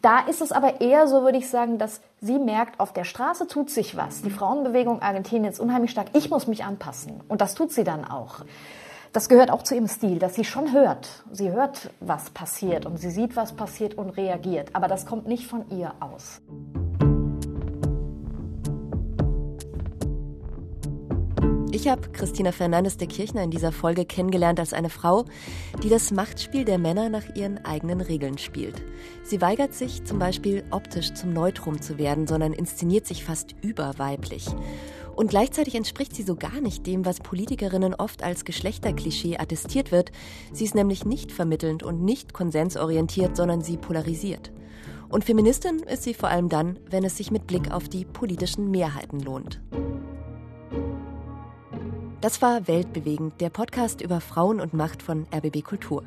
Da 0.01 0.21
ist 0.21 0.41
es 0.41 0.51
aber 0.51 0.81
eher 0.81 1.07
so, 1.07 1.21
würde 1.21 1.37
ich 1.37 1.49
sagen, 1.49 1.77
dass 1.77 2.01
sie 2.19 2.39
merkt, 2.39 2.79
auf 2.79 2.93
der 2.93 3.03
Straße 3.03 3.45
tut 3.45 3.69
sich 3.69 3.95
was. 3.95 4.23
Die 4.23 4.31
Frauenbewegung 4.31 5.03
Argentinien 5.03 5.51
ist 5.51 5.59
unheimlich 5.59 5.91
stark. 5.91 6.07
Ich 6.13 6.31
muss 6.31 6.47
mich 6.47 6.63
anpassen. 6.63 7.21
Und 7.27 7.41
das 7.41 7.53
tut 7.53 7.71
sie 7.71 7.83
dann 7.83 8.05
auch 8.05 8.41
das 9.17 9.29
gehört 9.29 9.49
auch 9.49 9.63
zu 9.63 9.73
ihrem 9.73 9.87
Stil, 9.87 10.19
dass 10.19 10.35
sie 10.35 10.45
schon 10.45 10.73
hört. 10.73 11.23
Sie 11.31 11.49
hört, 11.49 11.89
was 11.99 12.29
passiert 12.29 12.85
und 12.85 12.99
sie 12.99 13.09
sieht, 13.09 13.35
was 13.35 13.51
passiert 13.51 13.95
und 13.95 14.11
reagiert. 14.11 14.69
Aber 14.73 14.87
das 14.87 15.07
kommt 15.07 15.25
nicht 15.27 15.47
von 15.47 15.67
ihr 15.71 15.91
aus. 15.99 16.39
Ich 21.71 21.87
habe 21.87 22.09
Christina 22.09 22.51
Fernandes 22.51 22.97
de 22.97 23.07
Kirchner 23.07 23.41
in 23.41 23.49
dieser 23.49 23.71
Folge 23.71 24.05
kennengelernt 24.05 24.59
als 24.59 24.73
eine 24.73 24.91
Frau, 24.91 25.25
die 25.81 25.89
das 25.89 26.11
Machtspiel 26.11 26.63
der 26.63 26.77
Männer 26.77 27.09
nach 27.09 27.35
ihren 27.35 27.65
eigenen 27.65 28.01
Regeln 28.01 28.37
spielt. 28.37 28.75
Sie 29.23 29.41
weigert 29.41 29.73
sich 29.73 30.03
zum 30.03 30.19
Beispiel 30.19 30.63
optisch 30.69 31.15
zum 31.15 31.33
Neutrum 31.33 31.81
zu 31.81 31.97
werden, 31.97 32.27
sondern 32.27 32.53
inszeniert 32.53 33.07
sich 33.07 33.23
fast 33.25 33.55
überweiblich. 33.63 34.45
Und 35.17 35.31
gleichzeitig 35.31 35.73
entspricht 35.73 36.15
sie 36.15 36.21
so 36.21 36.35
gar 36.35 36.61
nicht 36.61 36.85
dem, 36.85 37.03
was 37.03 37.21
Politikerinnen 37.21 37.95
oft 37.95 38.21
als 38.21 38.45
Geschlechterklischee 38.45 39.39
attestiert 39.39 39.91
wird. 39.91 40.11
Sie 40.53 40.63
ist 40.63 40.75
nämlich 40.75 41.05
nicht 41.05 41.31
vermittelnd 41.31 41.81
und 41.81 42.03
nicht 42.03 42.35
konsensorientiert, 42.35 43.35
sondern 43.35 43.61
sie 43.61 43.77
polarisiert. 43.77 44.51
Und 45.09 45.25
Feministin 45.25 45.79
ist 45.79 46.03
sie 46.03 46.13
vor 46.13 46.29
allem 46.29 46.49
dann, 46.49 46.77
wenn 46.87 47.03
es 47.03 47.17
sich 47.17 47.31
mit 47.31 47.47
Blick 47.47 47.71
auf 47.71 47.89
die 47.89 48.05
politischen 48.05 48.69
Mehrheiten 48.69 49.19
lohnt. 49.19 49.59
Das 52.21 52.43
war 52.43 52.67
Weltbewegend, 52.67 53.41
der 53.41 53.49
Podcast 53.49 54.01
über 54.01 54.21
Frauen 54.21 54.59
und 54.59 54.75
Macht 54.75 55.01
von 55.01 55.25
RBB 55.35 55.63
Kultur. 55.63 56.03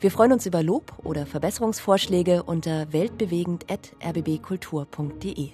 Wir 0.00 0.10
freuen 0.10 0.32
uns 0.32 0.46
über 0.46 0.62
Lob 0.62 0.94
oder 1.04 1.26
Verbesserungsvorschläge 1.26 2.44
unter 2.44 2.94
weltbewegend.rbbkultur.de. 2.94 5.50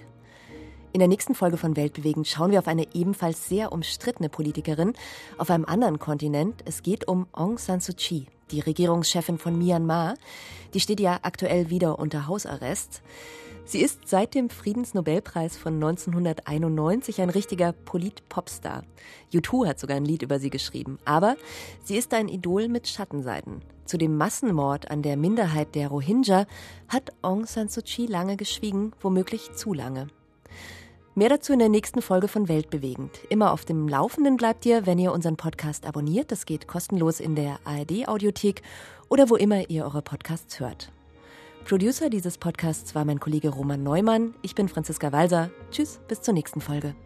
In 0.94 1.00
der 1.00 1.08
nächsten 1.08 1.34
Folge 1.34 1.56
von 1.56 1.74
Weltbewegend 1.74 2.28
schauen 2.28 2.52
wir 2.52 2.60
auf 2.60 2.68
eine 2.68 2.94
ebenfalls 2.94 3.48
sehr 3.48 3.72
umstrittene 3.72 4.28
Politikerin 4.28 4.92
auf 5.38 5.50
einem 5.50 5.64
anderen 5.64 5.98
Kontinent. 5.98 6.62
Es 6.66 6.84
geht 6.84 7.08
um 7.08 7.26
Aung 7.32 7.58
San 7.58 7.80
Suu 7.80 7.94
Kyi, 7.96 8.28
die 8.52 8.60
Regierungschefin 8.60 9.36
von 9.36 9.58
Myanmar. 9.58 10.14
Die 10.72 10.78
steht 10.78 11.00
ja 11.00 11.18
aktuell 11.22 11.68
wieder 11.68 11.98
unter 11.98 12.28
Hausarrest. 12.28 13.02
Sie 13.64 13.80
ist 13.80 14.06
seit 14.06 14.36
dem 14.36 14.50
Friedensnobelpreis 14.50 15.56
von 15.56 15.74
1991 15.74 17.20
ein 17.20 17.30
richtiger 17.30 17.72
Polit-Popstar. 17.72 18.84
U2 19.32 19.66
hat 19.66 19.80
sogar 19.80 19.96
ein 19.96 20.04
Lied 20.04 20.22
über 20.22 20.38
sie 20.38 20.50
geschrieben. 20.50 21.00
Aber 21.04 21.34
sie 21.82 21.96
ist 21.96 22.14
ein 22.14 22.28
Idol 22.28 22.68
mit 22.68 22.86
Schattenseiten. 22.86 23.62
Zu 23.84 23.98
dem 23.98 24.16
Massenmord 24.16 24.92
an 24.92 25.02
der 25.02 25.16
Minderheit 25.16 25.74
der 25.74 25.88
Rohingya 25.88 26.46
hat 26.86 27.12
Aung 27.20 27.46
San 27.46 27.68
Suu 27.68 27.82
Kyi 27.82 28.06
lange 28.06 28.36
geschwiegen, 28.36 28.92
womöglich 29.00 29.54
zu 29.54 29.74
lange. 29.74 30.06
Mehr 31.16 31.28
dazu 31.28 31.52
in 31.52 31.60
der 31.60 31.68
nächsten 31.68 32.02
Folge 32.02 32.26
von 32.26 32.48
Weltbewegend. 32.48 33.20
Immer 33.28 33.52
auf 33.52 33.64
dem 33.64 33.86
Laufenden 33.86 34.36
bleibt 34.36 34.66
ihr, 34.66 34.84
wenn 34.84 34.98
ihr 34.98 35.12
unseren 35.12 35.36
Podcast 35.36 35.86
abonniert. 35.86 36.32
Das 36.32 36.44
geht 36.44 36.66
kostenlos 36.66 37.20
in 37.20 37.36
der 37.36 37.60
ARD-Audiothek 37.64 38.62
oder 39.08 39.30
wo 39.30 39.36
immer 39.36 39.70
ihr 39.70 39.84
eure 39.84 40.02
Podcasts 40.02 40.58
hört. 40.58 40.90
Producer 41.64 42.10
dieses 42.10 42.36
Podcasts 42.36 42.96
war 42.96 43.04
mein 43.04 43.20
Kollege 43.20 43.50
Roman 43.50 43.84
Neumann. 43.84 44.34
Ich 44.42 44.56
bin 44.56 44.68
Franziska 44.68 45.12
Walser. 45.12 45.50
Tschüss, 45.70 46.00
bis 46.08 46.20
zur 46.20 46.34
nächsten 46.34 46.60
Folge. 46.60 46.96